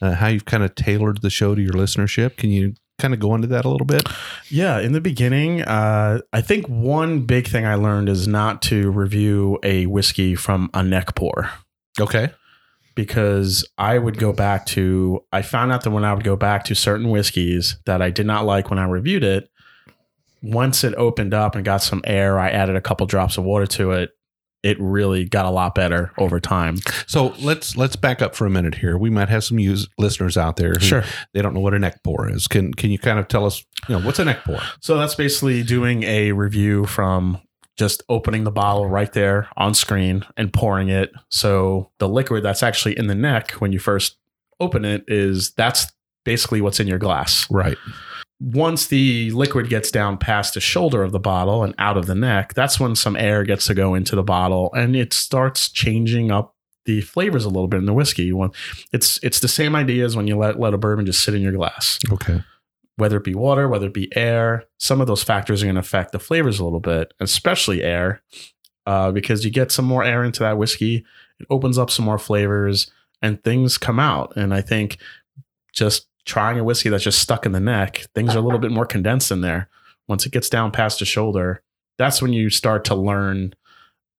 uh, 0.02 0.14
how 0.16 0.26
you've 0.26 0.44
kind 0.44 0.64
of 0.64 0.74
tailored 0.74 1.22
the 1.22 1.30
show 1.30 1.54
to 1.54 1.62
your 1.62 1.72
listenership. 1.72 2.36
Can 2.36 2.50
you 2.50 2.74
kind 2.98 3.14
of 3.14 3.20
go 3.20 3.34
into 3.34 3.46
that 3.48 3.64
a 3.64 3.68
little 3.68 3.86
bit? 3.86 4.02
Yeah, 4.50 4.80
in 4.80 4.92
the 4.92 5.00
beginning, 5.00 5.62
uh, 5.62 6.20
I 6.32 6.40
think 6.40 6.66
one 6.66 7.20
big 7.20 7.46
thing 7.46 7.64
I 7.64 7.76
learned 7.76 8.08
is 8.08 8.26
not 8.26 8.60
to 8.62 8.90
review 8.90 9.58
a 9.62 9.86
whiskey 9.86 10.34
from 10.34 10.70
a 10.74 10.82
neck 10.82 11.14
pour. 11.14 11.50
Okay. 12.00 12.30
because 12.94 13.68
I 13.78 13.98
would 13.98 14.18
go 14.18 14.32
back 14.32 14.66
to 14.66 15.24
I 15.32 15.42
found 15.42 15.70
out 15.72 15.82
that 15.84 15.90
when 15.90 16.04
I 16.04 16.12
would 16.14 16.24
go 16.24 16.36
back 16.36 16.64
to 16.66 16.74
certain 16.74 17.10
whiskeys 17.10 17.76
that 17.86 18.02
I 18.02 18.10
did 18.10 18.26
not 18.26 18.44
like 18.44 18.70
when 18.70 18.78
I 18.80 18.84
reviewed 18.86 19.22
it, 19.24 19.48
once 20.42 20.82
it 20.84 20.94
opened 20.96 21.34
up 21.34 21.54
and 21.54 21.64
got 21.64 21.82
some 21.82 22.02
air, 22.04 22.38
I 22.38 22.50
added 22.50 22.74
a 22.76 22.80
couple 22.80 23.06
drops 23.06 23.36
of 23.38 23.44
water 23.44 23.66
to 23.66 23.92
it. 23.92 24.10
It 24.62 24.76
really 24.80 25.24
got 25.24 25.46
a 25.46 25.50
lot 25.50 25.74
better 25.74 26.12
over 26.18 26.40
time. 26.40 26.78
So 27.06 27.28
let's 27.40 27.76
let's 27.76 27.96
back 27.96 28.20
up 28.20 28.34
for 28.34 28.44
a 28.44 28.50
minute 28.50 28.74
here. 28.74 28.98
We 28.98 29.08
might 29.08 29.28
have 29.28 29.44
some 29.44 29.58
use, 29.58 29.88
listeners 29.98 30.36
out 30.36 30.56
there 30.56 30.72
who 30.72 31.02
they 31.32 31.42
don't 31.42 31.54
know 31.54 31.60
what 31.60 31.74
a 31.74 31.78
neck 31.78 32.02
pour 32.02 32.28
is. 32.28 32.48
Can 32.48 32.74
can 32.74 32.90
you 32.90 32.98
kind 32.98 33.18
of 33.18 33.28
tell 33.28 33.46
us, 33.46 33.64
you 33.88 33.96
know, 33.96 34.04
what's 34.04 34.18
a 34.18 34.24
neck 34.24 34.44
pour? 34.44 34.60
So 34.80 34.98
that's 34.98 35.14
basically 35.14 35.62
doing 35.62 36.02
a 36.02 36.32
review 36.32 36.86
from 36.86 37.40
just 37.76 38.02
opening 38.08 38.42
the 38.42 38.50
bottle 38.50 38.86
right 38.86 39.12
there 39.12 39.48
on 39.56 39.72
screen 39.72 40.26
and 40.36 40.52
pouring 40.52 40.88
it. 40.88 41.12
So 41.30 41.92
the 41.98 42.08
liquid 42.08 42.42
that's 42.42 42.62
actually 42.64 42.98
in 42.98 43.06
the 43.06 43.14
neck 43.14 43.52
when 43.52 43.72
you 43.72 43.78
first 43.78 44.16
open 44.58 44.84
it 44.84 45.04
is 45.06 45.52
that's 45.52 45.86
basically 46.24 46.60
what's 46.60 46.80
in 46.80 46.88
your 46.88 46.98
glass. 46.98 47.48
Right. 47.50 47.78
Once 48.40 48.86
the 48.86 49.30
liquid 49.32 49.68
gets 49.68 49.90
down 49.90 50.16
past 50.16 50.54
the 50.54 50.60
shoulder 50.60 51.02
of 51.02 51.12
the 51.12 51.18
bottle 51.18 51.64
and 51.64 51.74
out 51.78 51.96
of 51.96 52.06
the 52.06 52.14
neck, 52.14 52.54
that's 52.54 52.78
when 52.78 52.94
some 52.94 53.16
air 53.16 53.42
gets 53.42 53.66
to 53.66 53.74
go 53.74 53.94
into 53.94 54.14
the 54.14 54.22
bottle 54.22 54.72
and 54.74 54.94
it 54.94 55.12
starts 55.12 55.68
changing 55.68 56.30
up 56.30 56.54
the 56.84 57.00
flavors 57.00 57.44
a 57.44 57.48
little 57.48 57.68
bit 57.68 57.78
in 57.78 57.86
the 57.86 57.92
whiskey. 57.92 58.24
You 58.24 58.36
want 58.36 58.54
it's 58.92 59.18
it's 59.22 59.40
the 59.40 59.48
same 59.48 59.74
idea 59.74 60.04
as 60.04 60.16
when 60.16 60.26
you 60.26 60.36
let 60.36 60.58
let 60.58 60.72
a 60.72 60.78
bourbon 60.78 61.04
just 61.04 61.22
sit 61.22 61.34
in 61.34 61.42
your 61.42 61.52
glass. 61.52 61.98
Okay. 62.10 62.42
Whether 62.96 63.18
it 63.18 63.24
be 63.24 63.34
water, 63.34 63.68
whether 63.68 63.86
it 63.86 63.94
be 63.94 64.14
air, 64.16 64.64
some 64.78 65.00
of 65.00 65.06
those 65.06 65.22
factors 65.22 65.62
are 65.62 65.66
going 65.66 65.76
to 65.76 65.80
affect 65.80 66.12
the 66.12 66.18
flavors 66.18 66.58
a 66.58 66.64
little 66.64 66.80
bit, 66.80 67.14
especially 67.20 67.82
air, 67.82 68.22
uh, 68.86 69.12
because 69.12 69.44
you 69.44 69.52
get 69.52 69.70
some 69.70 69.84
more 69.84 70.02
air 70.02 70.24
into 70.24 70.40
that 70.40 70.58
whiskey, 70.58 71.04
it 71.38 71.46
opens 71.48 71.78
up 71.78 71.90
some 71.90 72.04
more 72.04 72.18
flavors, 72.18 72.90
and 73.22 73.42
things 73.44 73.78
come 73.78 74.00
out. 74.00 74.32
And 74.34 74.52
I 74.52 74.62
think 74.62 74.98
just 75.72 76.07
trying 76.28 76.58
a 76.60 76.64
whiskey 76.64 76.90
that's 76.90 77.02
just 77.02 77.18
stuck 77.18 77.46
in 77.46 77.52
the 77.52 77.60
neck, 77.60 78.06
things 78.14 78.36
are 78.36 78.38
a 78.38 78.42
little 78.42 78.58
bit 78.58 78.70
more 78.70 78.86
condensed 78.86 79.32
in 79.32 79.40
there. 79.40 79.68
Once 80.06 80.26
it 80.26 80.32
gets 80.32 80.48
down 80.48 80.70
past 80.70 80.98
the 80.98 81.04
shoulder, 81.04 81.62
that's 81.96 82.22
when 82.22 82.32
you 82.32 82.50
start 82.50 82.84
to 82.84 82.94
learn 82.94 83.54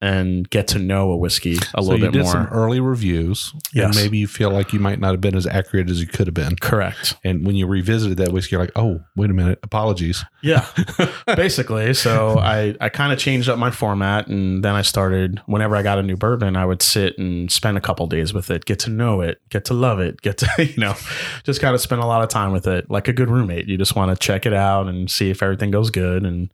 and 0.01 0.49
get 0.49 0.65
to 0.69 0.79
know 0.79 1.11
a 1.11 1.17
whiskey 1.17 1.55
a 1.57 1.81
so 1.81 1.81
little 1.81 1.99
bit 1.99 2.13
did 2.13 2.23
more. 2.23 2.31
some 2.31 2.47
early 2.47 2.79
reviews, 2.79 3.53
Yes. 3.73 3.87
and 3.87 3.95
maybe 4.05 4.17
you 4.17 4.27
feel 4.27 4.49
like 4.49 4.71
you 4.71 4.79
might 4.79 4.97
not 4.99 5.11
have 5.11 5.19
been 5.19 5.35
as 5.35 5.45
accurate 5.45 5.89
as 5.89 5.99
you 5.99 6.07
could 6.07 6.25
have 6.27 6.33
been. 6.33 6.55
Correct. 6.55 7.15
And 7.25 7.45
when 7.45 7.55
you 7.57 7.67
revisited 7.67 8.17
that 8.17 8.31
whiskey, 8.31 8.55
you're 8.55 8.61
like, 8.61 8.71
oh, 8.77 9.01
wait 9.17 9.29
a 9.29 9.33
minute, 9.33 9.59
apologies. 9.61 10.23
Yeah, 10.41 10.65
basically. 11.35 11.93
So 11.93 12.39
I, 12.39 12.75
I 12.79 12.87
kind 12.89 13.11
of 13.11 13.19
changed 13.19 13.49
up 13.49 13.59
my 13.59 13.71
format 13.71 14.27
and 14.27 14.63
then 14.63 14.73
I 14.73 14.83
started, 14.83 15.41
whenever 15.47 15.75
I 15.75 15.81
got 15.83 15.99
a 15.99 16.03
new 16.03 16.15
bourbon, 16.15 16.55
I 16.55 16.65
would 16.65 16.81
sit 16.81 17.17
and 17.17 17.51
spend 17.51 17.77
a 17.77 17.81
couple 17.81 18.07
days 18.07 18.33
with 18.33 18.49
it, 18.51 18.65
get 18.65 18.79
to 18.79 18.89
know 18.89 19.19
it, 19.21 19.41
get 19.49 19.65
to 19.65 19.73
love 19.73 19.99
it, 19.99 20.21
get 20.21 20.37
to, 20.37 20.47
you 20.65 20.77
know, 20.77 20.95
just 21.43 21.59
kind 21.61 21.75
of 21.75 21.81
spend 21.81 22.01
a 22.01 22.05
lot 22.05 22.21
of 22.23 22.29
time 22.29 22.51
with 22.51 22.67
it 22.67 22.89
like 22.89 23.07
a 23.09 23.13
good 23.13 23.29
roommate. 23.29 23.67
You 23.67 23.77
just 23.77 23.95
want 23.95 24.11
to 24.17 24.25
check 24.25 24.45
it 24.45 24.53
out 24.53 24.87
and 24.87 25.11
see 25.11 25.29
if 25.29 25.43
everything 25.43 25.71
goes 25.71 25.89
good 25.89 26.25
and 26.25 26.49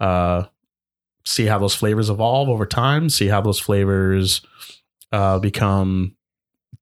uh, 0.00 0.44
see 1.24 1.46
how 1.46 1.58
those 1.58 1.74
flavors 1.74 2.10
evolve 2.10 2.48
over 2.48 2.66
time, 2.66 3.08
see 3.08 3.28
how 3.28 3.40
those 3.40 3.60
flavors 3.60 4.42
uh, 5.12 5.38
become, 5.38 6.16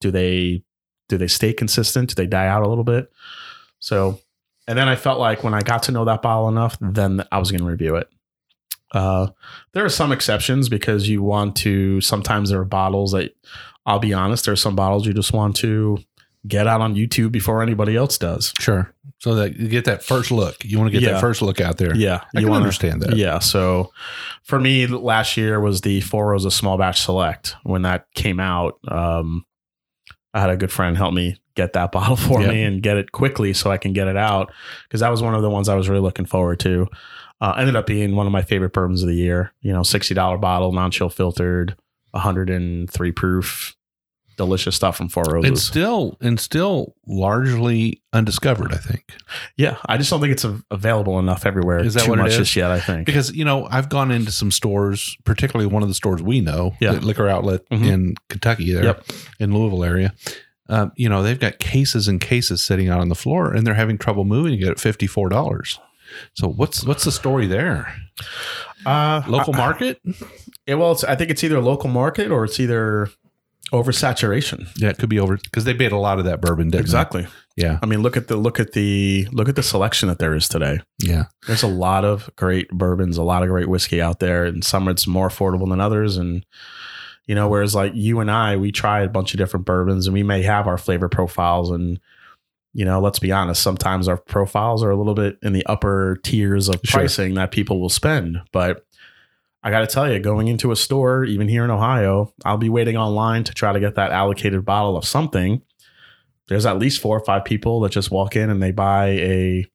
do 0.01 0.11
they, 0.11 0.63
do 1.09 1.19
they 1.19 1.29
stay 1.29 1.53
consistent? 1.53 2.11
Do 2.11 2.15
they 2.15 2.27
die 2.27 2.47
out 2.47 2.63
a 2.63 2.69
little 2.69 2.85
bit? 2.85 3.11
So 3.79 4.21
and 4.71 4.79
then 4.79 4.89
I 4.89 4.95
felt 4.95 5.19
like 5.19 5.43
when 5.43 5.53
I 5.53 5.63
got 5.63 5.83
to 5.85 5.93
know 5.93 6.05
that 6.05 6.23
bottle 6.23 6.49
enough, 6.49 6.77
then 6.81 7.25
I 7.33 7.39
was 7.39 7.51
going 7.51 7.61
to 7.61 7.67
review 7.67 7.97
it. 7.97 8.09
Uh, 8.93 9.27
there 9.73 9.85
are 9.85 9.89
some 9.91 10.13
exceptions 10.13 10.69
because 10.69 11.09
you 11.09 11.25
want 11.25 11.57
to. 11.57 12.01
Sometimes 12.01 12.51
there 12.51 12.61
are 12.61 12.65
bottles 12.65 13.11
that, 13.11 13.35
I'll 13.85 13.99
be 13.99 14.13
honest, 14.13 14.45
there 14.45 14.53
are 14.53 14.57
some 14.57 14.77
bottles 14.77 15.09
you 15.09 15.13
just 15.13 15.33
want 15.33 15.57
to 15.57 15.99
get 16.47 16.69
out 16.69 16.81
on 16.81 16.95
YouTube 16.95 17.33
before 17.33 17.65
anybody 17.65 17.97
else 17.97 18.17
does. 18.17 18.53
Sure. 18.61 18.95
So 19.21 19.35
that 19.35 19.57
you 19.59 19.69
get 19.69 19.85
that 19.85 20.03
first 20.03 20.31
look. 20.31 20.65
You 20.65 20.79
want 20.79 20.89
to 20.89 20.93
get 20.93 21.03
Yeah. 21.07 21.13
that 21.13 21.21
first 21.21 21.43
look 21.43 21.61
out 21.61 21.77
there. 21.77 21.95
Yeah, 21.95 22.17
I 22.17 22.27
you 22.35 22.41
can 22.41 22.49
wanna- 22.51 22.63
understand 22.65 23.03
that. 23.03 23.17
Yeah. 23.17 23.39
So 23.39 23.93
for 24.45 24.59
me, 24.59 24.87
last 24.87 25.37
year 25.37 25.61
was 25.61 25.83
the 25.83 26.01
Four 26.01 26.31
Roses 26.31 26.55
Small 26.55 26.79
Batch 26.79 27.03
Select. 27.03 27.55
When 27.63 27.83
that 27.83 28.07
came 28.15 28.41
out, 28.41 28.79
um, 28.89 29.45
I 30.33 30.41
had 30.41 30.49
a 30.51 30.57
good 30.57 30.73
friend 30.73 30.97
help 30.97 31.13
me 31.13 31.37
get 31.55 31.75
that 31.75 31.93
bottle 31.93 32.17
for 32.17 32.41
Yeah. 32.41 32.49
me 32.49 32.63
and 32.63 32.83
get 32.83 32.97
it 32.97 33.13
quickly 33.13 33.53
so 33.53 33.71
I 33.71 33.77
can 33.77 33.93
get 33.93 34.09
it 34.09 34.17
out 34.17 34.51
because 34.89 35.01
that 35.01 35.11
was 35.11 35.21
one 35.23 35.35
of 35.35 35.43
the 35.43 35.51
ones 35.51 35.69
I 35.69 35.75
was 35.75 35.89
really 35.89 36.01
looking 36.01 36.25
forward 36.25 36.59
to. 36.61 36.87
Uh, 37.43 37.55
ended 37.59 37.77
up 37.77 37.87
being 37.87 38.17
one 38.17 38.27
of 38.27 38.33
my 38.33 38.43
favorite 38.43 38.73
bourbons 38.73 39.03
of 39.03 39.09
the 39.09 39.15
year. 39.15 39.53
You 39.61 39.73
know, 39.73 39.83
sixty 39.83 40.15
dollar 40.15 40.39
bottle, 40.39 40.73
non 40.73 40.91
chill 40.91 41.09
filtered, 41.11 41.77
hundred 42.15 42.49
and 42.51 42.89
three 42.91 43.13
proof, 43.13 43.75
delicious 44.41 44.75
stuff 44.75 44.97
from 44.97 45.09
Four 45.11 45.25
And 45.37 45.45
Roses. 45.45 45.67
still, 45.67 46.17
and 46.23 46.41
still 46.41 46.95
largely 47.07 48.03
undiscovered, 48.15 48.73
I 48.73 48.79
think. 48.79 49.05
yeah, 49.59 49.77
I 49.87 49.99
just 49.99 50.09
don't 50.09 50.21
think 50.21 50.33
it's 50.33 50.45
a- 50.45 50.63
available 50.71 51.19
enough 51.19 51.45
everywhere. 51.45 51.81
Is 51.81 51.93
that 51.95 52.05
too 52.05 52.11
what 52.11 52.19
it 52.19 52.23
much 52.23 52.33
is? 52.33 52.39
just 52.39 52.57
yet? 52.57 52.71
I 52.71 52.81
think 52.81 53.05
Because, 53.05 53.31
you 53.35 53.45
know, 53.45 53.69
I've 53.71 53.89
gone 53.91 54.11
into 54.11 54.33
some 54.33 54.51
stores, 54.51 55.15
particularly 55.25 55.67
one 55.71 55.83
of 55.83 55.89
the 55.89 55.95
stores 55.95 56.23
we 56.23 56.41
know, 56.41 56.75
Yeah. 56.81 56.93
liquor 56.93 57.29
outlet 57.29 57.69
Mhm. 57.71 57.87
in 57.87 58.15
Kentucky 58.31 58.73
there 58.73 58.85
Yep. 58.85 59.05
in 59.41 59.53
Louisville 59.55 59.85
area. 59.85 60.15
um, 60.71 60.93
you 60.97 61.09
know, 61.09 61.21
they've 61.23 61.41
got 61.41 61.59
cases 61.59 62.07
and 62.09 62.21
cases 62.21 62.65
sitting 62.65 62.89
out 62.89 63.01
on 63.01 63.09
the 63.09 63.15
floor, 63.17 63.53
and 63.53 63.67
they're 63.67 63.75
having 63.75 63.99
trouble 63.99 64.25
moving 64.25 64.61
it 64.63 64.79
fifty 64.79 65.07
four 65.09 65.29
dollars. 65.29 65.81
So 66.35 66.47
what's 66.49 66.85
what's 66.85 67.03
the 67.05 67.11
story 67.13 67.47
there? 67.49 67.93
Uh, 68.87 69.21
Local 69.27 69.53
I- 69.55 69.59
market? 69.59 70.01
Yeah, 70.67 70.75
well, 70.77 70.93
it's, 70.93 71.03
I 71.05 71.17
think 71.17 71.31
it's 71.31 71.43
either 71.43 71.61
local 71.61 71.91
market 71.91 72.31
or 72.31 72.45
it's 72.45 72.61
either 72.61 73.09
oversaturation. 73.73 74.69
Yeah, 74.77 74.89
it 74.91 74.99
could 74.99 75.09
be 75.09 75.19
over 75.21 75.37
because 75.37 75.65
they 75.65 75.75
made 75.75 75.93
a 75.93 75.99
lot 75.99 76.19
of 76.19 76.25
that 76.25 76.41
bourbon. 76.41 76.67
Didn't 76.69 76.73
they? 76.73 76.81
Exactly. 76.81 77.27
Yeah. 77.57 77.79
I 77.83 77.87
mean, 77.87 78.01
look 78.03 78.17
at 78.17 78.29
the 78.29 78.37
look 78.37 78.59
at 78.61 78.73
the 78.73 79.27
look 79.33 79.49
at 79.49 79.57
the 79.57 79.63
selection 79.63 80.09
that 80.09 80.19
there 80.19 80.35
is 80.35 80.49
today. 80.49 80.81
Yeah. 80.99 81.25
There's 81.47 81.63
a 81.63 81.69
lot 81.69 82.05
of 82.05 82.31
great 82.37 82.69
bourbons, 82.71 83.17
a 83.17 83.23
lot 83.23 83.43
of 83.43 83.49
great 83.49 83.69
whiskey 83.69 84.01
out 84.01 84.21
there, 84.21 84.45
and 84.45 84.65
some 84.65 84.89
it's 84.89 85.07
more 85.07 85.29
affordable 85.29 85.69
than 85.69 85.81
others. 85.81 86.17
And 86.17 86.45
you 87.27 87.35
know, 87.35 87.49
whereas 87.49 87.75
like 87.75 87.93
you 87.95 88.21
and 88.21 88.31
I, 88.31 88.57
we 88.57 88.73
try 88.73 89.03
a 89.03 89.09
bunch 89.09 89.35
of 89.35 89.39
different 89.39 89.67
bourbons, 89.67 90.07
and 90.07 90.15
we 90.15 90.23
may 90.23 90.43
have 90.43 90.67
our 90.67 90.79
flavor 90.79 91.09
profiles. 91.09 91.71
And 91.71 92.01
you 92.73 92.85
know, 92.85 93.01
let's 93.01 93.19
be 93.19 93.33
honest, 93.33 93.63
sometimes 93.63 94.07
our 94.09 94.17
profiles 94.17 94.83
are 94.83 94.91
a 94.91 94.97
little 94.97 95.15
bit 95.15 95.39
in 95.43 95.53
the 95.53 95.67
upper 95.67 96.19
tiers 96.23 96.69
of 96.69 96.81
Sure. 96.85 97.01
pricing 97.01 97.35
that 97.35 97.51
people 97.51 97.81
will 97.81 97.89
spend. 97.89 98.41
But 98.53 98.87
I 99.63 99.71
got 99.71 99.81
to 99.81 99.87
tell 99.87 100.11
you, 100.11 100.19
going 100.19 100.49
into 100.49 100.73
a 100.73 100.77
store, 100.77 101.25
even 101.25 101.49
here 101.49 101.65
in 101.65 101.71
Ohio, 101.71 102.33
I'll 102.45 102.57
be 102.57 102.71
waiting 102.71 102.97
online 102.97 103.45
to 103.45 103.53
try 103.53 103.73
to 103.73 103.81
get 103.81 103.97
that 103.97 104.11
allocated 104.11 104.65
bottle 104.65 104.97
of 104.97 105.05
something. 105.05 105.63
There's 106.49 106.67
at 106.67 106.79
least 106.79 107.01
four 107.01 107.17
or 107.17 107.25
five 107.25 107.45
people 107.45 107.81
that 107.81 107.93
just 107.93 108.11
walk 108.11 108.37
in 108.37 108.49
and 108.51 108.63
they 108.63 108.73
buy 108.73 109.09
a 109.09 109.67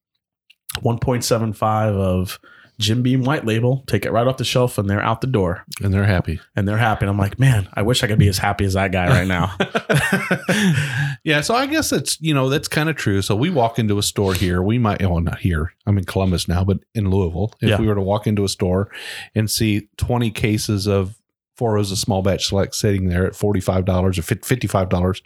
1.75 0.79 1.63
of 1.95 2.39
Jim 2.77 3.01
Beam 3.01 3.23
White 3.23 3.45
Label, 3.45 3.83
take 3.87 4.05
it 4.05 4.11
right 4.11 4.27
off 4.27 4.37
the 4.37 4.43
shelf, 4.43 4.77
and 4.77 4.89
they're 4.89 5.01
out 5.01 5.21
the 5.21 5.27
door 5.27 5.63
And 5.81 5.93
they're 5.93 6.03
happy. 6.05 6.39
and 6.55 6.67
they're 6.67 6.77
happy. 6.77 7.05
And 7.05 7.09
I'm 7.09 7.17
like, 7.17 7.39
man, 7.39 7.69
I 7.73 7.81
wish 7.83 8.03
I 8.03 8.07
could 8.07 8.19
be 8.19 8.27
as 8.27 8.37
happy 8.37 8.65
as 8.65 8.73
that 8.73 8.91
guy 8.91 9.07
right 9.07 9.27
now. 9.27 9.55
yeah, 11.23 11.41
so 11.41 11.55
I 11.55 11.65
guess 11.67 11.91
it's, 11.91 12.19
you 12.21 12.33
know 12.33 12.49
that's 12.49 12.67
kind 12.67 12.89
of 12.89 12.95
true. 12.95 13.21
So 13.21 13.35
we 13.35 13.49
walk 13.49 13.79
into 13.79 13.97
a 13.97 14.03
store 14.03 14.33
here, 14.33 14.61
we 14.61 14.77
might 14.77 15.01
oh 15.03 15.19
not 15.19 15.39
here. 15.39 15.73
I'm 15.85 15.97
in 15.97 16.05
Columbus 16.05 16.47
now, 16.47 16.63
but 16.63 16.79
in 16.93 17.09
Louisville, 17.09 17.53
if 17.61 17.69
Yeah. 17.69 17.79
we 17.79 17.87
were 17.87 17.95
to 17.95 18.01
walk 18.01 18.27
into 18.27 18.43
a 18.43 18.49
store 18.49 18.89
and 19.33 19.49
see 19.49 19.87
20 19.97 20.31
cases 20.31 20.87
of 20.87 21.15
Four 21.55 21.75
Roses 21.75 22.01
small 22.01 22.21
batch 22.21 22.47
select 22.47 22.75
sitting 22.75 23.07
there 23.07 23.25
at 23.25 23.33
forty 23.33 23.61
five 23.61 23.85
dollars 23.85 24.19
or 24.19 24.23
fifty 24.23 24.67
five 24.67 24.89
dollars, 24.89 25.21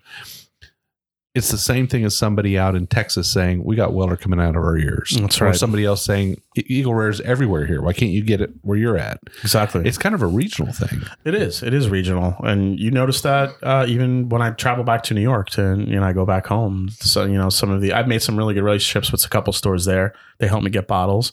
it's 1.36 1.52
the 1.52 1.58
same 1.60 1.86
thing 1.88 2.04
as 2.06 2.18
somebody 2.18 2.58
out 2.58 2.76
in 2.76 2.88
Texas 2.88 3.32
saying 3.32 3.64
we 3.64 3.76
got 3.76 3.94
Weller 3.94 4.18
coming 4.18 4.40
out 4.40 4.56
of 4.56 4.64
our 4.64 4.78
ears. 4.78 5.16
That's 5.20 5.40
Or 5.40 5.46
right. 5.46 5.56
somebody 5.56 5.86
else 5.86 6.04
saying 6.04 6.42
"E- 6.58 6.64
Eagle 6.68 6.96
Rare's 6.96 7.22
everywhere 7.22 7.68
here. 7.68 7.82
Why 7.84 7.94
can't 7.94 8.12
you 8.12 8.24
get 8.24 8.42
it 8.42 8.50
where 8.64 8.78
you're 8.78 8.98
at? 8.98 9.20
exactly. 9.44 9.88
It's 9.88 9.98
kind 10.00 10.16
of 10.16 10.24
a 10.24 10.28
regional 10.28 10.74
thing. 10.74 11.04
It 11.26 11.36
is. 11.36 11.62
It 11.62 11.74
is 11.74 11.88
regional, 11.90 12.36
and 12.40 12.80
you 12.80 12.90
notice 12.90 13.22
that 13.22 13.52
uh, 13.62 13.86
even 13.88 14.30
when 14.30 14.42
I 14.42 14.50
travel 14.52 14.84
back 14.84 15.04
to 15.04 15.14
New 15.14 15.22
York 15.22 15.52
to 15.52 15.62
you 15.88 16.00
know 16.00 16.04
I 16.04 16.14
go 16.14 16.26
back 16.26 16.48
home. 16.48 16.90
So 17.00 17.26
you 17.26 17.38
know 17.38 17.50
some 17.50 17.70
of 17.70 17.82
the 17.82 17.94
I've 17.94 18.08
made 18.08 18.24
some 18.24 18.36
really 18.36 18.56
good 18.56 18.64
relationships 18.64 19.12
with 19.12 19.24
a 19.24 19.30
couple 19.30 19.54
stores 19.54 19.86
there. 19.86 20.14
They 20.40 20.48
help 20.48 20.64
me 20.64 20.72
get 20.72 20.88
bottles, 20.88 21.32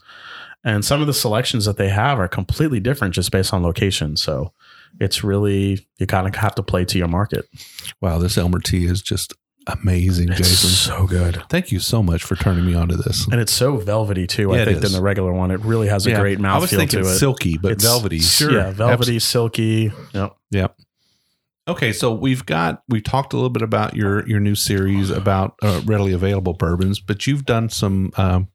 and 0.62 0.84
some 0.84 1.01
of 1.01 1.07
the 1.07 1.14
selections 1.14 1.64
that 1.64 1.78
they 1.78 1.88
have 1.88 2.18
are 2.20 2.28
completely 2.28 2.80
different 2.80 3.14
just 3.14 3.30
based 3.30 3.55
on 3.55 3.62
location. 3.62 4.16
So 4.16 4.53
it's 5.01 5.24
really 5.24 5.86
you 5.99 6.07
kind 6.07 6.26
of 6.26 6.34
have 6.34 6.55
to 6.57 6.62
play 6.62 6.84
to 6.84 6.99
your 6.99 7.09
market. 7.09 7.47
Wow, 8.03 8.18
this 8.18 8.36
Elmer 8.36 8.61
T 8.61 8.84
is 8.84 9.01
just 9.01 9.32
amazing, 9.67 10.29
Jason. 10.29 10.71
so 10.71 11.07
good. 11.07 11.43
Thank 11.49 11.73
you 11.73 11.81
so 11.81 12.03
much 12.03 12.23
for 12.25 12.37
turning 12.37 12.64
me 12.67 12.75
on 12.75 12.89
to 12.89 12.97
this. 12.97 13.27
And 13.31 13.41
it's 13.41 13.53
so 13.53 13.77
velvety 13.77 14.27
too. 14.27 14.51
Yeah, 14.55 14.62
I 14.62 14.64
think 14.64 14.81
than 14.81 14.93
the 14.93 15.03
regular 15.03 15.33
one. 15.33 15.51
It 15.51 15.61
really 15.61 15.89
has 15.89 16.07
a 16.07 16.11
Yeah, 16.11 16.21
great 16.21 16.39
mouthfeel 16.39 16.89
to 16.91 17.01
it. 17.01 17.05
silky, 17.19 17.59
but 17.59 17.73
It's- 17.73 17.85
velvety. 17.85 18.21
Sure. 18.21 18.53
Yeah, 18.53 18.71
velvety, 18.71 19.19
silky. 19.19 19.93
Yep. 20.14 20.37
Yep. 20.51 20.77
Okay, 21.69 21.93
so 21.93 22.12
we've 22.14 22.47
got 22.47 22.83
we 22.89 23.01
talked 23.01 23.33
a 23.33 23.37
little 23.37 23.51
bit 23.51 23.62
about 23.62 23.97
your 23.97 24.27
your 24.29 24.39
new 24.39 24.55
series 24.55 25.11
about 25.11 25.55
uh, 25.62 25.81
readily 25.85 26.12
available 26.12 26.53
bourbons, 26.53 27.01
but 27.01 27.27
you've 27.27 27.45
done 27.45 27.69
some 27.69 28.12
um, 28.17 28.47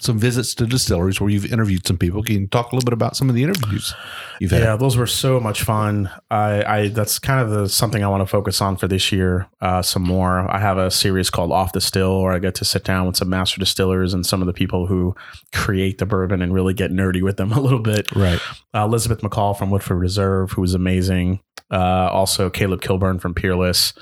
some 0.00 0.18
visits 0.18 0.54
to 0.54 0.66
distilleries 0.66 1.20
where 1.20 1.30
you've 1.30 1.50
interviewed 1.52 1.86
some 1.86 1.98
people. 1.98 2.22
Can 2.22 2.40
you 2.40 2.46
talk 2.46 2.70
a 2.70 2.74
little 2.74 2.86
bit 2.86 2.92
about 2.92 3.16
some 3.16 3.28
of 3.28 3.34
the 3.34 3.42
interviews 3.42 3.94
you've 4.38 4.50
had? 4.50 4.62
Yeah, 4.62 4.76
those 4.76 4.96
were 4.96 5.06
so 5.06 5.40
much 5.40 5.62
fun. 5.62 6.10
I, 6.30 6.64
I 6.64 6.88
that's 6.88 7.18
kind 7.18 7.40
of 7.40 7.50
the 7.50 7.68
something 7.68 8.04
I 8.04 8.08
want 8.08 8.20
to 8.20 8.26
focus 8.26 8.60
on 8.60 8.76
for 8.76 8.86
this 8.86 9.10
year. 9.10 9.48
Uh, 9.60 9.82
some 9.82 10.02
more. 10.02 10.50
I 10.50 10.58
have 10.60 10.78
a 10.78 10.90
series 10.90 11.30
called 11.30 11.50
Off 11.50 11.72
the 11.72 11.80
Still, 11.80 12.22
where 12.22 12.32
I 12.32 12.38
get 12.38 12.54
to 12.56 12.64
sit 12.64 12.84
down 12.84 13.06
with 13.06 13.16
some 13.16 13.28
master 13.28 13.58
distillers 13.58 14.14
and 14.14 14.24
some 14.24 14.40
of 14.40 14.46
the 14.46 14.52
people 14.52 14.86
who 14.86 15.14
create 15.52 15.98
the 15.98 16.06
bourbon 16.06 16.42
and 16.42 16.54
really 16.54 16.74
get 16.74 16.92
nerdy 16.92 17.22
with 17.22 17.36
them 17.36 17.52
a 17.58 17.60
little 17.60 17.80
bit. 17.80 18.14
Right. 18.14 18.40
Uh, 18.74 18.84
Elizabeth 18.84 19.20
McCall 19.20 19.58
from 19.58 19.70
Woodford 19.70 19.98
Reserve, 19.98 20.52
who 20.52 20.60
was 20.60 20.74
amazing. 20.74 21.40
Uh, 21.70 22.08
also, 22.12 22.48
Caleb 22.48 22.80
Kilburn 22.82 23.18
from 23.18 23.34
Peerless, 23.34 23.92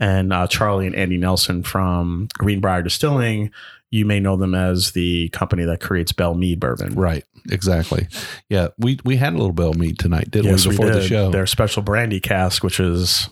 and 0.00 0.32
uh, 0.32 0.46
Charlie 0.46 0.86
and 0.86 0.96
Andy 0.96 1.18
Nelson 1.18 1.62
from 1.62 2.28
Greenbrier 2.38 2.82
Distilling. 2.82 3.50
You 3.90 4.06
may 4.06 4.20
know 4.20 4.36
them 4.36 4.54
as 4.54 4.92
the 4.92 5.28
company 5.30 5.64
that 5.64 5.80
creates 5.80 6.12
Belle 6.12 6.34
Meade 6.34 6.60
bourbon. 6.60 6.94
Right. 6.94 7.24
Exactly. 7.50 8.08
Yeah. 8.48 8.68
We 8.78 8.98
we 9.04 9.16
had 9.16 9.34
a 9.34 9.36
little 9.36 9.52
Belle 9.52 9.74
Meade 9.74 9.98
tonight, 9.98 10.30
didn't 10.30 10.50
Yes, 10.50 10.66
we, 10.66 10.70
we 10.70 10.76
before 10.76 10.94
the 10.94 11.06
show? 11.06 11.30
Their 11.30 11.46
special 11.46 11.82
brandy 11.82 12.20
cask, 12.20 12.62
which 12.62 12.80
is 12.80 13.28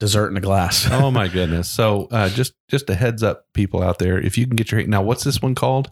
dessert 0.00 0.30
in 0.30 0.36
a 0.36 0.40
glass. 0.40 0.88
oh 0.90 1.10
my 1.10 1.28
goodness. 1.28 1.70
So 1.70 2.08
uh, 2.10 2.28
just 2.28 2.54
just 2.68 2.90
a 2.90 2.94
heads 2.94 3.22
up, 3.22 3.44
people 3.54 3.82
out 3.82 3.98
there, 3.98 4.18
if 4.20 4.36
you 4.36 4.46
can 4.46 4.56
get 4.56 4.72
your 4.72 4.84
now, 4.86 5.02
what's 5.02 5.24
this 5.24 5.40
one 5.40 5.54
called? 5.54 5.90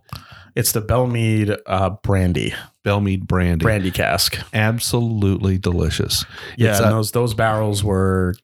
It's 0.57 0.73
the 0.73 0.81
Belle 0.81 1.07
Meade 1.07 1.57
uh, 1.67 1.91
brandy 2.03 2.55
Belle 2.83 3.01
Meade 3.01 3.27
brandy. 3.27 3.63
brandy 3.63 3.91
cask. 3.93 4.39
Absolutely 4.53 5.59
delicious. 5.59 6.25
Yeah, 6.57 6.73
uh, 6.73 6.91
those 6.91 7.13
those 7.13 7.35
barrels 7.35 7.85
were 7.85 8.35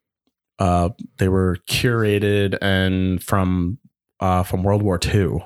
uh, 0.58 0.90
they 1.18 1.28
were 1.28 1.58
curated 1.68 2.56
and 2.60 3.22
from 3.22 3.78
uh, 4.20 4.42
from 4.42 4.62
World 4.62 4.82
War 4.82 4.98
II. 5.04 5.44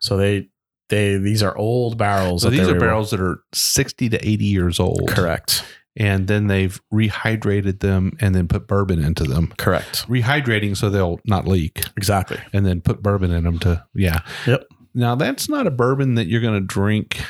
So 0.00 0.16
they 0.16 0.48
they 0.88 1.16
these 1.16 1.42
are 1.42 1.56
old 1.56 1.98
barrels. 1.98 2.42
So 2.42 2.50
these 2.50 2.68
are 2.68 2.78
barrels 2.78 3.10
that 3.10 3.20
are 3.20 3.40
60 3.52 4.08
to 4.10 4.28
80 4.28 4.44
years 4.44 4.78
old. 4.80 5.08
Correct. 5.08 5.64
And 5.98 6.26
then 6.28 6.46
they've 6.48 6.78
rehydrated 6.92 7.80
them 7.80 8.12
and 8.20 8.34
then 8.34 8.48
put 8.48 8.66
bourbon 8.68 9.02
into 9.02 9.24
them. 9.24 9.54
Correct. 9.56 10.06
Rehydrating 10.08 10.76
so 10.76 10.90
they'll 10.90 11.20
not 11.24 11.48
leak 11.48 11.84
Exactly. 11.96 12.38
and 12.52 12.66
then 12.66 12.82
put 12.82 13.02
bourbon 13.02 13.30
in 13.30 13.44
them 13.44 13.58
to, 13.60 13.82
yeah. 13.94 14.20
Yep. 14.46 14.66
Now, 14.92 15.14
that's 15.14 15.48
not 15.48 15.66
a 15.66 15.70
bourbon 15.70 16.14
that 16.16 16.26
you're 16.26 16.42
going 16.42 16.60
to 16.60 16.66
drink. 16.66 17.22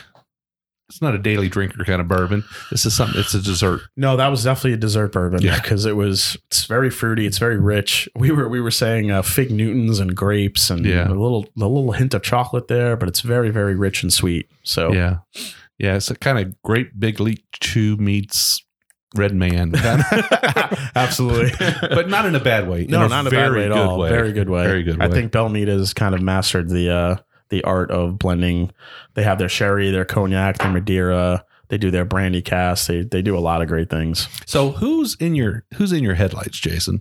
It's 0.88 1.02
not 1.02 1.14
a 1.14 1.18
daily 1.18 1.48
drinker 1.48 1.82
kind 1.84 2.00
of 2.00 2.06
bourbon. 2.06 2.44
This 2.70 2.86
is 2.86 2.94
something, 2.96 3.18
it's 3.20 3.34
a 3.34 3.40
dessert. 3.42 3.80
No, 3.96 4.16
that 4.16 4.28
was 4.28 4.44
definitely 4.44 4.74
a 4.74 4.76
dessert 4.76 5.10
bourbon 5.12 5.42
Yeah. 5.42 5.60
because 5.60 5.84
it 5.84 5.96
was 5.96 6.36
it's 6.46 6.64
very 6.66 6.90
fruity, 6.90 7.26
it's 7.26 7.38
very 7.38 7.58
rich. 7.58 8.08
We 8.14 8.30
were 8.30 8.48
we 8.48 8.60
were 8.60 8.70
saying 8.70 9.10
uh, 9.10 9.22
fig 9.22 9.50
Newtons 9.50 9.98
and 9.98 10.14
grapes 10.14 10.70
and 10.70 10.86
Yeah. 10.86 11.08
a 11.08 11.10
little 11.10 11.44
a 11.60 11.66
little 11.66 11.90
hint 11.92 12.14
of 12.14 12.22
chocolate 12.22 12.68
there, 12.68 12.96
but 12.96 13.08
it's 13.08 13.20
very 13.20 13.50
very 13.50 13.74
rich 13.74 14.02
and 14.04 14.12
sweet. 14.12 14.48
So 14.62 14.92
Yeah. 14.92 15.16
Yeah. 15.78 15.96
It's 15.96 16.10
a 16.10 16.14
kind 16.16 16.38
of 16.38 16.62
great 16.62 17.00
big 17.00 17.18
leap 17.18 17.44
chew 17.58 17.96
meets 17.96 18.64
red 19.16 19.34
man. 19.34 19.72
Absolutely. 20.94 21.50
but 21.90 22.08
not 22.08 22.26
in 22.26 22.34
a 22.34 22.40
bad 22.40 22.68
way. 22.68 22.86
no, 22.88 23.06
not 23.08 23.20
in 23.22 23.26
a 23.26 23.30
bad 23.30 23.52
way 23.52 23.64
at 23.64 23.68
good 23.68 23.76
all. 23.76 24.02
Very 24.06 24.32
good 24.32 24.48
way. 24.48 24.64
Very 24.64 24.82
good 24.82 24.98
way. 24.98 25.04
I 25.04 25.08
way. 25.08 25.14
think 25.14 25.32
Belle 25.32 25.48
Meade 25.48 25.68
has 25.68 25.92
kind 25.94 26.14
of 26.14 26.22
mastered 26.22 26.68
the 26.68 26.90
uh, 26.90 27.16
the 27.50 27.62
art 27.64 27.90
of 27.90 28.18
blending. 28.18 28.70
They 29.14 29.22
have 29.22 29.38
their 29.38 29.48
sherry, 29.48 29.90
their 29.90 30.04
cognac, 30.04 30.58
their 30.58 30.70
Madeira. 30.70 31.44
They 31.68 31.78
do 31.78 31.90
their 31.90 32.04
brandy 32.04 32.42
cask. 32.42 32.86
They 32.86 33.02
they 33.02 33.22
do 33.22 33.36
a 33.36 33.40
lot 33.40 33.60
of 33.62 33.68
great 33.68 33.90
things. 33.90 34.28
So 34.46 34.70
who's 34.72 35.16
in 35.16 35.34
your 35.34 35.64
who's 35.74 35.92
in 35.92 36.04
your 36.04 36.14
headlights, 36.14 36.58
Jason? 36.60 37.00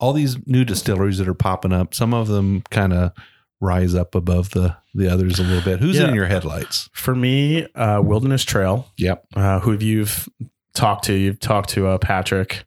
All 0.00 0.12
these 0.12 0.36
new 0.46 0.64
distilleries 0.64 1.18
that 1.18 1.26
are 1.28 1.34
popping 1.34 1.72
up, 1.72 1.94
some 1.94 2.12
of 2.14 2.28
them 2.28 2.62
kind 2.70 2.92
of 2.92 3.12
rise 3.60 3.94
up 3.94 4.14
above 4.14 4.50
the 4.50 4.76
the 4.94 5.08
others 5.12 5.38
a 5.38 5.42
little 5.42 5.62
bit. 5.64 5.80
Who's 5.80 5.96
Yeah. 5.98 6.08
in 6.08 6.14
your 6.14 6.26
headlights? 6.26 6.88
For 6.92 7.14
me, 7.14 7.66
uh, 7.74 8.00
Wilderness 8.02 8.44
Trail. 8.44 8.88
Yep. 8.98 9.24
uh, 9.36 9.60
who 9.60 9.70
have 9.72 9.82
you've 9.82 10.28
talked 10.74 11.04
to. 11.06 11.14
You've 11.14 11.40
talked 11.40 11.70
to 11.70 11.86
uh, 11.88 11.98
Patrick. 11.98 12.64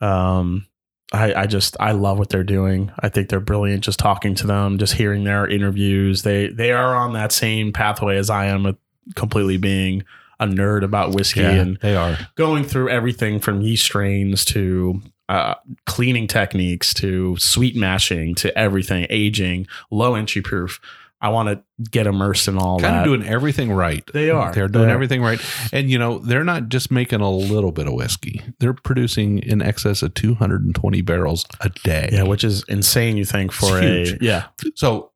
Um, 0.00 0.66
I, 1.12 1.34
I 1.34 1.46
just 1.46 1.76
I 1.78 1.92
love 1.92 2.18
what 2.18 2.30
they're 2.30 2.42
doing. 2.44 2.90
I 3.00 3.08
think 3.08 3.28
they're 3.28 3.40
brilliant. 3.40 3.84
Just 3.84 3.98
talking 3.98 4.34
to 4.36 4.46
them, 4.46 4.78
just 4.78 4.94
hearing 4.94 5.24
their 5.24 5.46
interviews. 5.46 6.22
They 6.22 6.48
they 6.48 6.72
are 6.72 6.96
on 6.96 7.12
that 7.12 7.32
same 7.32 7.72
pathway 7.72 8.16
as 8.16 8.28
I 8.28 8.46
am 8.46 8.64
with 8.64 8.76
completely 9.14 9.56
being 9.56 10.04
a 10.40 10.46
nerd 10.46 10.82
about 10.82 11.14
whiskey 11.14 11.40
and 11.60 11.78
they 11.80 11.96
are. 11.96 12.18
going 12.34 12.64
through 12.64 12.90
everything 12.90 13.40
from 13.40 13.62
yeast 13.62 13.84
strains 13.84 14.44
to 14.46 15.00
uh, 15.28 15.54
cleaning 15.86 16.26
techniques 16.26 16.92
to 16.94 17.36
sweet 17.38 17.74
mashing 17.74 18.34
to 18.34 18.56
everything, 18.58 19.06
aging, 19.10 19.66
low 19.90 20.14
entry 20.14 20.42
proof. 20.42 20.80
I 21.26 21.30
want 21.30 21.48
to 21.48 21.62
get 21.90 22.06
immersed 22.06 22.46
in 22.48 22.56
all 22.56 22.78
Kind 22.78 22.94
that. 22.94 23.00
of 23.00 23.04
doing 23.06 23.26
everything 23.28 23.72
right. 23.72 24.04
They 24.12 24.30
are. 24.30 24.52
They're 24.52 24.68
doing 24.68 24.86
They 24.86 24.90
are. 24.92 24.94
everything 24.94 25.22
right. 25.22 25.40
And 25.72 25.90
you 25.90 25.98
know, 25.98 26.18
they're 26.20 26.44
not 26.44 26.68
just 26.68 26.90
making 26.90 27.20
a 27.20 27.30
little 27.30 27.72
bit 27.72 27.86
of 27.86 27.92
whiskey. 27.94 28.40
They're 28.60 28.74
producing 28.74 29.38
in 29.40 29.60
excess 29.60 30.02
of 30.02 30.14
220 30.14 31.00
barrels 31.02 31.44
a 31.60 31.68
day. 31.68 32.10
yeah, 32.12 32.22
which 32.22 32.44
is 32.44 32.64
insane. 32.68 33.16
You 33.16 33.24
think 33.24 33.52
for 33.52 33.78
It's 33.78 34.10
a 34.10 34.12
huge. 34.12 34.22
yeah 34.22 34.44
So 34.76 35.10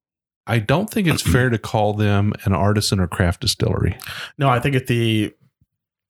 I 0.47 0.59
don't 0.59 0.91
think 0.91 1.07
it's 1.07 1.23
fair 1.23 1.49
to 1.51 1.59
call 1.59 1.95
them 1.95 2.33
an 2.45 2.53
artisan 2.53 2.99
or 2.99 3.07
craft 3.07 3.41
distillery. 3.43 3.97
No, 4.37 4.49
I 4.49 4.59
think 4.59 4.75
at 4.75 4.89
the 4.89 5.33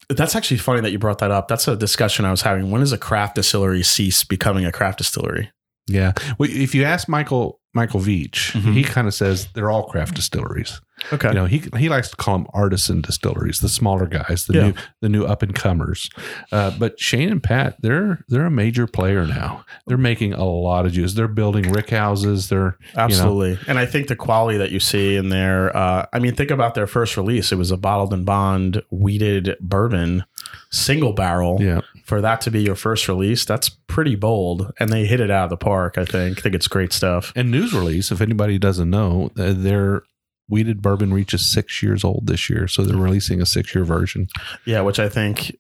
that's 0.09 0.35
actually 0.35 0.57
funny 0.57 0.81
that 0.81 0.91
you 0.91 0.99
brought 0.99 1.19
that 1.19 1.31
up. 1.31 1.47
That's 1.47 1.69
a 1.69 1.77
discussion 1.77 2.25
I 2.25 2.31
was 2.33 2.43
having. 2.43 2.71
When 2.71 2.81
does 2.81 2.93
a 2.93 2.99
craft 2.99 3.35
distillery 3.37 3.83
cease 3.85 4.25
becoming 4.25 4.65
a 4.65 4.73
craft 4.73 4.99
distillery? 4.99 5.53
Yeah. 5.87 6.13
Well, 6.39 6.49
if 6.51 6.75
you 6.75 6.83
ask 6.85 7.09
Michael 7.09 7.60
Michael 7.73 8.01
Veach, 8.01 8.51
Mhm. 8.53 8.73
he 8.75 8.83
kind 8.83 9.07
of 9.07 9.15
says 9.15 9.49
they're 9.55 9.71
all 9.71 9.85
craft 9.85 10.15
distilleries. 10.15 10.81
Okay. 11.15 11.29
You 11.29 11.35
know, 11.35 11.47
he 11.47 11.63
he 11.79 11.89
likes 11.89 12.11
to 12.11 12.17
call 12.17 12.37
them 12.37 12.47
artisan 12.53 13.01
distilleries, 13.01 13.61
the 13.61 13.71
smaller 13.71 14.07
guys, 14.07 14.45
the 14.47 14.53
Yeah. 14.55 14.63
new 14.67 14.75
the 15.01 15.09
new 15.09 15.25
up 15.25 15.43
and 15.43 15.55
comers. 15.55 16.11
Uh, 16.53 16.73
but 16.79 17.01
Shane 17.01 17.31
and 17.31 17.43
Pat, 17.43 17.77
they're 17.81 18.23
they're 18.29 18.45
a 18.45 18.51
major 18.51 18.87
player 18.87 19.25
now. 19.27 19.65
They're 19.87 19.97
making 19.97 20.35
a 20.35 20.45
lot 20.45 20.85
of 20.85 20.93
juice. 20.93 21.15
They're 21.15 21.27
building 21.29 21.71
rick 21.73 21.89
houses. 21.91 22.49
They're 22.51 22.77
Absolutely. 22.97 23.59
And 23.67 23.79
I 23.79 23.87
think 23.87 24.09
the 24.09 24.17
quality 24.17 24.59
that 24.59 24.73
you 24.73 24.81
see 24.81 25.17
in 25.17 25.31
there, 25.31 25.75
uh, 25.75 26.05
I 26.13 26.19
mean, 26.19 26.35
think 26.35 26.51
about 26.51 26.75
their 26.75 26.87
first 26.89 27.17
release. 27.17 27.51
It 27.51 27.57
was 27.57 27.71
a 27.71 27.79
bottled 27.79 28.13
and 28.13 28.27
bond 28.27 28.83
wheated 28.91 29.57
bourbon, 29.61 30.25
single 30.71 31.13
barrel. 31.15 31.59
yeah. 31.61 31.81
For 32.05 32.21
that 32.21 32.41
to 32.43 32.51
be 32.51 32.63
your 32.63 32.75
first 32.75 33.09
release, 33.09 33.45
that's 33.45 33.69
pretty 33.69 34.17
bold. 34.17 34.73
And 34.79 34.91
they 34.91 35.07
hit 35.07 35.21
it 35.21 35.31
out 35.31 35.45
of 35.45 35.51
the 35.51 35.57
park, 35.57 35.99
I 35.99 36.05
think. 36.05 36.39
I 36.39 36.43
think 36.43 36.55
it's 36.55 36.69
great 36.69 36.93
stuff. 36.93 37.33
And 37.37 37.51
news 37.51 37.73
release, 37.73 38.11
if 38.11 38.21
anybody 38.21 38.59
doesn't 38.59 38.91
know, 38.91 39.31
uh, 39.39 39.53
their 39.53 40.03
wheated 40.49 40.83
bourbon 40.83 41.15
reaches 41.15 41.47
six 41.47 41.83
years 41.83 42.05
old 42.05 42.27
this 42.27 42.51
year, 42.51 42.67
so 42.67 42.83
they're 42.83 42.97
releasing 42.97 43.41
a 43.41 43.47
six 43.47 43.75
year 43.75 43.85
version. 43.85 44.29
Yeah, 44.67 44.81
which 44.81 44.99
I 44.99 45.09
think 45.09 45.57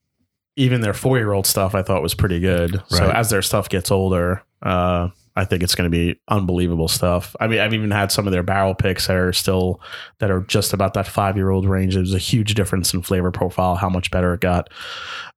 even 0.56 0.80
their 0.80 0.94
four 0.94 1.16
year 1.16 1.32
old 1.32 1.46
stuff 1.46 1.74
I 1.74 1.82
thought 1.82 2.02
was 2.02 2.14
pretty 2.14 2.40
good. 2.40 2.82
So 2.88 3.08
as 3.10 3.30
their 3.30 3.42
stuff 3.42 3.68
gets 3.68 3.90
older, 3.90 4.42
uh, 4.62 5.08
I 5.40 5.46
think 5.46 5.62
it's 5.62 5.74
going 5.74 5.90
to 5.90 5.96
be 5.96 6.20
unbelievable 6.28 6.86
stuff. 6.88 7.34
I 7.40 7.46
mean, 7.46 7.60
I've 7.60 7.72
even 7.72 7.90
had 7.90 8.12
some 8.12 8.26
of 8.26 8.32
their 8.32 8.42
barrel 8.42 8.74
picks 8.74 9.06
that 9.06 9.16
are 9.16 9.32
still 9.32 9.80
that 10.18 10.30
are 10.30 10.42
just 10.42 10.74
about 10.74 10.92
that 10.94 11.06
five 11.08 11.36
year 11.36 11.48
old 11.50 11.64
range. 11.66 11.94
There's 11.94 12.12
a 12.12 12.18
huge 12.18 12.54
difference 12.54 12.92
in 12.92 13.00
flavor 13.00 13.30
profile, 13.30 13.74
how 13.76 13.88
much 13.88 14.10
better 14.10 14.34
it 14.34 14.40
got. 14.40 14.68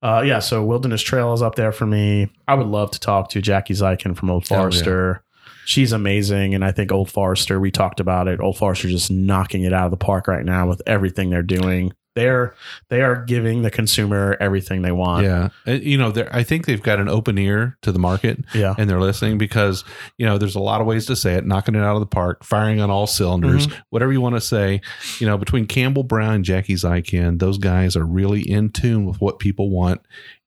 Uh, 0.01 0.21
yeah, 0.25 0.39
so 0.39 0.63
Wilderness 0.63 1.01
Trail 1.01 1.31
is 1.33 1.41
up 1.41 1.55
there 1.55 1.71
for 1.71 1.85
me. 1.85 2.29
I 2.47 2.55
would 2.55 2.67
love 2.67 2.91
to 2.91 2.99
talk 2.99 3.29
to 3.29 3.41
Jackie 3.41 3.73
Zykan 3.73 4.15
from 4.17 4.29
Old 4.29 4.45
Oh, 4.51 4.55
yeah. 4.55 4.61
Forester. 4.61 5.23
She's 5.65 5.93
amazing, 5.93 6.53
and 6.53 6.65
I 6.65 6.73
think 6.73 6.91
Old 6.91 7.09
Forester. 7.09 7.57
We 7.57 7.71
talked 7.71 8.01
about 8.01 8.27
it. 8.27 8.41
Old 8.41 8.57
Forester 8.57 8.89
just 8.89 9.09
knocking 9.09 9.63
it 9.63 9.71
out 9.71 9.85
of 9.85 9.91
the 9.91 9.97
park 9.97 10.27
right 10.27 10.43
now 10.43 10.67
with 10.67 10.81
everything 10.85 11.29
they're 11.29 11.41
doing. 11.41 11.93
They're 12.15 12.53
they 12.89 13.01
are 13.01 13.23
giving 13.25 13.63
the 13.63 13.71
consumer 13.71 14.37
everything 14.39 14.81
they 14.83 14.91
want. 14.91 15.25
Yeah, 15.25 15.49
you 15.65 15.97
know, 15.97 16.13
I 16.31 16.43
think 16.43 16.65
they've 16.65 16.81
got 16.81 16.99
an 16.99 17.09
open 17.09 17.37
ear 17.37 17.77
to 17.81 17.91
the 17.91 17.99
market. 17.99 18.39
yeah, 18.53 18.75
and 18.77 18.89
they're 18.89 18.99
listening 19.01 19.37
because 19.37 19.83
you 20.17 20.25
know 20.25 20.37
there's 20.37 20.55
a 20.55 20.59
lot 20.59 20.79
of 20.81 20.87
ways 20.87 21.05
to 21.07 21.15
say 21.15 21.33
it 21.35 21.45
knocking 21.45 21.75
it 21.75 21.81
out 21.81 21.95
of 21.95 21.99
the 22.01 22.05
park 22.05 22.43
firing 22.43 22.79
on 22.81 22.89
all 22.91 23.07
cylinders 23.07 23.67
whatever 23.89 24.11
you 24.11 24.21
want 24.21 24.35
to 24.35 24.41
say 24.41 24.79
you 25.19 25.25
know 25.27 25.37
between 25.37 25.65
campbell 25.65 26.03
brown 26.03 26.33
and 26.35 26.45
jackie 26.45 26.75
zykan 26.75 27.39
those 27.39 27.57
guys 27.57 27.95
are 27.95 28.05
really 28.05 28.41
in 28.41 28.69
tune 28.69 29.05
with 29.05 29.19
what 29.21 29.39
people 29.39 29.69
want 29.69 30.01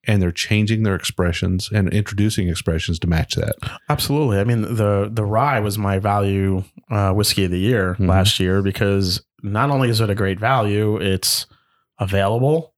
and 0.04 0.22
they're 0.22 0.30
changing 0.30 0.82
their 0.84 0.94
expressions 0.94 1.68
and 1.72 1.92
introducing 1.92 2.48
expressions 2.48 2.98
to 3.00 3.06
match 3.08 3.34
that 3.34 3.56
absolutely. 3.88 4.38
I 4.38 4.44
mean 4.44 4.62
the 4.62 5.10
the 5.12 5.24
rye 5.24 5.58
was 5.60 5.78
my 5.78 5.98
value 5.98 6.62
uh, 6.90 7.12
whiskey 7.12 7.44
of 7.44 7.50
the 7.50 7.58
year 7.58 7.96
Mhm. 7.98 8.08
last 8.08 8.38
year 8.38 8.62
because 8.62 9.22
not 9.42 9.70
only 9.70 9.88
is 9.90 10.00
it 10.00 10.10
a 10.10 10.14
great 10.14 10.38
value, 10.40 10.96
it's 10.96 11.46
available, 11.98 12.74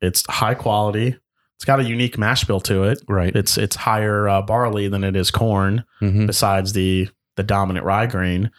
it's 0.00 0.24
high 0.28 0.54
quality, 0.54 1.16
it's 1.56 1.64
got 1.64 1.80
a 1.80 1.84
unique 1.84 2.16
mash 2.18 2.44
bill 2.44 2.60
to 2.60 2.84
it. 2.84 2.98
right 3.08 3.34
It's 3.34 3.58
it's 3.58 3.76
higher 3.76 4.28
uh, 4.28 4.42
barley 4.42 4.88
than 4.88 5.02
it 5.04 5.16
is 5.16 5.30
corn. 5.30 5.84
Mhm. 6.00 6.26
besides 6.26 6.72
the 6.72 7.08
the 7.36 7.42
dominant 7.42 7.84
rye 7.86 8.06
grain. 8.06 8.50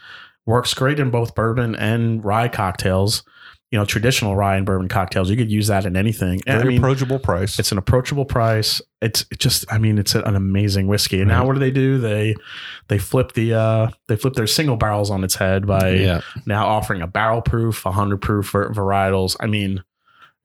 Works 0.46 0.74
great 0.74 1.00
in 1.00 1.10
both 1.12 1.36
bourbon 1.36 1.76
and 1.76 2.24
rye 2.26 2.48
cocktails. 2.48 3.24
You 3.72 3.78
know, 3.78 3.86
traditional 3.86 4.36
rye 4.36 4.56
and 4.58 4.66
bourbon 4.66 4.88
cocktails. 4.88 5.30
You 5.30 5.38
could 5.38 5.52
use 5.52 5.68
that 5.68 5.86
in 5.86 5.96
anything. 5.96 6.42
Very 6.48 6.60
I 6.60 6.64
mean, 6.64 6.78
approachable 6.80 7.20
price 7.20 7.60
it's 7.60 7.72
an 7.72 7.78
approachable 7.78 8.26
price. 8.26 8.82
It's 9.00 9.26
it 9.32 9.38
just, 9.40 9.64
I 9.72 9.78
mean, 9.78 10.00
it's 10.00 10.16
an 10.16 10.36
amazing 10.36 10.88
whiskey. 10.88 11.20
And 11.20 11.28
now 11.30 11.46
what 11.46 11.54
do 11.54 11.60
they 11.60 11.70
do? 11.72 12.00
They 12.00 12.36
they 12.88 12.98
flip 12.98 13.34
the 13.34 13.54
uh 13.54 13.90
they 14.08 14.16
flip 14.16 14.34
their 14.34 14.48
single 14.48 14.76
barrels 14.76 15.12
on 15.12 15.24
its 15.24 15.36
head 15.36 15.68
by 15.68 15.90
yeah 15.92 16.22
now 16.48 16.66
offering 16.68 17.02
a 17.04 17.08
barrel 17.08 17.42
proof, 17.44 17.86
a 17.86 17.92
hundred 17.92 18.22
proof 18.22 18.50
var- 18.52 18.72
varietals. 18.74 19.36
I 19.40 19.46
mean, 19.46 19.84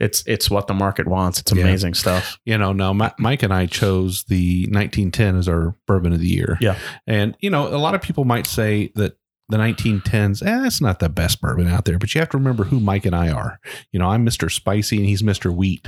it's 0.01 0.23
it's 0.27 0.51
what 0.51 0.67
the 0.67 0.75
market 0.75 1.07
wants. 1.07 1.41
It's 1.41 1.53
Yeah. 1.53 1.63
amazing 1.63 1.95
stuff. 1.95 2.39
you 2.45 2.59
know 2.59 2.73
now 2.73 2.93
Mi- 2.93 3.11
mike 3.19 3.43
and 3.43 3.53
i 3.55 3.67
chose 3.67 4.25
the 4.25 4.63
1910 4.71 5.37
as 5.37 5.49
our 5.49 5.77
bourbon 5.87 6.13
of 6.13 6.21
the 6.21 6.27
year 6.29 6.59
Yeah. 6.61 6.77
and 7.07 7.37
you 7.41 7.51
know 7.51 7.69
a 7.69 7.79
lot 7.79 7.95
of 7.95 8.03
people 8.03 8.25
might 8.25 8.47
say 8.47 8.91
that 8.97 9.17
the 9.49 9.57
1910s 9.59 10.43
eh, 10.43 10.63
that's 10.63 10.81
not 10.81 11.01
the 11.01 11.09
best 11.09 11.41
bourbon 11.41 11.69
out 11.69 11.85
there 11.85 11.99
but 11.99 12.15
you 12.15 12.19
have 12.19 12.31
to 12.31 12.39
remember 12.39 12.65
who 12.65 12.81
mike 12.81 13.05
and 13.05 13.15
i 13.15 13.31
are 13.31 13.61
you 13.93 13.99
know 13.99 14.09
i'm 14.09 14.25
mr 14.25 14.51
spicy 14.51 14.97
and 14.97 15.07
he's 15.07 15.23
mr 15.23 15.55
wheat 15.55 15.87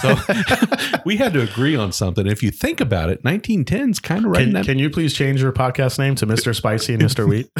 so 0.00 0.14
we 1.04 1.16
had 1.16 1.32
to 1.32 1.40
agree 1.40 1.74
on 1.74 1.90
something 1.90 2.26
if 2.26 2.42
you 2.42 2.50
think 2.50 2.80
about 2.80 3.10
it 3.10 3.22
1910's 3.24 3.98
kind 3.98 4.24
of 4.24 4.30
right 4.30 4.44
Can, 4.44 4.52
that 4.52 4.64
can 4.64 4.78
you 4.78 4.88
please 4.88 5.14
change 5.14 5.42
your 5.42 5.52
podcast 5.52 5.98
name 5.98 6.14
to 6.16 6.26
Mr. 6.26 6.54
Spicy 6.54 6.94
and 6.94 7.02
Mr. 7.02 7.28
Wheat? 7.28 7.50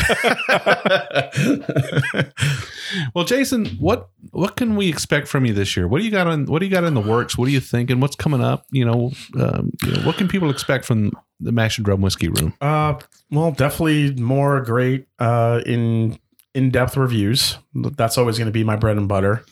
well 3.15 3.25
jason 3.25 3.67
what 3.79 4.09
what 4.31 4.57
can 4.57 4.77
we 4.77 4.89
expect 4.89 5.27
from 5.27 5.45
you 5.45 5.53
this 5.53 5.77
year 5.77 5.89
what 5.89 5.99
do 5.99 6.05
you 6.05 6.11
got 6.11 6.27
on 6.27 6.47
what 6.47 6.61
do 6.61 6.67
you 6.67 6.73
got 6.73 6.85
in 6.85 6.95
the 6.95 7.01
works 7.01 7.37
what 7.37 7.49
are 7.49 7.53
you 7.53 7.61
thinking 7.61 8.01
what's 8.01 8.17
coming 8.17 8.43
up 8.43 8.67
you 8.71 8.85
know, 8.85 9.11
um, 9.41 9.73
you 9.85 9.93
know 9.93 10.03
what 10.03 10.17
can 10.17 10.29
people 10.29 10.51
expect 10.51 10.85
from 10.85 11.11
the 11.43 11.53
mash 11.53 11.79
and 11.79 11.85
drum 11.85 12.01
whiskey 12.01 12.29
room 12.29 12.55
uh, 12.61 12.95
well, 13.33 13.51
definitely 13.51 14.15
more 14.23 14.61
great 14.61 15.07
uh, 15.19 15.63
in 15.65 16.19
in 16.55 16.71
depth 16.71 16.99
reviews. 16.99 17.57
That's 17.75 18.19
always 18.19 18.37
going 18.37 18.47
to 18.47 18.53
be 18.53 18.63
my 18.63 18.77
bread 18.77 18.99
and 18.99 19.09
butter. 19.09 19.43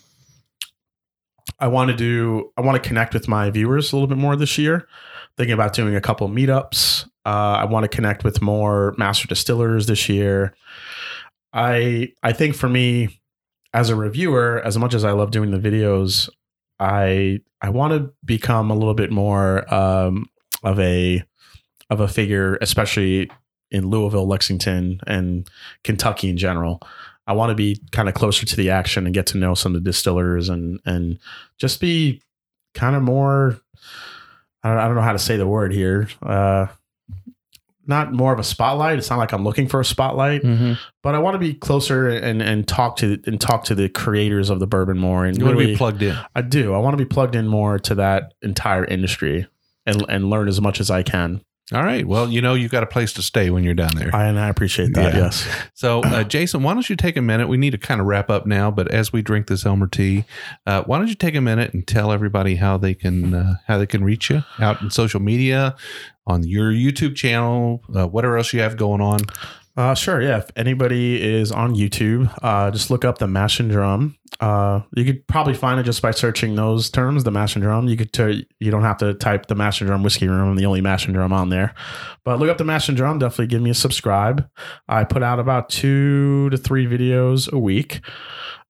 I 1.58 1.68
want 1.68 1.90
to 1.90 1.96
do. 1.96 2.52
I 2.58 2.60
want 2.60 2.80
to 2.80 2.86
connect 2.86 3.14
with 3.14 3.26
my 3.26 3.50
viewers 3.50 3.90
a 3.90 3.96
little 3.96 4.06
bit 4.06 4.18
more 4.18 4.36
this 4.36 4.58
year. 4.58 4.86
Thinking 5.38 5.54
about 5.54 5.72
doing 5.72 5.96
a 5.96 6.00
couple 6.00 6.28
meetups. 6.28 7.06
Uh, 7.24 7.56
I 7.58 7.64
want 7.64 7.84
to 7.84 7.88
connect 7.88 8.22
with 8.22 8.42
more 8.42 8.94
master 8.98 9.26
distillers 9.26 9.86
this 9.86 10.10
year. 10.10 10.54
I 11.54 12.12
I 12.22 12.32
think 12.32 12.54
for 12.56 12.68
me, 12.68 13.18
as 13.72 13.88
a 13.88 13.96
reviewer, 13.96 14.60
as 14.62 14.76
much 14.76 14.92
as 14.92 15.06
I 15.06 15.12
love 15.12 15.30
doing 15.30 15.52
the 15.52 15.58
videos, 15.58 16.28
I 16.78 17.40
I 17.62 17.70
want 17.70 17.94
to 17.94 18.12
become 18.26 18.70
a 18.70 18.74
little 18.74 18.94
bit 18.94 19.10
more 19.10 19.72
um, 19.72 20.26
of 20.62 20.78
a 20.78 21.24
of 21.90 22.00
a 22.00 22.08
figure, 22.08 22.56
especially 22.60 23.30
in 23.70 23.88
Louisville, 23.88 24.26
Lexington, 24.26 25.00
and 25.06 25.48
Kentucky 25.84 26.28
in 26.28 26.36
general. 26.36 26.80
I 27.26 27.32
want 27.32 27.50
to 27.50 27.54
be 27.54 27.80
kind 27.92 28.08
of 28.08 28.14
closer 28.14 28.46
to 28.46 28.56
the 28.56 28.70
action 28.70 29.06
and 29.06 29.14
get 29.14 29.26
to 29.28 29.38
know 29.38 29.54
some 29.54 29.74
of 29.74 29.84
the 29.84 29.88
distillers 29.88 30.48
and 30.48 30.80
and 30.84 31.18
just 31.58 31.80
be 31.80 32.22
kind 32.74 32.96
of 32.96 33.02
more. 33.02 33.60
I 34.62 34.70
don't, 34.70 34.78
I 34.78 34.86
don't 34.86 34.96
know 34.96 35.02
how 35.02 35.12
to 35.12 35.18
say 35.18 35.36
the 35.36 35.46
word 35.46 35.72
here. 35.72 36.08
Uh, 36.22 36.66
not 37.86 38.12
more 38.12 38.32
of 38.32 38.38
a 38.38 38.44
spotlight. 38.44 38.98
It's 38.98 39.10
not 39.10 39.18
like 39.18 39.32
I'm 39.32 39.44
looking 39.44 39.68
for 39.68 39.80
a 39.80 39.84
spotlight, 39.84 40.42
mm-hmm. 40.42 40.74
but 41.02 41.14
I 41.14 41.18
want 41.18 41.34
to 41.34 41.38
be 41.38 41.54
closer 41.54 42.08
and 42.08 42.40
and 42.40 42.66
talk 42.66 42.96
to 42.96 43.20
and 43.26 43.40
talk 43.40 43.64
to 43.64 43.74
the 43.74 43.88
creators 43.88 44.48
of 44.48 44.60
the 44.60 44.66
bourbon 44.66 44.98
more. 44.98 45.24
And 45.24 45.36
you 45.36 45.44
want 45.44 45.58
to 45.58 45.66
be 45.66 45.76
plugged 45.76 46.02
in 46.02 46.16
I 46.34 46.42
do. 46.42 46.74
I 46.74 46.78
want 46.78 46.96
to 46.96 47.04
be 47.04 47.08
plugged 47.08 47.34
in 47.34 47.46
more 47.46 47.78
to 47.80 47.94
that 47.96 48.34
entire 48.42 48.84
industry 48.84 49.46
and 49.86 50.04
and 50.08 50.30
learn 50.30 50.48
as 50.48 50.60
much 50.60 50.80
as 50.80 50.90
I 50.90 51.02
can. 51.02 51.42
All 51.72 51.84
right. 51.84 52.06
Well, 52.06 52.28
you 52.28 52.40
know, 52.40 52.54
you've 52.54 52.72
got 52.72 52.82
a 52.82 52.86
place 52.86 53.12
to 53.12 53.22
stay 53.22 53.50
when 53.50 53.62
you're 53.62 53.74
down 53.74 53.94
there. 53.94 54.14
I, 54.14 54.26
and 54.26 54.38
I 54.40 54.48
appreciate 54.48 54.92
that. 54.94 55.14
Yeah. 55.14 55.20
Yes. 55.20 55.48
So, 55.74 56.00
uh, 56.02 56.24
Jason, 56.30 56.62
why 56.62 56.74
don't 56.74 56.88
you 56.90 56.96
take 56.96 57.16
a 57.16 57.22
minute? 57.22 57.48
We 57.48 57.56
need 57.56 57.70
to 57.70 57.78
kind 57.78 58.00
of 58.00 58.06
wrap 58.06 58.28
up 58.28 58.44
now, 58.44 58.70
but 58.70 58.90
as 58.90 59.12
we 59.12 59.22
drink 59.22 59.46
this 59.46 59.64
Elmer 59.64 59.86
T, 59.86 60.24
uh, 60.66 60.82
why 60.82 60.98
don't 60.98 61.08
you 61.08 61.14
take 61.14 61.36
a 61.36 61.40
minute 61.40 61.72
and 61.72 61.86
tell 61.86 62.10
everybody 62.10 62.56
how 62.56 62.76
they 62.76 62.94
can 62.94 63.34
uh, 63.34 63.54
how 63.66 63.78
they 63.78 63.86
can 63.86 64.02
reach 64.02 64.30
you 64.30 64.42
out 64.58 64.82
in 64.82 64.90
social 64.90 65.20
media, 65.20 65.76
on 66.26 66.44
your 66.44 66.72
YouTube 66.72 67.16
channel, 67.16 67.82
uh, 67.94 68.06
whatever 68.06 68.36
else 68.36 68.52
you 68.52 68.60
have 68.60 68.76
going 68.76 69.00
on. 69.00 69.20
Uh, 69.80 69.94
sure. 69.94 70.20
Yeah. 70.20 70.36
If 70.36 70.50
anybody 70.56 71.22
is 71.22 71.50
on 71.50 71.74
YouTube, 71.74 72.30
uh, 72.42 72.70
just 72.70 72.90
look 72.90 73.02
up 73.02 73.16
the 73.16 73.26
Mash 73.26 73.60
and 73.60 73.70
Drum. 73.70 74.14
Uh, 74.38 74.82
you 74.94 75.06
could 75.06 75.26
probably 75.26 75.54
find 75.54 75.80
it 75.80 75.84
just 75.84 76.02
by 76.02 76.10
searching 76.10 76.54
those 76.54 76.90
terms, 76.90 77.24
the 77.24 77.30
Mash 77.30 77.56
and 77.56 77.62
Drum. 77.62 77.88
You 77.88 77.96
could 77.96 78.12
t- 78.12 78.46
you 78.58 78.70
don't 78.70 78.82
have 78.82 78.98
to 78.98 79.14
type 79.14 79.46
the 79.46 79.54
Mash 79.54 79.80
and 79.80 79.88
Drum 79.88 80.02
Whiskey 80.02 80.28
Room. 80.28 80.50
I'm 80.50 80.56
the 80.56 80.66
only 80.66 80.82
Mash 80.82 81.06
and 81.06 81.14
Drum 81.14 81.32
on 81.32 81.48
there. 81.48 81.72
But 82.24 82.38
look 82.38 82.50
up 82.50 82.58
the 82.58 82.64
Mash 82.64 82.88
and 82.88 82.96
Drum. 82.96 83.20
Definitely 83.20 83.46
give 83.46 83.62
me 83.62 83.70
a 83.70 83.74
subscribe. 83.74 84.46
I 84.86 85.04
put 85.04 85.22
out 85.22 85.40
about 85.40 85.70
two 85.70 86.50
to 86.50 86.58
three 86.58 86.86
videos 86.86 87.50
a 87.50 87.58
week. 87.58 88.02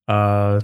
Uh, 0.07 0.61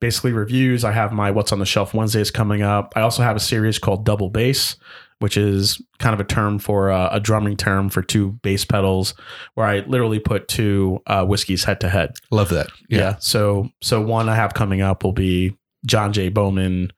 basically 0.00 0.30
reviews. 0.30 0.84
I 0.84 0.92
have 0.92 1.12
my 1.12 1.32
What's 1.32 1.50
on 1.50 1.58
the 1.58 1.66
Shelf 1.66 1.92
Wednesdays 1.92 2.30
coming 2.30 2.62
up. 2.62 2.92
I 2.94 3.00
also 3.00 3.24
have 3.24 3.34
a 3.34 3.40
series 3.40 3.80
called 3.80 4.04
Double 4.04 4.30
Bass, 4.30 4.76
which 5.18 5.36
is 5.36 5.80
kind 5.98 6.14
of 6.14 6.20
a 6.20 6.24
term 6.24 6.58
for 6.58 6.90
uh, 6.90 7.08
a 7.12 7.20
drumming 7.20 7.56
term 7.56 7.88
for 7.88 8.02
two 8.02 8.32
bass 8.42 8.64
pedals, 8.64 9.14
where 9.54 9.66
I 9.66 9.80
literally 9.80 10.18
put 10.18 10.48
two 10.48 11.00
uh, 11.06 11.24
whiskeys 11.24 11.64
head 11.64 11.80
to 11.80 11.88
head. 11.88 12.14
Love 12.30 12.50
that. 12.50 12.68
Yeah. 12.88 13.16
So 13.18 13.70
so 13.80 14.00
one 14.00 14.28
I 14.28 14.34
have 14.34 14.54
coming 14.54 14.80
up 14.80 15.04
will 15.04 15.12
be 15.12 15.56
John 15.86 16.12
J. 16.12 16.28
Bowman 16.28 16.92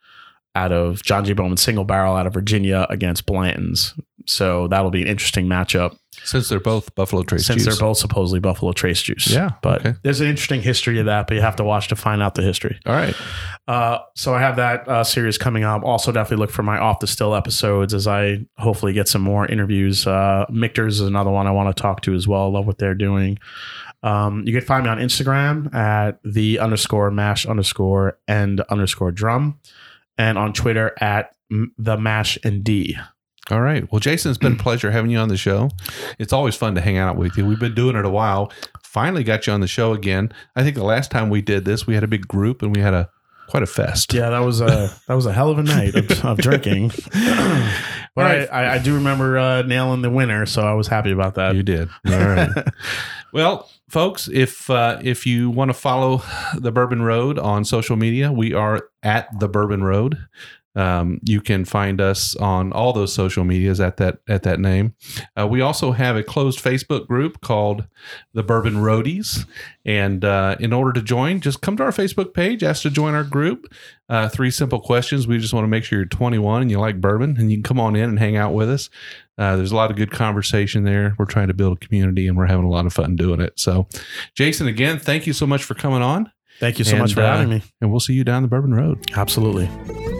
out 0.64 0.72
of 0.72 1.02
John 1.02 1.24
J. 1.24 1.32
Bowman 1.32 1.56
single 1.56 1.84
barrel 1.84 2.14
out 2.16 2.26
of 2.26 2.34
Virginia 2.34 2.86
against 2.90 3.26
Blanton's 3.26 3.94
So 4.26 4.68
that'll 4.68 4.90
be 4.90 5.02
an 5.02 5.08
interesting 5.08 5.46
matchup 5.46 5.96
Since 6.24 6.48
they're 6.48 6.60
both 6.60 6.94
Buffalo 6.94 7.22
Trace 7.22 7.46
since 7.46 7.64
juice. 7.64 7.76
they're 7.78 7.86
both 7.88 7.96
supposedly 7.98 8.40
Buffalo 8.40 8.72
Trace 8.72 9.00
juice. 9.02 9.26
Yeah, 9.30 9.50
But 9.62 9.80
okay. 9.80 9.94
there's 10.02 10.20
an 10.20 10.28
interesting 10.28 10.60
history 10.62 10.98
of 11.00 11.06
that, 11.06 11.26
but 11.26 11.34
you 11.34 11.40
have 11.40 11.56
to 11.56 11.64
watch 11.64 11.88
to 11.88 11.96
find 11.96 12.22
out 12.22 12.34
the 12.34 12.42
history. 12.42 12.78
All 12.86 12.92
right. 12.94 13.14
Uh, 13.66 13.98
so 14.16 14.34
I 14.34 14.40
have 14.40 14.56
that 14.56 14.86
uh, 14.88 15.04
series 15.04 15.38
coming 15.38 15.64
up. 15.64 15.82
Also, 15.84 16.10
definitely 16.12 16.42
look 16.42 16.50
for 16.50 16.62
my 16.62 16.76
off 16.78 16.98
the 17.00 17.06
still 17.06 17.34
episodes 17.34 17.94
as 17.94 18.06
I 18.06 18.44
hopefully 18.58 18.92
get 18.92 19.08
some 19.08 19.22
more 19.22 19.46
interviews. 19.46 20.06
Uh, 20.06 20.44
Michter's 20.50 21.00
is 21.00 21.06
another 21.06 21.30
one 21.30 21.46
I 21.46 21.52
want 21.52 21.74
to 21.74 21.80
talk 21.82 22.00
to 22.02 22.14
as 22.14 22.26
well. 22.28 22.50
Love 22.52 22.66
what 22.66 22.78
they're 22.78 22.94
doing. 22.96 23.38
Um, 24.02 24.44
you 24.46 24.52
can 24.52 24.62
find 24.62 24.84
me 24.84 24.90
on 24.90 24.98
Instagram 24.98 25.72
at 25.74 26.18
the 26.24 26.58
underscore 26.58 27.10
mash 27.10 27.44
underscore 27.46 28.18
and 28.26 28.60
underscore 28.62 29.12
drum, 29.12 29.58
and 30.20 30.36
on 30.36 30.52
Twitter 30.52 30.94
at 31.00 31.34
the 31.78 31.96
mash 31.96 32.38
and 32.44 32.62
D. 32.62 32.94
All 33.50 33.62
right. 33.62 33.90
Well, 33.90 34.00
Jason, 34.00 34.30
it's 34.30 34.38
been 34.38 34.52
a 34.52 34.56
pleasure 34.62 34.90
having 34.90 35.10
you 35.10 35.16
on 35.16 35.30
the 35.30 35.36
show. 35.38 35.70
It's 36.18 36.32
always 36.32 36.54
fun 36.54 36.74
to 36.74 36.80
hang 36.82 36.98
out 36.98 37.16
with 37.16 37.38
you. 37.38 37.46
We've 37.46 37.58
been 37.58 37.74
doing 37.74 37.96
it 37.96 38.04
a 38.04 38.10
while. 38.10 38.52
Finally 38.84 39.24
got 39.24 39.46
you 39.46 39.54
on 39.54 39.60
the 39.60 39.66
show 39.66 39.94
again. 39.94 40.30
I 40.54 40.62
think 40.62 40.76
the 40.76 40.84
last 40.84 41.10
time 41.10 41.30
we 41.30 41.40
did 41.40 41.64
this, 41.64 41.86
we 41.86 41.94
had 41.94 42.04
a 42.04 42.06
big 42.06 42.28
group 42.28 42.60
and 42.60 42.76
we 42.76 42.82
had 42.82 42.92
a 42.92 43.08
quite 43.48 43.62
a 43.62 43.66
fest. 43.66 44.12
Yeah, 44.12 44.28
that 44.28 44.40
was 44.40 44.60
a 44.60 44.94
that 45.08 45.14
was 45.14 45.24
a 45.24 45.32
hell 45.32 45.50
of 45.50 45.58
a 45.58 45.62
night 45.62 45.94
of, 45.94 46.24
of 46.24 46.38
drinking. 46.38 46.92
but 48.14 48.22
Right. 48.22 48.48
I, 48.50 48.64
I, 48.64 48.74
I 48.74 48.78
do 48.78 48.94
remember 48.94 49.38
uh, 49.38 49.62
nailing 49.62 50.02
the 50.02 50.10
winner, 50.10 50.46
so 50.46 50.62
I 50.62 50.74
was 50.74 50.88
happy 50.88 51.12
about 51.12 51.34
that. 51.36 51.54
You 51.54 51.62
did. 51.62 51.88
All 52.06 52.18
right. 52.18 52.48
well, 53.32 53.68
folks, 53.88 54.28
if 54.32 54.68
uh, 54.70 54.98
if 55.02 55.26
you 55.26 55.50
want 55.50 55.68
to 55.70 55.74
follow 55.74 56.22
the 56.54 56.72
Bourbon 56.72 57.02
Road 57.02 57.38
on 57.38 57.64
social 57.64 57.96
media, 57.96 58.32
we 58.32 58.52
are 58.52 58.88
at 59.02 59.28
the 59.38 59.48
Bourbon 59.48 59.84
Road. 59.84 60.18
Um, 60.76 61.18
you 61.24 61.40
can 61.40 61.64
find 61.64 62.00
us 62.00 62.36
on 62.36 62.72
all 62.72 62.92
those 62.92 63.12
social 63.12 63.44
medias 63.44 63.80
at 63.80 63.96
that 63.96 64.18
at 64.28 64.44
that 64.44 64.60
name. 64.60 64.94
Uh, 65.38 65.46
we 65.46 65.60
also 65.60 65.92
have 65.92 66.16
a 66.16 66.22
closed 66.22 66.62
Facebook 66.62 67.06
group 67.08 67.40
called 67.40 67.86
the 68.34 68.42
Bourbon 68.42 68.74
Roadies, 68.76 69.46
and 69.84 70.24
uh, 70.24 70.56
in 70.60 70.72
order 70.72 70.92
to 70.92 71.02
join, 71.02 71.40
just 71.40 71.60
come 71.60 71.76
to 71.78 71.82
our 71.82 71.90
Facebook 71.90 72.34
page, 72.34 72.62
ask 72.62 72.82
to 72.82 72.90
join 72.90 73.14
our 73.14 73.24
group. 73.24 73.72
Uh, 74.08 74.28
three 74.28 74.50
simple 74.50 74.80
questions. 74.80 75.26
We 75.26 75.38
just 75.38 75.52
want 75.52 75.64
to 75.64 75.68
make 75.68 75.84
sure 75.84 75.98
you're 76.00 76.06
21 76.06 76.62
and 76.62 76.70
you 76.70 76.78
like 76.80 77.00
bourbon, 77.00 77.36
and 77.38 77.50
you 77.50 77.56
can 77.58 77.62
come 77.62 77.80
on 77.80 77.96
in 77.96 78.08
and 78.08 78.18
hang 78.18 78.36
out 78.36 78.52
with 78.54 78.70
us. 78.70 78.90
Uh, 79.38 79.56
there's 79.56 79.72
a 79.72 79.76
lot 79.76 79.90
of 79.90 79.96
good 79.96 80.10
conversation 80.10 80.84
there. 80.84 81.14
We're 81.18 81.24
trying 81.26 81.48
to 81.48 81.54
build 81.54 81.78
a 81.78 81.86
community, 81.86 82.26
and 82.28 82.36
we're 82.36 82.46
having 82.46 82.64
a 82.66 82.70
lot 82.70 82.86
of 82.86 82.92
fun 82.92 83.16
doing 83.16 83.40
it. 83.40 83.58
So, 83.58 83.88
Jason, 84.34 84.66
again, 84.68 84.98
thank 84.98 85.26
you 85.26 85.32
so 85.32 85.46
much 85.46 85.64
for 85.64 85.74
coming 85.74 86.02
on, 86.02 86.30
Thank 86.58 86.78
you 86.78 86.84
so 86.84 86.96
much 86.98 87.14
for 87.14 87.22
uh, 87.22 87.26
having 87.36 87.48
me. 87.48 87.62
and 87.80 87.90
we'll 87.90 88.00
see 88.00 88.12
you 88.14 88.22
down 88.24 88.42
the 88.42 88.48
Bourbon 88.48 88.74
Road. 88.74 89.10
Absolutely. 89.16 90.19